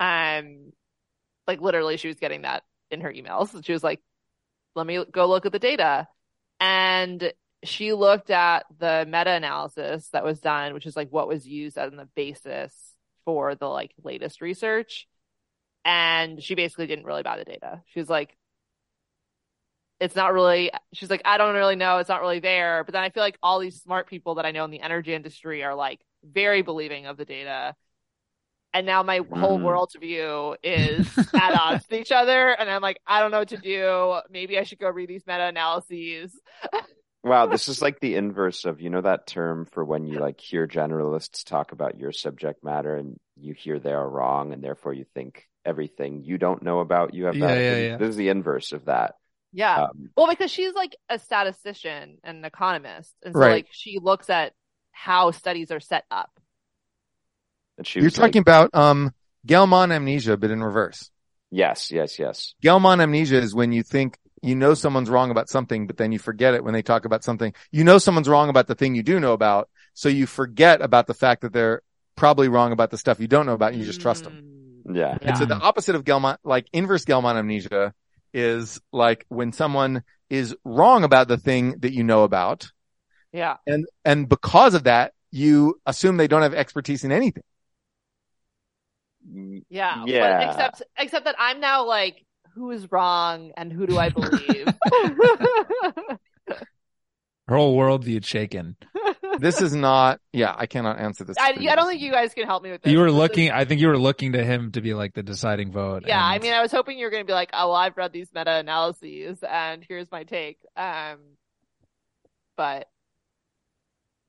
[0.00, 0.72] Um
[1.46, 3.64] like literally she was getting that in her emails.
[3.64, 4.00] She was like
[4.74, 6.08] let me go look at the data.
[6.60, 7.32] And
[7.64, 11.90] she looked at the meta-analysis that was done which is like what was used as
[11.92, 12.74] the basis
[13.24, 15.08] for the like latest research.
[15.84, 17.82] And she basically didn't really buy the data.
[17.86, 18.36] She was like,
[20.02, 21.98] it's not really, she's like, I don't really know.
[21.98, 22.82] It's not really there.
[22.84, 25.14] But then I feel like all these smart people that I know in the energy
[25.14, 27.76] industry are like very believing of the data.
[28.74, 29.62] And now my whole Mm.
[29.62, 32.48] worldview is at odds with each other.
[32.50, 34.20] And I'm like, I don't know what to do.
[34.30, 36.34] Maybe I should go read these meta analyses.
[37.24, 40.40] Wow, this is like the inverse of you know that term for when you like
[40.40, 44.92] hear generalists talk about your subject matter and you hear they are wrong and therefore
[44.92, 47.60] you think everything you don't know about you have Yeah, that.
[47.60, 47.98] yeah, yeah.
[47.98, 49.14] This is the inverse of that.
[49.52, 49.82] Yeah.
[49.84, 53.14] Um, Well, because she's like a statistician and an economist.
[53.24, 53.52] And so Right.
[53.52, 54.52] like she looks at
[54.92, 56.30] how studies are set up.
[57.78, 59.12] and she You're was like, talking about um
[59.46, 61.10] Gell-Mann amnesia, but in reverse.
[61.50, 62.54] yes, yes, yes.
[62.62, 66.18] Gell-Mann amnesia is when you think you know someone's wrong about something, but then you
[66.18, 67.52] forget it when they talk about something.
[67.70, 71.06] You know someone's wrong about the thing you do know about, so you forget about
[71.06, 71.82] the fact that they're
[72.16, 74.82] probably wrong about the stuff you don't know about, and you just trust them.
[74.86, 74.96] Mm.
[74.96, 75.16] Yeah.
[75.22, 77.94] And so the opposite of Gell-Mann, like inverse Gell-Mann amnesia,
[78.32, 82.70] is like when someone is wrong about the thing that you know about,
[83.32, 83.56] Yeah.
[83.66, 87.42] and and because of that, you assume they don't have expertise in anything.
[89.70, 90.04] Yeah.
[90.06, 90.38] Yeah.
[90.38, 94.66] But except except that I'm now like, who is wrong and who do I believe?
[97.48, 98.76] Her whole worldview shaken.
[99.38, 100.20] This is not.
[100.32, 101.36] Yeah, I cannot answer this.
[101.38, 102.92] I, I don't think you guys can help me with this.
[102.92, 103.50] You were This is- looking.
[103.50, 106.04] I think you were looking to him to be like the deciding vote.
[106.06, 107.96] yeah, I mean, I was hoping you were going to be like, oh, well, I've
[107.96, 110.58] read these meta analyses and here's my take.
[110.76, 111.18] Um,
[112.56, 112.88] but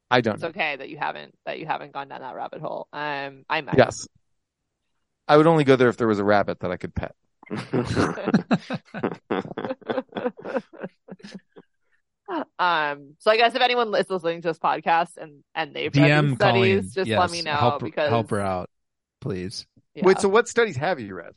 [0.10, 0.36] I don't.
[0.36, 0.50] it's Know.
[0.50, 2.88] okay that you haven't that you haven't gone down that rabbit hole.
[2.94, 3.78] Um, I might.
[3.78, 4.08] Yes,
[5.28, 7.16] I would only go there if there was a rabbit that I could pet.
[12.60, 16.12] um, so I guess if anyone is listening to this podcast and and they've read
[16.12, 16.82] DM these Colleen.
[16.94, 18.70] just yes, let me know help, because help her out,
[19.22, 19.66] please.
[19.96, 20.06] yeah.
[20.06, 21.34] Wait, so what studies have you read?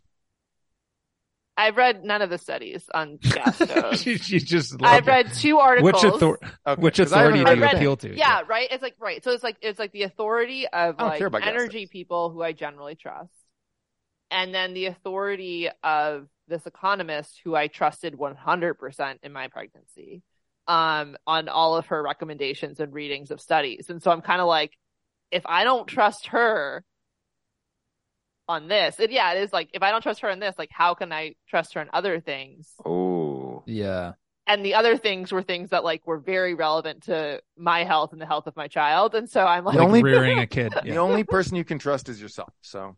[1.58, 4.02] I've read none of the studies on gas stoves.
[4.02, 5.92] she, she just I've read two articles.
[5.94, 8.14] which author- Okay, which 'cause authority read do you read- appeal to?
[8.16, 8.68] Yeah, right.
[8.70, 9.24] It's like right.
[9.24, 12.42] So it's like it's like the authority of like care about gas energy people who
[12.42, 13.32] I generally trust,
[14.30, 20.22] and then the authority of this economist who I trusted 100% in my pregnancy,
[20.68, 23.88] um, on all of her recommendations and readings of studies.
[23.90, 24.72] And so I'm kind of like,
[25.30, 26.84] if I don't trust her
[28.48, 30.70] on this, and yeah, it is like if I don't trust her on this, like
[30.70, 32.68] how can I trust her on other things?
[32.84, 34.12] Oh, Yeah.
[34.46, 38.20] and the other things were things that like were very relevant to my health and
[38.20, 40.72] the health of my child and so i'm like The Like only- rearing a kid.
[40.84, 42.52] The only person you can trust is yourself.
[42.62, 42.96] So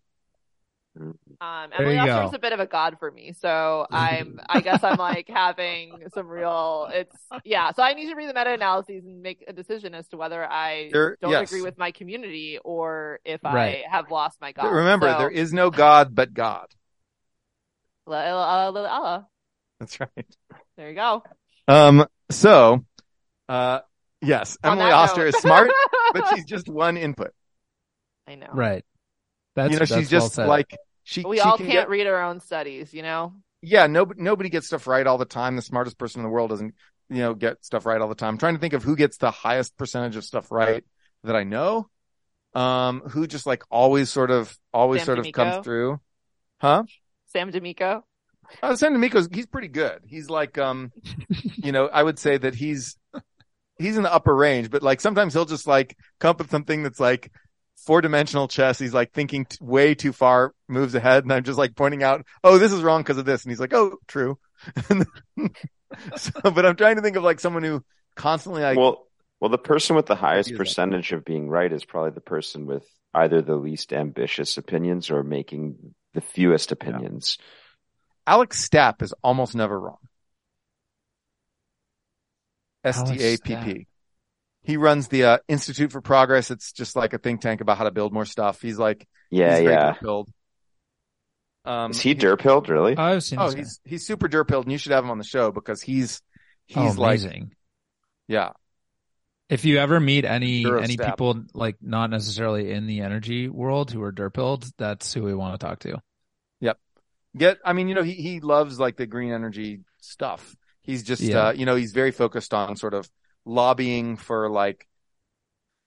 [1.40, 4.60] um emily you Oster is a bit of a god for me so i'm i
[4.60, 9.04] guess i'm like having some real it's yeah so i need to read the meta-analyses
[9.04, 11.48] and make a decision as to whether i There- don't yes.
[11.50, 13.84] agree with my community or if Right.
[13.88, 16.66] i have lost my god remember, So, there is no God but God.
[18.06, 19.24] la- la- la- la- la.
[19.78, 20.10] That's right.
[20.76, 21.22] there you go
[21.68, 22.06] Um.
[22.30, 22.84] So,
[23.48, 23.80] uh,
[24.20, 25.28] yes, On Emily that Oster note.
[25.34, 25.70] is smart,
[26.12, 27.32] but she's just one input.
[28.26, 28.84] i know Right.
[29.54, 30.48] That's you know, that's she's well just said.
[30.48, 30.76] like
[31.08, 31.22] she.
[31.22, 34.50] we she all can can't get- read our own studies you know yeah, nobody nobody
[34.50, 35.56] gets stuff right all the time.
[35.56, 36.74] The smartest person in the world doesn't,
[37.10, 38.34] you know, get stuff right all the time.
[38.34, 40.84] I'm trying to think of who gets the highest percentage of stuff right
[41.24, 41.88] that I know.
[42.54, 46.00] Um, who just like always sort of always Sam sort of comes through.
[46.60, 46.84] Huh?
[47.26, 48.04] sam d'amico
[48.62, 50.00] Uh, Sam D'Amico's he's pretty good.
[50.06, 50.92] He's like um,
[51.56, 52.96] you know, I would say that he's
[53.78, 56.84] he's in the upper range, but like sometimes he'll just like come up with something
[56.84, 57.30] that's like
[57.86, 58.78] four dimensional chess.
[58.78, 62.24] He's like thinking t- way too far, moves ahead, and I'm just like pointing out,
[62.44, 64.38] oh, this is wrong because of this, and he's like, oh, true.
[66.16, 67.84] so, but I'm trying to think of like someone who
[68.14, 69.06] constantly like well,
[69.40, 72.84] well, the person with the highest percentage of being right is probably the person with
[73.14, 77.38] either the least ambitious opinions or making the fewest opinions.
[78.26, 79.98] Alec Stapp is almost never wrong.
[82.84, 83.86] S Alex T A P P.
[84.62, 86.50] He runs the uh, Institute for Progress.
[86.50, 88.60] It's just like a think tank about how to build more stuff.
[88.60, 89.94] He's like, Yeah, he's very yeah.
[89.94, 90.28] derpilled.
[91.64, 92.96] Um, Is he derpilled, really?
[92.96, 93.38] I've seen.
[93.38, 93.60] Oh, this guy.
[93.60, 96.22] he's he's super derpilled, and you should have him on the show because he's
[96.66, 97.52] he's oh, like, amazing.
[98.26, 98.50] yeah,
[99.50, 101.08] If you ever meet any Hero any step.
[101.10, 105.58] people like not necessarily in the energy world who are derpilled, that's who we want
[105.60, 105.98] to talk to.
[106.60, 106.78] Yep.
[107.36, 107.58] Get.
[107.64, 110.56] I mean, you know, he he loves like the green energy stuff.
[110.82, 111.48] He's just, Yeah.
[111.48, 113.06] uh, you know, he's very focused on sort of
[113.48, 114.86] lobbying for like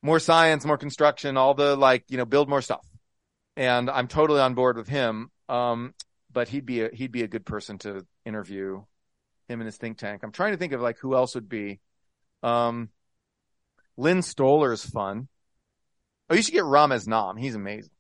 [0.02, 2.86] more science, more construction, all the like, you know, build more stuff.
[3.56, 5.30] And I'm totally on board with him.
[5.48, 5.94] Um,
[6.34, 8.84] but he'd be a, he'd be a good person to interview
[9.48, 10.22] him in his think tank.
[10.24, 11.80] I'm trying to think of like who else would be.
[12.42, 12.90] Um,
[13.98, 15.28] Lynn Stoller is fun.
[16.30, 17.38] Oh, you should get Ramez Naam.
[17.40, 17.92] He's amazing.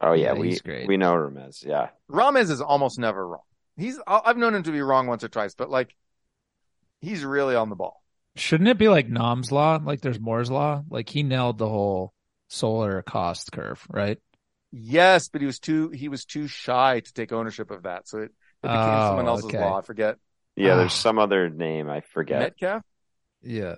[0.00, 0.86] Oh yeah, Yeah, we he's great.
[0.86, 1.64] we know Ramez.
[1.64, 3.40] Yeah, Ramez is almost never wrong.
[3.78, 5.96] He's I've known him to be wrong once or twice, but like
[7.00, 8.02] he's really on the ball.
[8.36, 9.80] Shouldn't it be like Naam's law?
[9.82, 10.82] Like there's Moore's law?
[10.90, 12.12] Like he nailed the whole
[12.48, 14.18] solar cost curve, right?
[14.72, 18.18] Yes, but he was too he was too shy to take ownership of that, so
[18.18, 18.32] it, it
[18.62, 19.60] became Oh, someone else's okay.
[19.60, 19.78] law.
[19.78, 20.18] I forget
[20.56, 20.72] yeah.
[20.72, 20.76] Ah.
[20.78, 22.40] There's some other name I forget.
[22.40, 22.82] Metcalfe.
[23.42, 23.76] Yeah.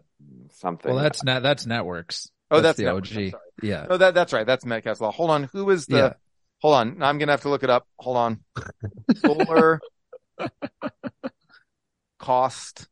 [0.53, 0.95] Something.
[0.95, 1.43] Well, that's net.
[1.43, 2.31] That's networks.
[2.51, 3.33] Oh, that's, the Networks, OG.
[3.63, 3.87] Yeah.
[3.91, 4.47] Oh, that that's right.
[4.47, 5.13] That's Metcalfe's law.
[5.13, 5.97] Hold on, who is the?
[5.97, 6.13] Yeah.
[6.63, 7.87] Hold on, I'm gonna have to look it up.
[7.99, 8.41] Hold on,
[9.17, 9.81] solar
[12.19, 12.89] cost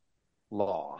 [0.51, 0.99] law.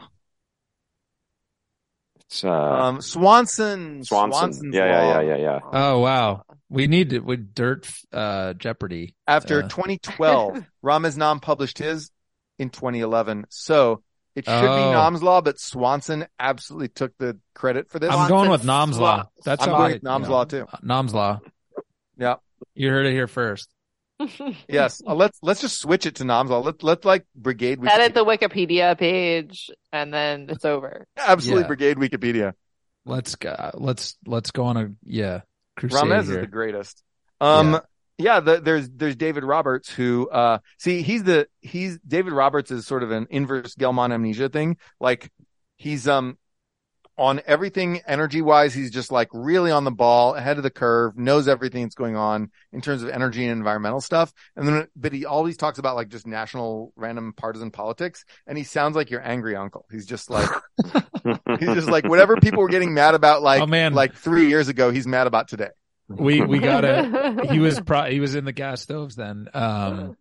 [2.29, 4.03] It's, uh, Um, Swanson.
[4.03, 4.31] Swanson.
[4.53, 5.59] Swanson's Yeah, yeah, yeah, yeah, yeah.
[5.71, 6.43] Oh wow.
[6.69, 9.15] We need to with dirt uh Jeopardy.
[9.27, 9.67] After Uh.
[9.69, 12.11] 2012, Ramez Naam published his
[12.59, 13.45] in 2011.
[13.49, 14.03] So
[14.35, 14.93] it should be Oh.
[14.93, 18.11] Naam's law, but Swanson absolutely took the credit for this.
[18.11, 19.17] I'm going with Naam's law.
[19.17, 19.23] law.
[19.45, 20.65] That's I'm how going I, with Naam's you know, law too.
[20.83, 21.39] Naam's law.
[22.17, 22.35] Yeah.
[22.75, 23.69] You heard it here first.
[24.67, 25.01] Yes.
[25.05, 26.49] Uh, let's let's just switch it to Naam's.
[26.49, 27.89] Let let like Brigade Wikipedia.
[27.91, 31.05] Edit the Wikipedia page and then it's over.
[31.17, 31.67] absolutely Yeah.
[31.67, 32.53] Brigade Wikipedia.
[33.05, 33.71] Let's go.
[33.75, 35.41] Let's let's go on a yeah
[35.75, 37.03] crusade Ramez is the greatest.
[37.39, 37.79] Um, Yeah.
[38.17, 42.85] yeah, the, there's there's David Roberts who uh see he's the he's David Roberts is
[42.87, 44.77] sort of an inverse Gell-Mann amnesia thing.
[44.99, 45.31] Like
[45.77, 46.37] he's um
[47.17, 51.17] on everything energy wise, he's just like really on the ball, ahead of the curve,
[51.17, 54.31] knows everything that's going on in terms of energy and environmental stuff.
[54.55, 58.63] And then but he always talks about like just national random partisan politics and he
[58.63, 59.85] sounds like your angry uncle.
[59.91, 60.47] He's just like
[61.59, 63.93] he's just like whatever people were getting mad about like Oh, man.
[63.93, 65.69] like 3 years ago, he's mad about today.
[66.09, 67.47] We we gotta.
[67.51, 68.03] he was pro.
[68.09, 69.47] He was in the gas stoves then.
[69.53, 70.15] Um.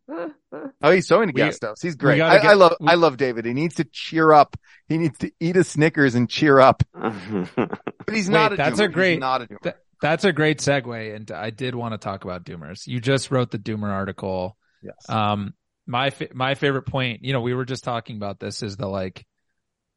[0.83, 1.81] Oh, he's so into We- gas stoves.
[1.83, 2.21] He's great.
[2.21, 3.45] I, get- I love, we- I love David.
[3.45, 4.57] He needs to cheer up.
[4.89, 6.83] He needs to eat a Snickers and cheer up.
[6.95, 8.85] But he's Wait, not a that's doomer.
[8.85, 9.63] a great- He's not a doomer.
[9.63, 12.87] Th- That's a great segue, and I did want to talk about Doomers.
[12.87, 14.57] You just wrote the Doomer article.
[14.83, 14.95] yes.
[15.09, 15.55] Um,
[15.87, 18.87] my fa- my favorite point, you know, we were just talking about this is the
[18.89, 19.25] like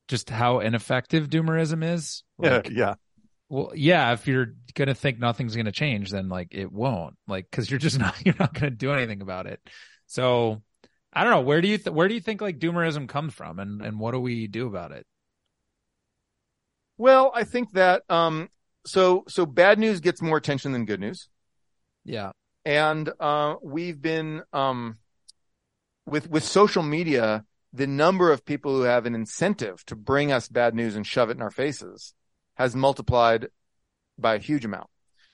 [0.07, 2.24] just how ineffective doomerism is.
[2.38, 2.95] Like, yeah.
[3.50, 7.70] Well, yeah, if you're gonna think nothing's gonna change, then like it won't, like, because
[7.70, 9.60] you're just not you're not gonna do anything about it.
[10.08, 10.62] So,
[11.14, 11.42] I don't know.
[11.42, 14.12] Where do you th- where do you think like doomerism comes from, and and what
[14.12, 15.06] do we do about it?
[16.98, 18.50] Well, I think that um,
[18.86, 21.30] so so bad news gets more attention than good news,
[22.04, 22.32] Yeah,
[22.66, 24.98] and uh, we've been um,
[26.06, 30.48] with with social media, the number of people who have an incentive to bring us
[30.48, 32.14] bad news and shove it in our faces
[32.60, 33.48] has multiplied
[34.19, 34.88] by a huge amount.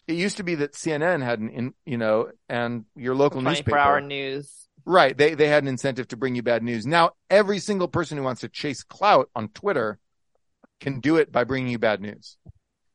[0.07, 3.51] It used to be that CNN had an, in, you know, and your local 24
[3.51, 4.67] newspaper, hour news.
[4.85, 5.17] right?
[5.17, 6.85] They they had an incentive to bring you bad news.
[6.85, 9.97] Now every single person who wants to chase clout on Twitter
[10.79, 12.37] can do it by bringing you bad news.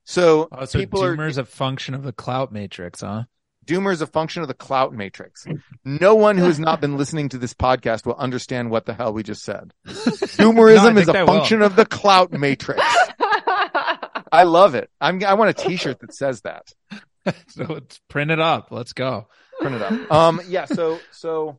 [0.05, 3.25] So, oh, so people are doomer's a function of the clout matrix, huh?
[3.67, 5.47] Doomer is a function of the clout matrix.
[5.85, 9.13] No one who has not been listening to this podcast will understand what the hell
[9.13, 9.73] we just said.
[10.39, 11.27] No, is a a I will.
[11.27, 12.83] function of the clout matrix.
[14.33, 14.91] I love it.
[15.01, 16.73] I'm, I want a t-shirt that says that.
[17.49, 18.69] so let's print it up.
[18.71, 19.29] Let's go.
[19.61, 20.13] Print it up.
[20.13, 20.65] Um, yeah.
[20.67, 21.59] So, so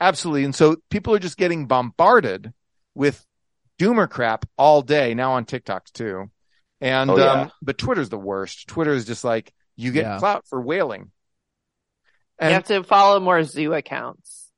[0.00, 0.44] absolutely.
[0.44, 2.52] And so people are just getting bombarded
[2.94, 3.24] with
[3.80, 6.30] doomer crap all day now on TikToks too.
[6.80, 7.32] And, Oh, yeah.
[7.32, 8.68] um, but Twitter's the worst.
[8.68, 10.18] Twitter is just like, you get Yeah.
[10.18, 11.10] clout for wailing.
[12.40, 14.50] you have to follow more zoo accounts.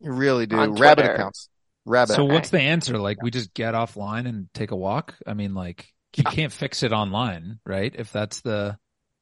[0.00, 0.56] you really do.
[0.56, 1.48] Rabbit accounts.
[1.84, 2.14] Rabbit.
[2.14, 2.98] So what's the answer?
[2.98, 5.14] Like we just get offline and take a walk?
[5.26, 5.86] I mean, like
[6.16, 7.94] you can't fix it online, right?
[7.96, 8.78] If that's the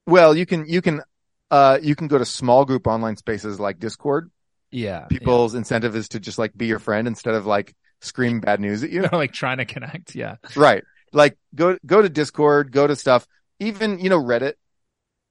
[0.07, 1.03] Well, you can you can
[1.51, 4.31] uh you can go to small group online spaces like Discord.
[4.71, 8.61] yeah, People's incentive is to just like be your friend instead of like scream bad
[8.61, 9.03] news at you.
[9.03, 9.09] yeah.
[9.13, 10.15] like trying to connect.
[10.15, 10.85] Yeah, right.
[11.13, 13.27] Like go go to Discord, go to stuff.
[13.61, 14.55] Even, you know, Reddit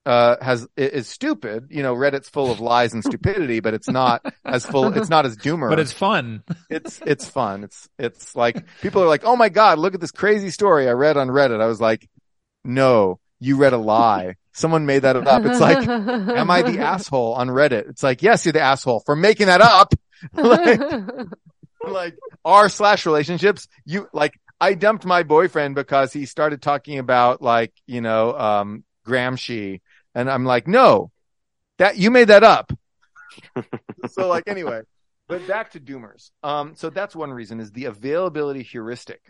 [0.06, 1.68] uh has is stupid.
[1.70, 5.26] You know, Reddit's full of lies and stupidity, but it's not as full it's not
[5.26, 5.70] as doomer.
[5.70, 6.44] but it's fun.
[6.70, 7.64] it's it's fun.
[7.64, 10.92] It's it's like people are like, "Oh my god, look at this crazy story I
[10.92, 12.10] read on Reddit." I was like,
[12.66, 14.36] "No, you read a lie.
[14.52, 17.90] Someone made that up." It's like am I the asshole on Reddit?
[17.90, 19.94] It's like, yes, you're the asshole for making that up.
[20.34, 20.80] like,
[21.88, 23.68] like r slash relationships.
[23.86, 28.84] You like, I dumped my boyfriend because he started talking about like, you know, um,
[29.06, 29.82] Gramsci.
[30.16, 31.12] And I'm like, no,
[31.78, 32.72] that you made that up.
[34.10, 34.82] so like, anyway,
[35.28, 36.32] but back to doomers.
[36.44, 39.22] Um, so that's one reason is the availability heuristic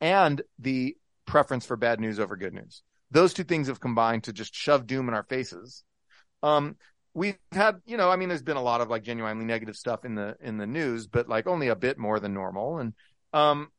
[0.00, 0.96] and the
[1.26, 2.82] preference for bad news over good news.
[3.10, 5.82] Those two things have combined to just shove doom in our faces.
[6.42, 6.76] Um,
[7.14, 10.04] we've had, you know, I mean, there's been a lot of like genuinely negative stuff
[10.04, 12.78] in the, in the news, but like only a bit more than normal.
[12.78, 12.92] And,
[13.32, 13.70] um,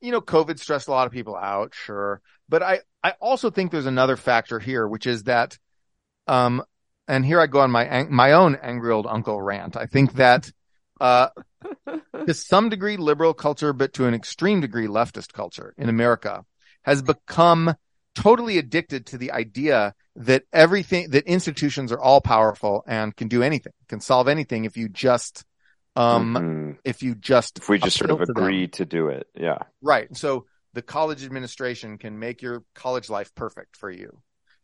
[0.00, 2.20] you know, COVID stressed a lot of people out, sure.
[2.48, 5.58] But I, I also think there's another factor here, which is that,
[6.26, 6.62] um,
[7.08, 9.76] and here I go on my, my own angry old uncle rant.
[9.76, 10.50] I think that,
[11.00, 11.28] uh,
[12.26, 16.44] to some degree liberal culture, but to an extreme degree leftist culture in America
[16.82, 17.74] has become
[18.14, 23.42] totally addicted to the idea that everything, that institutions are all powerful and can do
[23.42, 25.44] anything, can solve anything if you just,
[25.96, 26.78] um, Mhm.
[26.84, 28.44] if you just, if we just sort of appeal to them.
[28.44, 29.58] agree to do it, yeah.
[29.82, 30.14] Right.
[30.16, 34.22] So the college administration can make your college life perfect for you.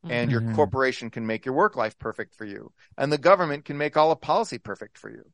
[0.09, 0.55] And your Mhm.
[0.55, 2.73] corporation can make your work life perfect for you.
[2.99, 5.31] And the government can make all of policy perfect for you.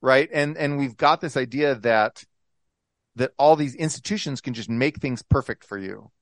[0.00, 0.28] Right.
[0.32, 2.24] And, and we've got this idea that,
[3.16, 6.12] that all these institutions can just make things perfect for you.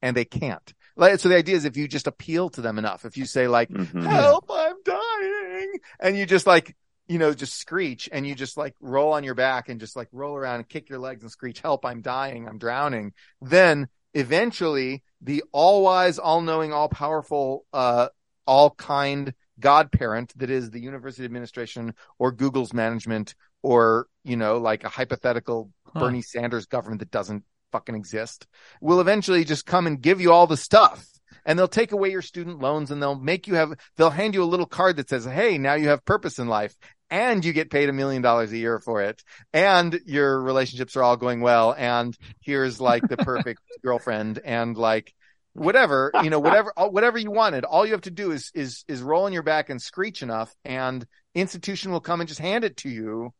[0.00, 0.72] And they can't.
[0.98, 3.70] So the idea is if you just appeal to them enough, if you say like,
[3.70, 4.08] Mhm.
[4.08, 5.78] help, I'm dying.
[5.98, 6.76] And you just like,
[7.08, 10.08] you know, just screech and you just like roll on your back and just like
[10.12, 13.12] roll around and kick your legs and screech, help, I'm dying, I'm drowning.
[13.40, 18.08] Then eventually the all wise, all knowing, all powerful, uh,
[18.46, 24.84] all kind godparent that is the university administration or Google's management or, you know, like
[24.84, 26.00] a hypothetical Huh.
[26.00, 28.46] Bernie Sanders government that doesn't fucking exist
[28.82, 31.08] will eventually just come and give you all the stuff
[31.46, 34.42] and they'll take away your student loans and they'll make you have, they'll hand you
[34.42, 36.76] a little card that says, Hey, now you have purpose in life
[37.10, 39.22] and you get paid a million dollars a year for it
[39.52, 41.74] and your relationships are all going well.
[41.76, 45.14] And here's like the perfect girlfriend and like
[45.52, 47.64] whatever, you know, whatever, whatever you wanted.
[47.64, 50.54] All you have to do is, is, is roll on your back and screech enough
[50.64, 53.32] and institution will come and just hand it to you.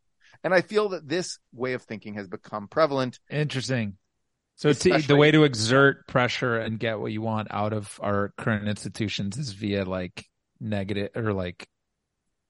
[0.44, 3.18] And I feel that this way of thinking has become prevalent.
[3.30, 3.96] Interesting.
[4.56, 8.32] So to, the way to exert pressure and get what you want out of our
[8.38, 10.24] current institutions is via like
[10.60, 11.68] negative or like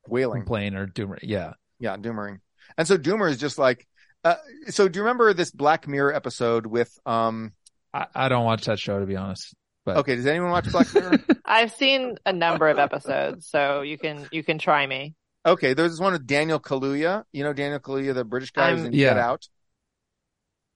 [0.08, 0.44] Wailing.
[0.44, 1.16] plane or doom.
[1.22, 1.54] Yeah.
[1.78, 2.38] Yeah, Doomering.
[2.78, 3.86] And so Doomer is just like,
[4.24, 4.36] uh,
[4.68, 7.52] so do you remember this Black Mirror episode with, um,
[7.92, 9.54] I, I don't watch that show to be honest.
[9.84, 11.18] But okay, does anyone watch Black Mirror?
[11.44, 15.14] I've seen a number of episodes, so you can you can try me.
[15.46, 17.22] Okay, there's one with Daniel Kaluuya.
[17.32, 19.10] You know Daniel Kaluuya, the British guy who's in Yeah.
[19.10, 19.48] Get Out.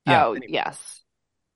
[0.07, 0.27] Yeah.
[0.27, 1.02] Oh, yes.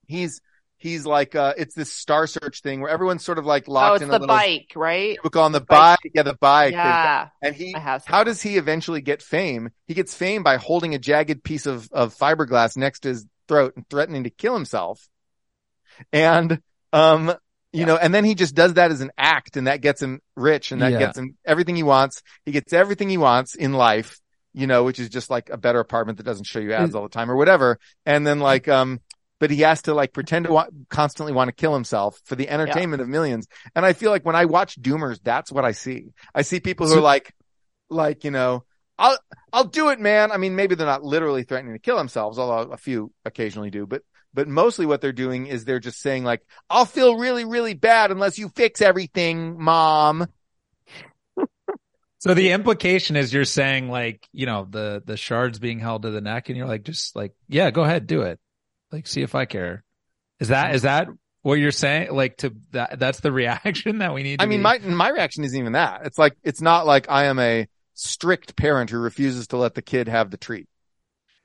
[0.06, 0.40] He's
[0.84, 3.94] he's like uh it's this Star Search thing where everyone's sort of like Oh, locked
[3.96, 5.16] it's in the a little bike, right?
[5.20, 5.98] cubicle on the bike.
[6.04, 6.12] bike.
[6.14, 6.74] Yeah, the bike.
[6.74, 7.28] Yeah.
[7.42, 9.70] And he I have seen how does he eventually get fame?
[9.88, 13.72] He gets fame by holding a jagged piece of, of fiberglass next to his throat
[13.76, 15.08] and threatening to kill himself.
[16.12, 16.60] And,
[16.92, 17.28] um,
[17.72, 17.86] you Yeah.
[17.86, 20.70] know, and then he just does that as an act and that gets him rich
[20.70, 20.98] and that Yeah.
[20.98, 22.22] gets him everything he wants.
[22.44, 24.18] He gets everything he wants in life,
[24.52, 27.02] you know, which is just like a better apartment that doesn't show you ads all
[27.02, 27.78] the time or whatever.
[28.06, 29.00] And then like, um,
[29.40, 32.48] but he has to like pretend to wa- constantly want to kill himself for the
[32.48, 33.46] entertainment of millions.
[33.74, 36.12] And I feel like when I watch doomers, that's what I see.
[36.34, 37.34] I see people who are like,
[37.90, 38.64] like, you know,
[38.98, 39.18] I'll,
[39.52, 40.32] I'll do it, man.
[40.32, 43.86] I mean, maybe they're not literally threatening to kill themselves, although a few occasionally do,
[43.86, 44.02] but,
[44.32, 48.10] but mostly what they're doing is they're just saying like, I'll feel really, really bad
[48.10, 50.28] unless you fix everything, mom.
[52.24, 56.10] So the implication is you're saying like, you know, the the shards being held to
[56.10, 58.40] the neck and you're like just like, yeah, go ahead, do it.
[58.92, 59.82] Like see if I care.
[60.40, 61.08] Is that is that
[61.44, 62.10] what you're saying?
[62.10, 65.10] Like to that that's the reaction that we need to I mean, be- my, my
[65.10, 66.06] reaction isn't even that.
[66.06, 69.82] It's like, it's not like I am a strict parent who refuses to let the
[69.82, 70.68] kid have the treat.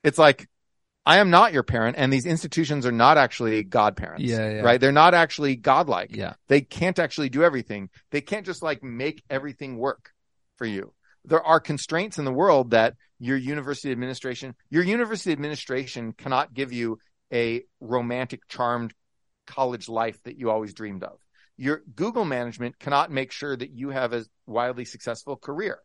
[0.04, 0.48] It's like,
[1.06, 4.24] I am not your parent and these institutions are not actually godparents.
[4.24, 4.62] Yeah, yeah.
[4.62, 4.80] Right?
[4.80, 6.16] They're not actually godlike.
[6.16, 6.34] Yeah.
[6.48, 7.90] They can't actually do everything.
[8.12, 10.12] They can't just like make everything work
[10.58, 10.94] for you.
[11.26, 16.72] There are constraints in the world that your university administration, your university administration cannot give
[16.72, 17.00] you
[17.34, 18.94] a romantic, charmed
[19.48, 21.18] college life that you always dreamed of.
[21.58, 25.80] Your Google management cannot make sure that you have a wildly successful career.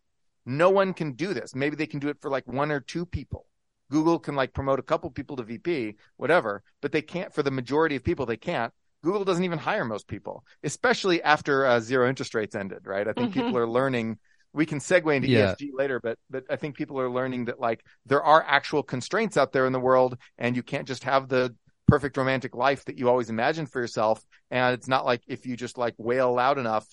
[0.46, 1.54] No one can do this.
[1.54, 3.46] Maybe they can do it for like one or two people.
[3.90, 7.50] Google can like promote a couple people to VP, whatever, but they can't for the
[7.50, 8.26] majority of people.
[8.26, 8.72] They can't.
[9.02, 13.06] Google doesn't even hire most people, especially after uh, zero interest rates ended, right?
[13.06, 13.34] I think Mhm.
[13.34, 14.18] people are learning.
[14.54, 15.54] We can segue into Yeah.
[15.54, 19.36] ESG later, but but I think people are learning that like there are actual constraints
[19.36, 21.54] out there in the world, and you can't just have the
[21.86, 24.24] perfect romantic life that you always imagined for yourself.
[24.50, 26.86] And it's not like if you just like wail loud enough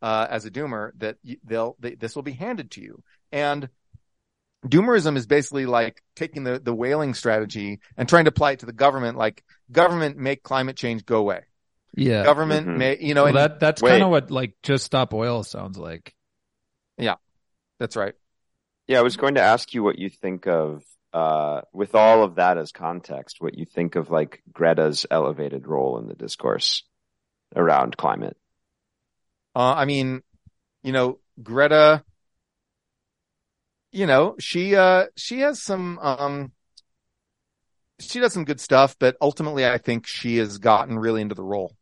[0.00, 3.02] uh, as a doomer that you, they'll they, this will be handed to you.
[3.32, 3.68] And
[4.66, 8.66] doomerism is basically like taking the the wailing strategy and trying to apply it to
[8.66, 9.18] the government.
[9.18, 11.42] Like government make climate change go away.
[11.94, 12.22] yeah.
[12.24, 12.76] Government Mhm.
[12.76, 15.76] may you know Well, and that that's kind of what like just stop oil sounds
[15.78, 16.14] like.
[17.78, 18.14] That's right.
[18.86, 20.82] Yeah, I was going to ask you what you think of,
[21.12, 25.98] uh, with all of that as context, what you think of like Greta's elevated role
[25.98, 26.84] in the discourse
[27.54, 28.36] around climate.
[29.54, 30.22] Uh, I mean,
[30.82, 32.04] you know, Greta,
[33.92, 36.52] you know, she, uh, she has some, um,
[38.00, 41.42] she does some good stuff, but ultimately I think she has gotten really into the
[41.42, 41.74] role.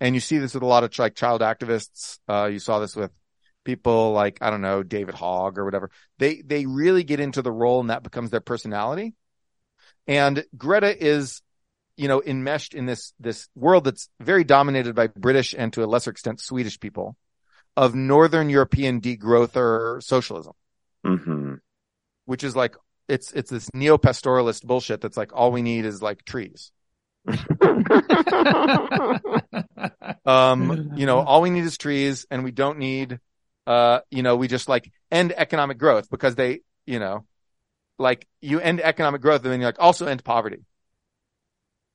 [0.00, 2.18] And you see this with a lot of like child activists.
[2.28, 3.10] Uh, you saw this with
[3.66, 5.90] people like, I don't know, David Hogg or whatever.
[6.18, 9.12] They, they really get into the role and that becomes their personality.
[10.06, 11.42] And Greta is,
[11.98, 15.86] you know, enmeshed in this, this world that's very dominated by British and to a
[15.86, 17.16] lesser extent Swedish people
[17.76, 20.54] of Northern European degrowther socialism,
[21.04, 21.54] hmm
[22.24, 22.74] which is like,
[23.08, 26.72] it's, it's this neo-pastoralist bullshit that's like, all we need is like trees.
[30.26, 33.20] Um, you know, all we need is trees and we don't need,
[33.66, 37.26] uh, you know, we just like end economic growth because they, you know,
[37.98, 40.64] like you end economic growth and then you're like also end poverty.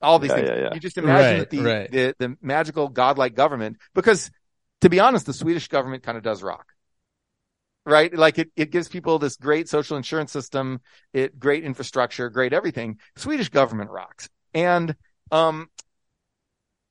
[0.01, 0.49] All these Yeah, things.
[0.49, 0.73] yeah, yeah.
[0.73, 1.91] You just imagine Right, that the, right.
[1.91, 4.31] the, the magical godlike government, because
[4.81, 6.65] to be honest, the Swedish government kind of does rock.
[7.85, 8.13] Right?
[8.13, 10.81] Like it, it gives people this great social insurance system,
[11.13, 12.99] it, great infrastructure, great everything.
[13.15, 14.29] Swedish government rocks.
[14.53, 14.95] And,
[15.31, 15.67] um,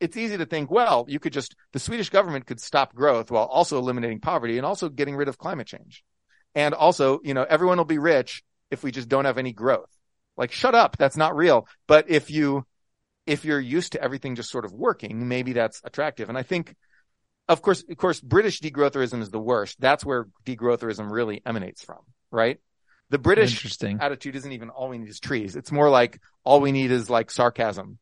[0.00, 3.44] it's easy to think, well, you could just, the Swedish government could stop growth while
[3.44, 6.02] also eliminating poverty and also getting rid of climate change.
[6.54, 9.90] And also, you know, everyone will be rich if we just don't have any growth.
[10.36, 10.96] Like, shut up.
[10.96, 11.68] That's not real.
[11.86, 12.64] But if you,
[13.26, 16.28] if you're used to everything just sort of working, maybe that's attractive.
[16.28, 16.74] And I think,
[17.48, 19.80] of course, of course, British degrowtherism is the worst.
[19.80, 21.98] That's where degrowtherism really emanates from,
[22.30, 22.58] right?
[23.10, 25.56] The British attitude isn't even all we need is trees.
[25.56, 27.98] It's more like all we need is like sarcasm.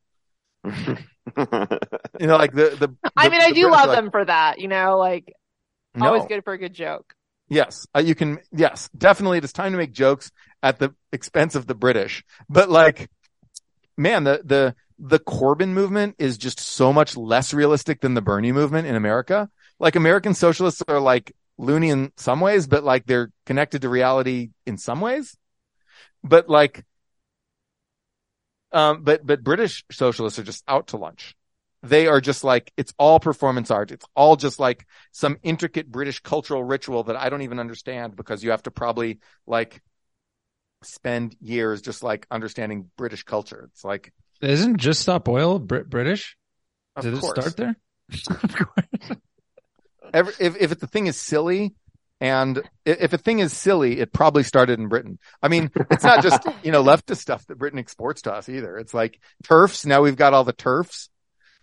[0.64, 4.60] You know, like the, the, I the- mean, I do love like, them for that,
[4.60, 5.32] you know, like
[5.94, 6.06] No.
[6.06, 7.14] always good for a good joke.
[7.48, 8.40] Yes, uh, you can.
[8.52, 9.38] Yes, definitely.
[9.38, 10.30] It is time to make jokes
[10.62, 12.22] at the expense of the British.
[12.48, 13.10] But like,
[13.96, 18.52] man, the the the Corbyn movement is just so much less realistic than the Bernie
[18.52, 19.48] movement in America.
[19.78, 24.50] Like, American socialists are like loony in some ways, but like they're connected to reality
[24.66, 25.36] in some ways.
[26.22, 26.84] But like,
[28.72, 31.34] um, but but British socialists are just out to lunch.
[31.82, 33.92] they are just like, it's all performance art.
[33.92, 38.42] It's all just like some intricate British cultural ritual that I don't even understand because
[38.42, 39.80] you have to probably like
[40.82, 43.68] spend years just like understanding British culture.
[43.72, 46.36] It's like, Isn't just stop oil Brit- British?
[47.00, 47.38] Did course.
[47.38, 47.76] it start there?
[50.12, 51.74] Every, if, if the thing is silly
[52.20, 55.18] and if a thing is silly, it probably started in Britain.
[55.42, 58.76] I mean, it's not just, you know, leftist stuff that Britain exports to us either.
[58.78, 59.86] It's like TERFs.
[59.86, 61.08] Now we've got all the TERFs,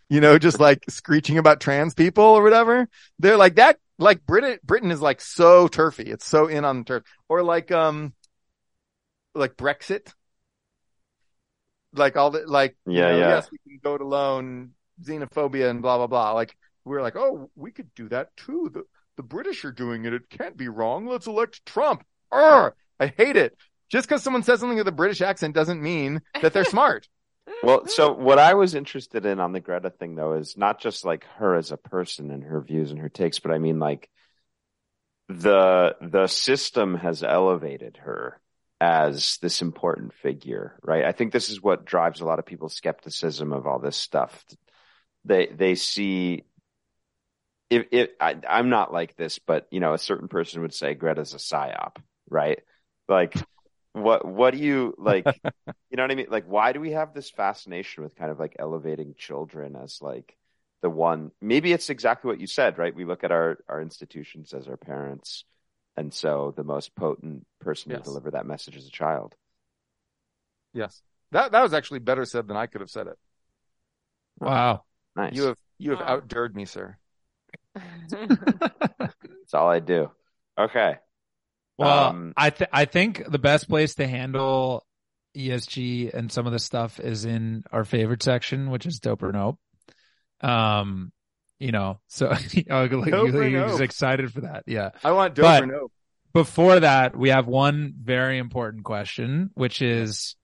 [0.10, 2.88] you know, just like screeching about trans people or whatever.
[3.19, 6.07] They're like that, like Britain, Britain is like so TERFy.
[6.07, 8.14] It's so in on the TERF or like, um,
[9.34, 10.14] like Brexit.
[11.94, 13.30] Like all the, like, you Yeah, know, yeah.
[13.36, 14.72] yes, we can go it alone,
[15.02, 16.32] xenophobia and blah, blah, blah.
[16.34, 18.69] Like we're like, oh, we could do that too.
[18.73, 18.84] The,
[19.18, 20.14] the British are doing it.
[20.14, 21.06] It can't be wrong.
[21.08, 22.04] Let's elect Trump.
[22.32, 23.58] Urgh, I hate it.
[23.90, 27.08] Just because someone says something with a British accent doesn't mean that they're smart.
[27.62, 31.06] Well, so what I was interested in on the Greta thing though is not just
[31.06, 34.10] like her as a person and her views and her takes, but I mean like
[35.30, 38.42] the the system has elevated her
[38.82, 41.06] as this important figure, right?
[41.06, 44.44] I think this is what drives a lot of people's skepticism of all this stuff.
[45.24, 46.44] They they see
[47.70, 50.94] if if I, I'm not like this, but you know, a certain person would say
[50.94, 51.98] Greta's a psyop,
[52.30, 52.60] right?
[53.08, 53.46] Like
[53.94, 55.42] what what do you like
[55.90, 56.28] you know what I mean?
[56.30, 60.36] Like, why do we have this fascination with kind of like elevating children as like
[60.82, 61.32] the one?
[61.42, 62.94] Maybe it's exactly what you said, right?
[62.96, 65.46] We look at our our institutions as our parents,
[65.96, 68.00] and so the most potent person Yes.
[68.00, 69.36] to deliver that message is a child.
[70.74, 71.02] Yes.
[71.32, 73.18] That, that was actually better said than I could have said it.
[74.40, 74.84] Wow.
[75.16, 75.36] Nice.
[75.36, 76.20] You have, you have Wow.
[76.22, 76.98] outdured me, sir.
[78.10, 80.11] That's all I do.
[80.57, 80.95] Okay.
[81.77, 84.85] Well, Um, I th- I think the best place to handle
[85.35, 89.31] ESG and some of this stuff is in our favorite section, which is dope or
[89.34, 89.60] nope.
[90.41, 91.11] Um,
[91.60, 93.81] you know, so like, you, you're nope.
[93.81, 94.91] excited for that, yeah.
[95.03, 95.91] I want dope But- or nope.
[96.34, 100.35] Before that, we have one very important question, which is,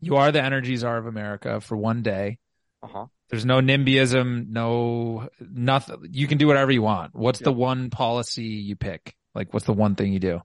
[0.00, 2.38] you are the energy czar of America for one day.
[2.82, 3.06] Uh-huh.
[3.28, 6.08] There's no NIMBYism, no nothing.
[6.12, 7.14] You can do whatever you want.
[7.14, 9.14] What's the one policy you pick?
[9.34, 10.40] Like, what's the one thing you do?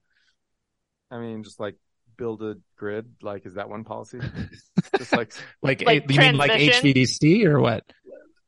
[1.10, 1.76] I mean, just like
[2.18, 3.08] build a grid.
[3.22, 4.20] Like, is that one policy?
[4.98, 6.52] just like, Like, Like you mean like?
[6.52, 7.84] HVDC or what?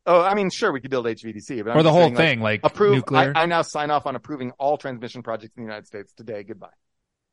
[0.05, 2.23] oh, I mean, sure, we could build HVDC, but I'm or the whole saying, like,
[2.23, 2.95] thing, like, approve.
[2.95, 3.33] nuclear?
[3.35, 6.43] I, I now sign off on approving all transmission projects in the United States today.
[6.43, 6.69] Goodbye.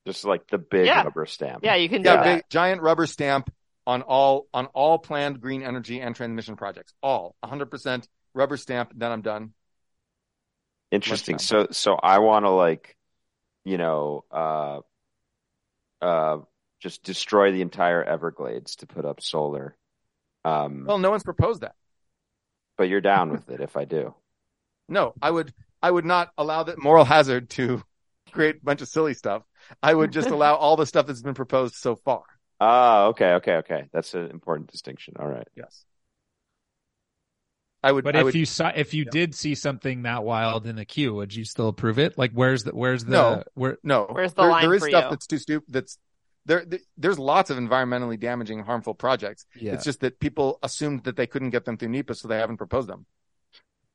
[0.07, 1.03] just like the big Yeah.
[1.05, 1.65] rubber stamp.
[1.65, 2.37] yeah, you can do Yeah, that.
[2.37, 3.51] big giant rubber stamp
[3.87, 6.93] on all on all planned green energy and transmission projects.
[7.03, 8.93] All 100% rubber stamp.
[8.95, 9.53] Then I'm done.
[10.91, 11.39] Interesting.
[11.39, 12.97] So so I want to like,
[13.65, 14.81] you know, uh,
[16.01, 16.39] uh,
[16.81, 19.77] just destroy the entire Everglades to put up solar.
[20.45, 21.75] Um, Well, no one's proposed that.
[22.77, 24.15] but you're down with it if I do.
[24.89, 25.53] No, I would
[25.83, 27.83] I would not allow that moral hazard to
[28.33, 29.43] create a bunch of silly stuff.
[29.83, 32.23] I would just allow all the stuff that's been proposed so far.
[32.67, 33.85] Ah, okay, okay, okay.
[33.93, 35.15] That's an important distinction.
[35.19, 35.47] All right.
[35.55, 35.85] Yes.
[37.83, 38.05] I would.
[38.05, 39.11] but I if would, you saw, if you Yeah.
[39.11, 42.17] did see something that wild in the queue, would you still approve it?
[42.17, 43.45] Like, where's the, where's the, No.
[43.53, 45.11] where, no, Where's the there, line there is for stuff you?
[45.11, 45.67] that's too stupid.
[45.71, 45.99] That's
[46.47, 49.45] there, th- There's lots of environmentally damaging, harmful projects.
[49.55, 49.75] yeah.
[49.75, 52.57] It's just that people assumed that they couldn't get them through NEPA, so they haven't
[52.57, 53.05] proposed them.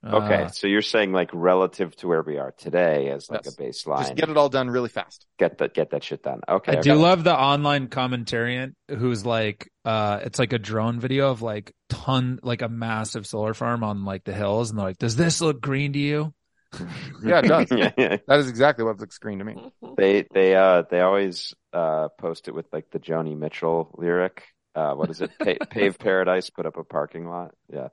[0.02, 3.54] Okay, Uh, so you're saying like relative to where we are today as like Yes.
[3.54, 4.00] a baseline.
[4.00, 5.26] Just get it all done really fast.
[5.38, 6.40] get that get that shit done.
[6.48, 6.72] Okay.
[6.72, 6.90] I okay.
[6.92, 11.74] do love the online commentarian who's like, uh, it's like a drone video of like
[11.90, 14.70] ton, like a massive solar farm on like the hills.
[14.70, 16.34] And they're like, does this look green to you?
[17.24, 17.68] Yeah, it does.
[17.72, 18.18] yeah, yeah.
[18.28, 19.56] That is exactly what looks green to me.
[19.98, 24.44] They they uh they always uh post it with like the Joni Mitchell lyric.
[24.76, 25.32] Uh what is it?
[25.38, 27.52] Pa- Pave paradise, put up a parking lot.
[27.68, 27.90] Yeah.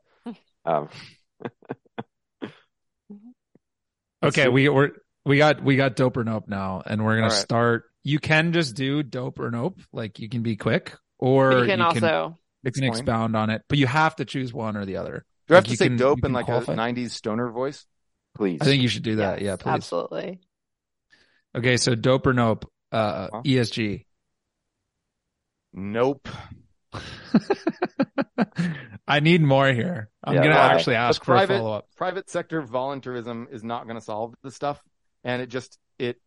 [0.65, 0.89] Um
[4.29, 4.45] Okay.
[4.45, 4.49] see.
[4.49, 4.91] We, we're,
[5.25, 6.83] we got, we got dope or nope now.
[6.85, 7.33] And we're gonna right.
[7.33, 7.85] start.
[8.05, 9.81] You can just do dope or nope.
[9.93, 13.79] Like you can be quick or you can also you can expound on it, but
[13.79, 15.25] you have to choose one or the other.
[15.49, 16.73] Do I have to you say can- dope in like qualify.
[16.73, 17.85] a '90s stoner voice?
[18.37, 18.59] please.
[18.61, 19.41] I think you should do that.
[19.41, 19.71] Yes, yeah, please.
[19.73, 20.41] absolutely.
[21.57, 21.77] Okay.
[21.79, 23.43] So dope or nope, uh, Huh?
[23.45, 24.05] ESG.
[25.73, 26.29] Nope.
[29.09, 30.09] I need more here.
[30.25, 30.75] I'm Yeah, gonna why?
[30.75, 31.89] actually ask The for a private- follow up.
[31.97, 34.83] Private sector voluntarism is not going to solve this stuff,
[35.25, 36.21] and it just it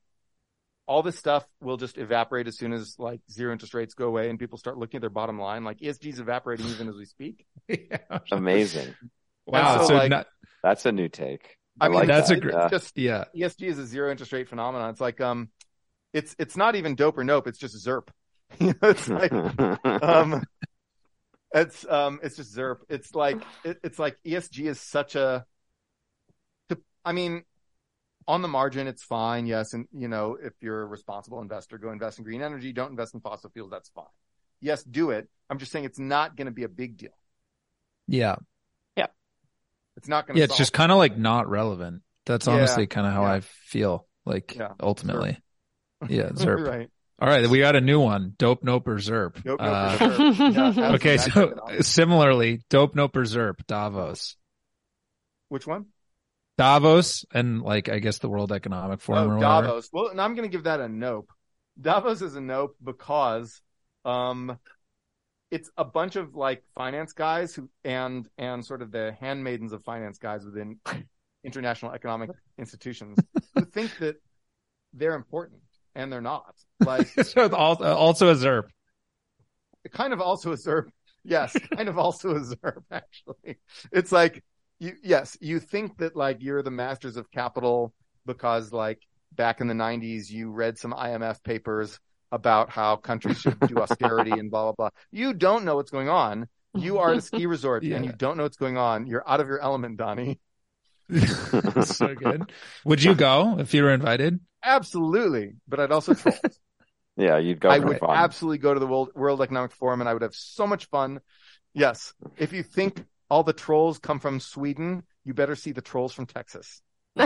[0.88, 4.30] all this stuff will just evaporate as soon as like zero interest rates go away
[4.30, 5.64] and people start looking at their bottom line.
[5.64, 7.46] Like ESG is evaporating even as we speak.
[8.32, 8.96] Amazing.
[9.46, 9.82] Wow.
[9.82, 10.28] So, So, like- not-
[10.64, 11.58] That's a new take.
[11.82, 12.70] I, I, mean, like that's a great, gr- Yeah.
[12.70, 13.24] just yeah.
[13.36, 14.90] ESG is a zero interest rate phenomenon.
[14.90, 15.50] It's like um,
[16.12, 17.48] it's it's not even dope or nope.
[17.48, 18.10] It's just ZERP.
[18.60, 19.32] You know, it's like
[20.04, 20.44] um,
[21.54, 22.78] It's um, it's just ZERP.
[22.90, 25.46] It's like it, it's like ESG is such a.
[27.06, 27.44] I mean,
[28.28, 29.48] on the margin, it's fine.
[29.48, 32.74] Yes, and you know, if you're a responsible investor, go invest in green energy.
[32.74, 33.72] Don't invest in fossil fuels.
[33.72, 34.06] That's fine.
[34.62, 35.28] Yes, do it.
[35.50, 37.10] I'm just saying it's not going to be a big deal.
[38.08, 38.36] Yeah.
[38.96, 39.08] Yeah.
[39.98, 40.40] It's not going to.
[40.40, 40.46] Yeah.
[40.46, 42.04] It's just kind of like not relevant.
[42.26, 43.34] That's Yeah, honestly kind of how yeah.
[43.34, 45.40] I feel like Yeah, ultimately.
[46.08, 46.30] Yeah.
[46.34, 46.68] ZERP.
[46.68, 46.90] right.
[47.22, 47.48] All right.
[47.50, 48.34] We got a new one.
[48.38, 49.44] Dope Nope or ZERP.
[49.46, 50.50] Nope, nope, Uh, for sure.
[50.52, 51.18] Yeah, okay.
[51.18, 54.36] So similarly, Dope Nope or ZERP, Davos.
[55.50, 55.88] which one?
[56.58, 59.68] Davos and like, I guess the World Economic Forum Oh, whatever.
[59.68, 59.90] Davos.
[59.94, 61.30] Well, and I'm going to give that a nope.
[61.80, 63.62] Davos is a nope because,
[64.04, 64.58] um,
[65.52, 69.84] it's a bunch of like finance guys who and and sort of the handmaidens of
[69.84, 70.78] finance guys within
[71.44, 72.30] international economic
[72.60, 73.18] institutions
[73.56, 74.22] who think that
[74.94, 75.62] they're important
[76.00, 76.56] and they're not.
[76.86, 78.70] Like so also, a ZERP.
[79.92, 80.86] kind of also a ZERP.
[81.26, 83.58] Yes, kind of also a ZERP, actually.
[83.92, 84.42] It's like,
[84.80, 87.94] you, yes, you think that like you're the masters of capital
[88.26, 89.02] because like
[89.34, 92.00] back in the 90s, you read some IMF papers
[92.32, 94.90] about how countries should do austerity and blah, blah, blah.
[95.12, 96.48] You don't know what's going on.
[96.76, 99.06] You are at a ski resort and you don't know what's going on.
[99.06, 100.40] You're out of your element, Donny.
[101.84, 102.52] so good.
[102.86, 104.40] Would you go if you were invited?
[104.64, 105.54] Absolutely.
[105.68, 106.36] But I'd also troll.
[107.18, 108.16] Yeah, you'd go I would fun.
[108.16, 111.20] absolutely go to the World, World Economic Forum and I would have so much fun.
[111.74, 112.14] Yes.
[112.38, 116.28] If you think all the trolls come from Sweden, you better see the trolls from
[116.28, 116.82] Texas.
[117.16, 117.26] By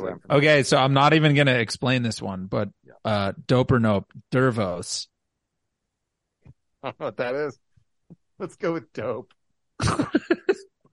[0.00, 0.12] way.
[0.12, 0.20] Amazing.
[0.30, 2.68] Okay, so I'm not even gonna explain this one, but
[3.04, 5.06] uh dope or nope, Dervos.
[6.82, 7.58] I don't know what that is.
[8.38, 9.32] Let's go with dope.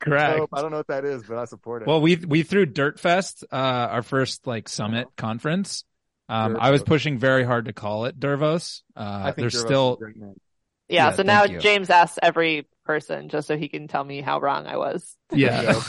[0.02, 0.38] Correct.
[0.38, 0.50] Dope.
[0.52, 1.88] I don't know what that is, but I support it.
[1.88, 5.86] Well, we we threw Dirt Fest, uh, our first like summit conference.
[6.28, 8.82] Um, I was pushing very hard to call it Dervos.
[8.96, 10.00] Uh, I think there's Dervos still
[10.90, 11.60] yeah, Yeah, so now you.
[11.60, 15.16] James asks every person just so he can tell me how wrong I was.
[15.32, 15.80] yeah.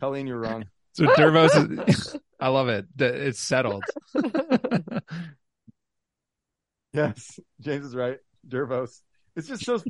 [0.00, 0.66] Colleen, you're wrong.
[0.92, 2.86] so Dervos is, I love it.
[2.98, 3.84] It's settled.
[6.92, 8.18] Yes, James is right.
[8.48, 9.02] Dervos.
[9.34, 9.82] It's just so.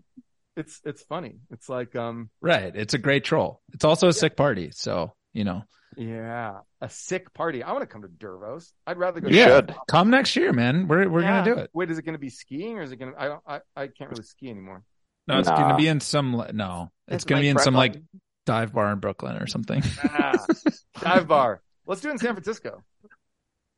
[0.56, 1.36] It's it's funny.
[1.50, 2.74] It's like um Right.
[2.74, 3.60] It's a great troll.
[3.72, 4.70] It's also a sick party.
[4.72, 5.62] So you know,
[5.96, 7.62] yeah a sick party.
[7.62, 8.72] I want to come to Dervos.
[8.86, 9.28] I'd rather go.
[9.28, 9.46] You yeah.
[9.56, 9.74] should.
[9.88, 10.88] Come next year, man.
[10.88, 11.44] We're we're Yeah.
[11.44, 11.70] gonna do it.
[11.74, 13.20] Wait, is it going to be skiing or is it going to?
[13.20, 13.42] I don't.
[13.46, 14.82] I, I can't really ski anymore.
[15.28, 15.56] No, it's Nah.
[15.56, 16.32] gonna be in some.
[16.54, 17.96] No, it's, gonna be in some like
[18.46, 19.82] dive bar in Brooklyn or something.
[20.04, 20.46] Ah,
[21.00, 21.60] dive bar.
[21.86, 22.82] Let's do it in San Francisco.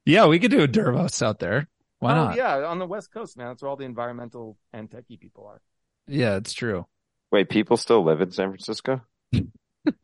[0.05, 1.69] yeah, we could do a Dervos out there.
[2.01, 2.37] Why oh not?
[2.37, 3.49] yeah, on the West Coast, man.
[3.49, 5.61] That's where all the environmental and techie people are.
[6.09, 6.87] Yeah, it's true.
[7.31, 9.03] Wait, people still live in San Francisco?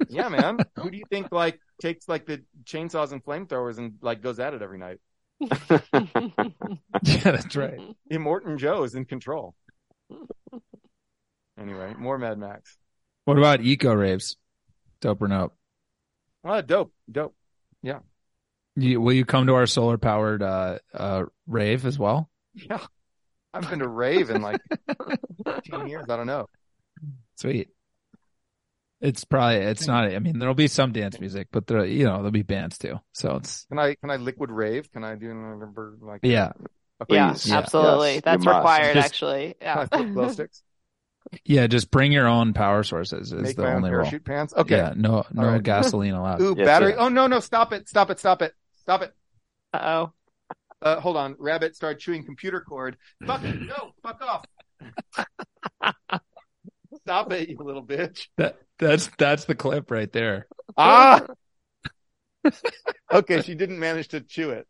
[0.08, 0.60] Yeah, man.
[0.76, 4.54] Who do you think like takes like the chainsaws and flamethrowers and like goes at
[4.54, 4.98] it every night?
[7.02, 7.78] Yeah, that's right.
[8.10, 9.54] Immortan Joe is in control.
[11.60, 12.78] Anyway, more Mad Max.
[13.26, 14.36] What about eco raves?
[15.02, 15.54] Dope or nope?
[16.44, 17.34] Ah, dope, dope.
[18.76, 22.28] You, will you come to our solar powered uh, uh, rave as well?
[22.54, 22.84] Yeah,
[23.54, 24.60] I've been to rave in like
[25.46, 26.04] 15 years.
[26.08, 26.48] I don't know.
[27.36, 27.68] Sweet.
[29.00, 30.04] It's probably it's not.
[30.12, 33.00] I mean, there'll be some dance music, but there you know there'll be bands too.
[33.12, 34.90] So it's Can I can I liquid rave?
[34.92, 36.52] Can I do another like yeah
[37.10, 37.56] yeah, Yeah.
[37.58, 38.14] absolutely.
[38.14, 39.54] Yes, That's required, Just- actually.
[39.60, 39.86] Yeah.
[39.86, 40.62] glow sticks?
[41.44, 41.66] yeah.
[41.66, 44.02] Just bring your own power sources is Make the my own only rule.
[44.02, 44.54] parachute pants?
[44.56, 44.76] Okay.
[44.76, 45.62] Yeah, no no right.
[45.62, 46.40] gasoline allowed.
[46.40, 46.90] Ooh, Yes, battery.
[46.90, 46.98] yes.
[47.00, 49.12] Oh no, no, stop it, stop it, stop it, stop it.
[49.74, 50.12] Uh oh.
[50.84, 51.34] Uh, hold on.
[51.38, 52.96] Rabbit started chewing computer cord.
[53.26, 53.60] Fuck it.
[53.60, 54.44] No, fuck off.
[57.00, 58.28] Stop it, you little bitch.
[58.36, 60.46] That that's that's the clip right there.
[60.76, 61.22] Ah.
[63.12, 64.66] okay, she didn't manage to chew it.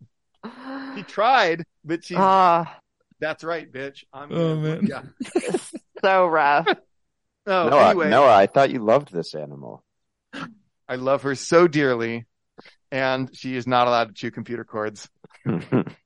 [0.95, 2.15] She tried, but she.
[2.17, 2.79] Ah,
[3.21, 4.05] that's right, bitch.
[4.13, 4.33] I'm.
[4.33, 4.87] Oh, man.
[4.87, 5.03] Yeah.
[6.05, 6.69] so rough.
[7.47, 9.85] Oh, Noah, anyway, Noah, I thought you loved this animal.
[10.89, 12.27] I love her so dearly,
[12.91, 15.09] and she is not allowed to chew computer cords.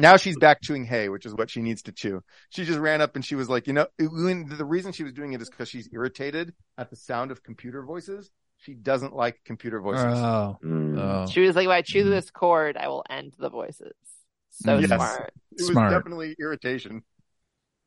[0.00, 2.22] Now she's back chewing hay, which is what she needs to chew.
[2.50, 5.32] She just ran up and she was like, you know, the reason she was doing
[5.32, 8.30] it is because she's irritated at the sound of computer voices.
[8.58, 10.04] She doesn't like computer voices.
[10.18, 10.98] Oh, Mm.
[10.98, 11.26] oh.
[11.30, 12.10] She was like, if I chew Mhm.
[12.10, 13.92] this cord, I will end the voices.
[14.50, 14.88] So Yes.
[14.88, 15.32] smart.
[15.52, 17.02] it was definitely irritation.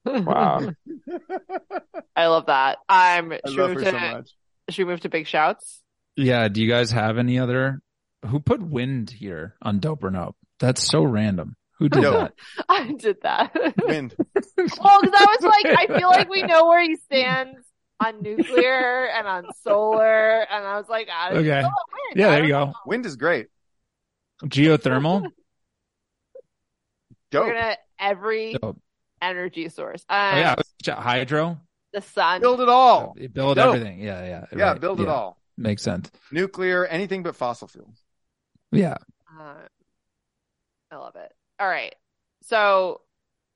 [0.05, 0.71] Wow.
[2.15, 2.79] I love that.
[2.89, 4.29] Um, I should, love her move so much.
[4.69, 5.81] should we move to big shouts?
[6.15, 6.47] Yeah.
[6.47, 7.81] Do you guys have any other?
[8.27, 10.35] Who put wind here on dope or nope?
[10.59, 11.55] That's so random.
[11.83, 12.11] Who did No.
[12.13, 12.33] that?
[12.69, 13.51] I did that.
[13.83, 14.15] Wind.
[14.57, 17.59] Well, because I was like, I feel like we know where he stands
[17.99, 21.61] on nuclear and on solar, and I was like, this is Okay.
[21.61, 21.69] so.
[22.15, 22.65] Yeah, I there don't you know.
[22.67, 22.73] go.
[22.85, 23.47] Wind is great.
[24.45, 25.23] Geothermal.
[27.31, 27.47] Dope.
[27.47, 28.79] We're gonna every Dope.
[29.21, 30.05] energy source.
[30.09, 30.55] Oh, Um,
[30.85, 31.59] yeah, hydro.
[31.91, 32.39] the sun.
[32.39, 33.13] Build it all.
[33.33, 33.75] Build Dope.
[33.75, 33.99] everything.
[33.99, 34.79] Yeah, yeah, Yeah, right.
[34.81, 35.37] build it all.
[35.57, 36.09] Makes sense.
[36.31, 38.01] Nuclear, anything but fossil fuels.
[38.71, 38.95] Yeah.
[39.37, 39.55] Uh,
[40.91, 41.33] I love it.
[41.63, 41.95] All right.
[42.41, 42.99] So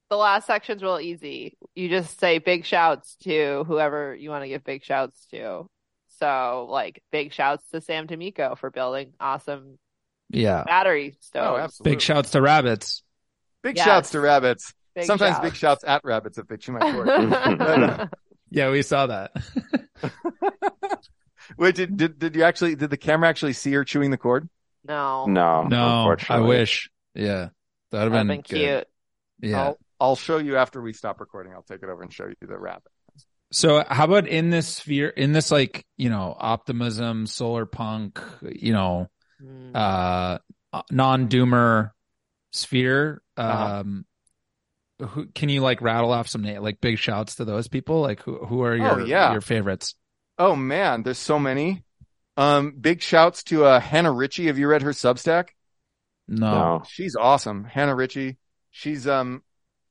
[0.10, 1.58] the last section's real easy.
[1.76, 5.68] You just say big shouts to whoever you want to give big shouts to.
[6.20, 9.78] So like big shouts to Sam D'Amico for building awesome
[10.30, 10.64] Yeah.
[10.64, 11.48] battery oh, stoves.
[11.50, 11.92] Oh, absolutely.
[11.92, 13.04] Big shouts to rabbits.
[13.62, 13.86] Big Yes.
[13.86, 14.74] shouts to rabbits.
[14.96, 15.44] Big Sometimes shouts.
[15.44, 18.10] big shouts at rabbits if they chew my cord.
[18.50, 19.34] Yeah, we saw that.
[21.58, 24.48] Wait, did, did did you actually did the camera actually see her chewing the cord?
[24.86, 25.26] no.
[25.26, 26.90] No, no, I wish.
[27.14, 27.50] Yeah.
[27.92, 28.88] That'd have That'd been, been cute.
[29.42, 29.62] Yeah.
[29.62, 31.54] I'll I'll show you after we stop recording.
[31.54, 32.92] I'll take it over and show you the rabbit.
[33.52, 38.74] So how about in this sphere, in this like, you know, optimism, solar punk, you
[38.74, 39.08] know,
[39.42, 39.76] Mm.
[39.76, 40.40] uh,
[40.92, 41.92] non-doomer
[42.52, 43.82] sphere, Uh-huh.
[43.82, 44.06] um,
[45.00, 48.02] who, can you like rattle off some like big shouts to those people?
[48.02, 49.32] Like who, who are your, Oh, yeah.
[49.32, 49.94] your favorites?
[50.40, 51.84] Oh man, there's so many.
[52.36, 54.48] Um, big shouts to uh, Hannah Ritchie.
[54.48, 55.50] Have you read her Substack?
[56.28, 56.52] No.
[56.52, 56.84] No.
[56.88, 57.64] She's awesome.
[57.64, 58.38] Hannah Ritchie.
[58.72, 59.42] She's um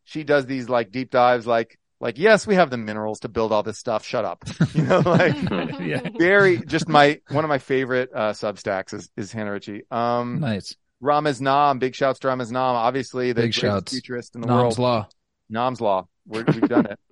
[0.04, 3.52] she does these like deep dives like like yes, we have the minerals to build
[3.52, 4.04] all this stuff.
[4.04, 4.44] Shut up.
[4.74, 5.34] You know, like
[5.80, 6.08] Yeah.
[6.18, 9.82] very just my one of my favorite uh Substacks is, is Hannah Ritchie.
[9.90, 10.76] Um Nice.
[11.02, 13.92] Ramez Naam, big shouts to Ramez Naam, obviously the Big shouts.
[13.92, 14.78] futurist in the Naam's world.
[14.78, 15.08] Law.
[15.52, 16.06] Naam's Law.
[16.26, 16.98] We're, we've done it.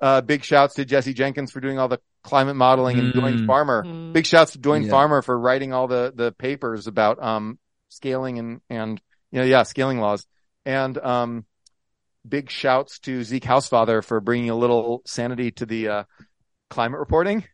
[0.00, 3.46] Uh big shouts to Jesse Jenkins for doing all the climate modeling and Doyne Mm.
[3.46, 3.84] Farmer.
[3.84, 4.12] Mm.
[4.12, 4.90] Big shouts to Doyne Yeah.
[4.90, 7.56] Farmer for writing all the the papers about um
[7.92, 9.00] scaling and and
[9.30, 10.26] you know yeah scaling laws
[10.64, 11.44] and um
[12.26, 16.04] big shouts to Zeke Hausfather for bringing a little sanity to the uh
[16.70, 17.44] climate reporting.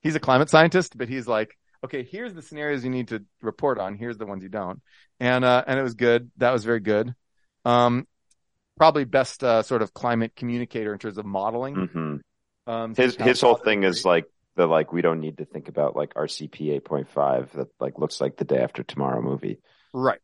[0.00, 3.78] He's a climate scientist, but he's like, okay, here's the scenarios you need to report
[3.78, 3.96] on.
[3.96, 4.80] Here's the ones you don't.
[5.20, 6.30] And uh and it was good.
[6.36, 7.14] That was very good.
[7.64, 8.06] Um
[8.76, 11.88] probably best uh, sort of climate communicator in terms of modeling.
[11.88, 12.16] hmm
[12.66, 15.68] Um His Zeke his whole thing is like the like we don't need to think
[15.68, 19.60] about like RCP 8.5 that like looks like the day after tomorrow movie.
[20.00, 20.20] Right.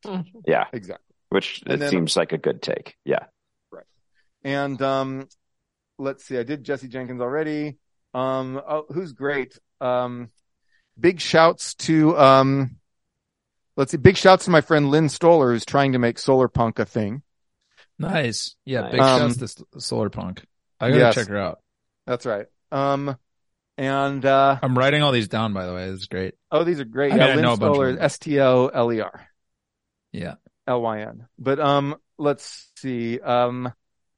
[0.46, 1.04] Yeah, Exactly.
[1.30, 2.96] which And it then- seems like a good take.
[3.04, 3.24] Yeah.
[3.72, 3.86] Right.
[4.44, 5.28] And um,
[5.98, 7.78] let's see, I did Jesse Jenkins already.
[8.14, 9.58] Um, oh, who's great?
[9.80, 10.28] Um,
[10.98, 12.76] big shouts to um,
[13.76, 16.78] let's see, big shouts to my friend Lyn Stoler, who's trying to make solar punk
[16.78, 17.22] a thing.
[17.98, 18.54] Nice.
[18.64, 18.82] Yeah.
[18.82, 18.90] Nice.
[18.92, 20.44] Big Um, shouts to Solar Punk.
[20.80, 21.14] I gotta yes.
[21.16, 21.60] check her out.
[22.06, 22.46] That's right.
[22.70, 23.16] Um,
[23.76, 25.90] and uh, I'm writing all these down, by the way.
[25.90, 26.34] This is great.
[26.52, 27.12] oh, these are great.
[27.12, 28.00] I Yeah, gotta Lynn know a bunch of Stoler.
[28.00, 29.26] S T O L E R
[30.14, 30.34] Yeah.
[30.66, 31.26] L Y N.
[31.38, 33.20] But um, let's see.
[33.20, 33.72] Um,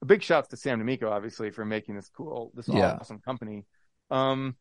[0.05, 2.99] big shouts to Sam D'Amico, obviously, for making this cool, this Yeah.
[3.01, 3.65] awesome company.
[4.11, 4.57] Um,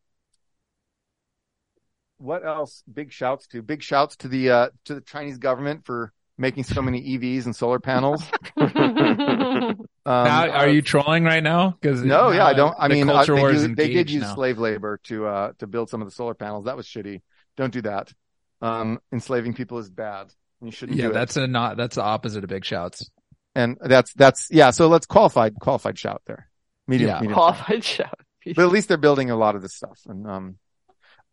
[2.17, 2.83] what else?
[2.91, 6.81] Big shouts to big shouts to the uh to the Chinese government for making so
[6.81, 8.23] many EVs and solar panels.
[10.07, 11.75] Um, now, are uh, you trolling right now?
[11.81, 12.75] Because No, yeah, I don't.
[12.77, 14.35] I mean, uh, culture they, do- they did use now.
[14.35, 16.65] slave labor to uh to build some of the solar panels.
[16.65, 17.21] That was shitty.
[17.57, 18.13] Don't do that.
[18.61, 20.31] Um, enslaving people is bad.
[20.61, 21.13] You shouldn't Yeah, do it.
[21.13, 21.77] that's a not.
[21.77, 23.09] That's the opposite of big shouts.
[23.55, 24.71] and that's that's yeah.
[24.71, 26.49] So let's qualified qualified shout there.
[26.87, 27.15] Medium, Yeah.
[27.21, 27.33] medium.
[27.33, 28.19] Qualified shout.
[28.45, 29.99] but at least they're building a lot of this stuff.
[30.07, 30.57] And um,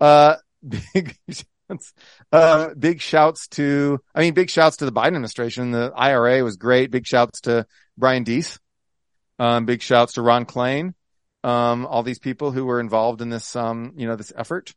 [0.00, 0.36] uh,
[0.94, 1.92] big shouts,
[2.32, 4.00] uh, big shouts to.
[4.14, 5.70] I mean, big shouts to the Biden administration.
[5.72, 6.90] The IRA was great.
[6.90, 7.66] Big shouts to
[7.98, 8.58] Brian Deese.
[9.38, 10.94] Um, big shouts to Ron Klain.
[11.44, 14.72] Um, all these people who were involved in this, um, you know, this effort.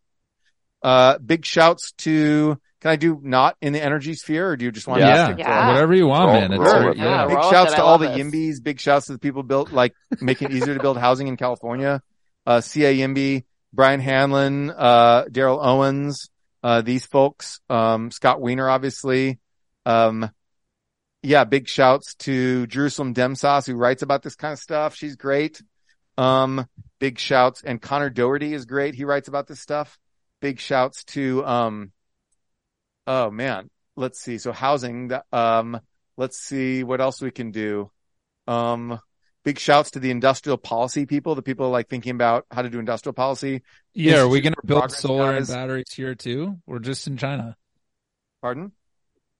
[0.81, 2.59] Uh, big shouts to.
[2.85, 5.33] Can I do not in the energy sphere, or do you just want Yeah, to
[5.33, 5.69] stick Yeah.
[5.71, 6.51] whatever you want, Roll- man.
[6.53, 7.03] It's roll yeah.
[7.03, 8.17] Yeah, Big shouts to all the this.
[8.19, 8.63] Yimbys.
[8.63, 12.03] Big shouts to the people built, like, making it easier to build housing in California.
[12.45, 16.29] Uh, CA Yimby, Brian Hanlon, uh, Darrell Owens,
[16.61, 19.39] uh, these folks, um, Scott Wiener, obviously.
[19.87, 20.29] Um,
[21.23, 24.93] yeah, big shouts to Jerusalem Demsas, who writes about this kind of stuff.
[24.95, 25.59] She's great.
[26.19, 26.67] Um,
[26.99, 28.93] big shouts, and Conor Dougherty is great.
[28.93, 29.97] He writes about this stuff.
[30.39, 31.91] Big shouts to, um,
[33.07, 34.37] oh man, let's see.
[34.37, 35.79] So housing, um,
[36.17, 37.91] let's see what else we can do.
[38.47, 38.99] Um,
[39.43, 42.79] big shouts to the industrial policy people, the people like thinking about how to do
[42.79, 43.61] industrial policy.
[43.93, 46.57] Yeah, are we going to build Progress solar and batteries here too?
[46.65, 47.55] We're just in China.
[48.41, 48.71] Pardon?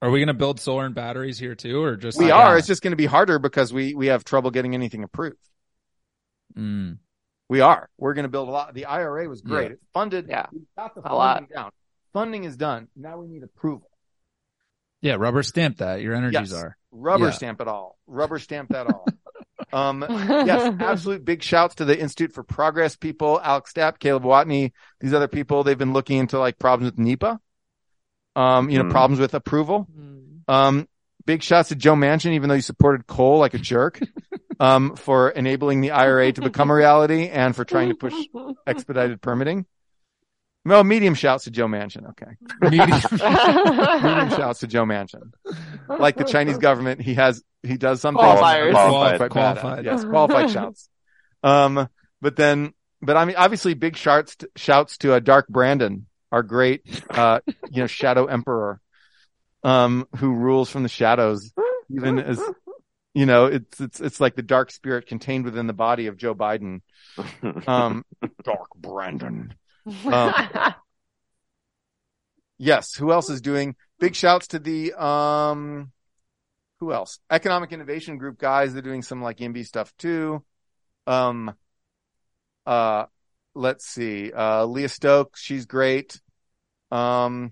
[0.02, 2.58] Are we going to build solar and batteries here too, or just We like- are.
[2.58, 5.38] It's just going to be harder because we, we have trouble getting anything approved.
[6.58, 6.98] Mm.
[7.50, 7.90] We are.
[7.98, 8.74] We're going to build a lot.
[8.74, 9.66] The IRA was great.
[9.68, 9.74] Yeah.
[9.74, 10.26] It funded.
[10.28, 10.48] Yeah.
[10.52, 11.50] We got the A funding lot.
[11.54, 11.72] down.
[12.16, 12.88] Funding is done.
[12.96, 13.90] Now we need approval.
[15.02, 16.00] Yeah, rubber stamp that.
[16.02, 16.54] Your energies Yes.
[16.54, 16.78] are.
[16.94, 17.32] Rubber Yeah.
[17.32, 17.98] stamp it all.
[18.08, 19.06] Rubber stamp that all.
[19.74, 24.72] um, yes, absolute big shouts to the Institute for Progress people, Alec Stapp, Caleb Watney,
[25.02, 25.66] these other people.
[25.66, 27.38] They've been looking into like problems with NEPA.
[28.38, 28.92] Um, you know, Hmm.
[28.92, 29.86] problems with approval.
[29.94, 30.42] Mm.
[30.48, 30.88] Um,
[31.26, 34.00] big shouts to Joe Manchin, even though he supported coal like a jerk.
[34.62, 38.14] um, for enabling the IRA to become a reality and for trying to push
[38.66, 39.66] expedited permitting.
[40.66, 42.10] Well, medium shouts to Joe Manchin.
[42.10, 42.26] Okay.
[42.62, 45.32] Medium shouts to Joe Manchin.
[45.88, 48.24] Like the Chinese government, he has, he does something.
[48.24, 48.72] Qualifiers.
[48.72, 49.30] Qualified.
[49.32, 49.86] Qualified.
[49.86, 50.90] Yes, qualified shouts.
[51.44, 51.88] Um,
[52.20, 56.42] but then, but I mean, obviously big shouts, to, shouts to uh, Dark Brandon, our
[56.42, 56.82] great,
[57.12, 58.82] uh, you know, shadow emperor,
[59.64, 61.54] um, who rules from the shadows,
[61.92, 62.42] even as,
[63.14, 66.34] you know, it's, it's, it's like the dark spirit contained within the body of Joe
[66.34, 66.82] Biden.
[67.68, 68.04] Um,
[68.44, 69.54] Dark Brandon.
[70.06, 70.34] Um,
[72.58, 72.96] Yes.
[72.96, 75.92] Who else is doing big shouts to the, um,
[76.80, 77.20] who else?
[77.30, 78.72] Economic Innovation Group guys.
[78.74, 80.42] They're doing some like IMBY stuff too.
[81.06, 81.54] Um,
[82.66, 83.06] uh,
[83.56, 84.32] let's see.
[84.32, 85.42] Uh, Leah Stokes.
[85.42, 86.20] She's great.
[86.92, 87.52] Um,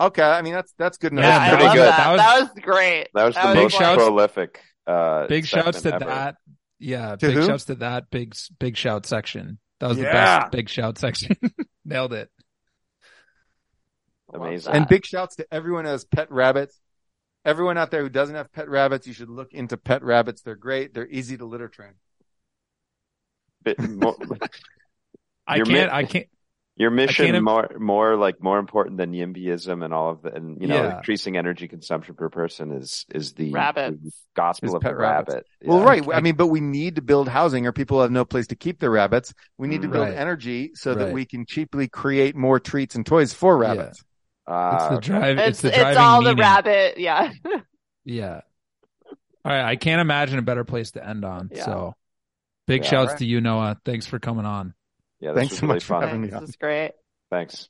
[0.00, 0.22] okay.
[0.22, 1.24] I mean, that's, that's good enough.
[1.24, 1.84] Yeah, That's I pretty love good.
[1.84, 1.96] that.
[1.98, 3.08] That was- That was great.
[3.14, 4.60] That was the That Big most shouts- prolific.
[4.86, 6.04] Uh, Big shouts to ever.
[6.06, 6.36] that.
[6.78, 7.46] Yeah, To big who?
[7.46, 9.58] shouts to that big big shout section.
[9.80, 11.36] That was the best big shout section.
[11.84, 12.30] Nailed it.
[14.32, 14.72] Amazing.
[14.74, 16.78] And big shouts to everyone who has pet rabbits.
[17.44, 20.42] Everyone out there who doesn't have pet rabbits, you should look into pet rabbits.
[20.42, 20.92] They're great.
[20.94, 21.92] They're easy to litter train.
[23.64, 24.16] Bit more-
[25.46, 25.90] I Your can't.
[25.90, 26.26] mi- I can't.
[26.80, 30.60] Your mission im- more more like more important than YIMBYism and all of the and
[30.62, 30.96] you know Yeah.
[30.96, 34.02] increasing energy consumption per person is is the Rabbits.
[34.02, 35.34] the gospel Is of the pet rabbits.
[35.34, 35.46] rabbit.
[35.64, 36.02] Well, right.
[36.08, 38.56] I- I mean, but we need to build housing or people have no place to
[38.56, 39.34] keep their rabbits.
[39.58, 40.16] We need to build Right.
[40.16, 43.98] energy so that we can cheaply create more treats and toys for rabbits.
[44.00, 44.04] It's
[44.46, 45.38] Ah, the drive.
[45.38, 46.98] It's, It's the it's, driving all the rabbit.
[46.98, 47.30] Yeah.
[48.04, 48.40] Yeah.
[49.44, 49.62] All right.
[49.64, 51.50] I can't imagine a better place to end on.
[51.52, 51.64] Yeah.
[51.66, 51.94] So,
[52.66, 53.18] big Yeah, shouts right.
[53.18, 53.76] to you, Noah.
[53.84, 54.72] Thanks for coming on.
[55.20, 56.02] Yeah, this Thanks was so really much for fun.
[56.02, 56.92] having me This is great.
[57.30, 57.68] Thanks.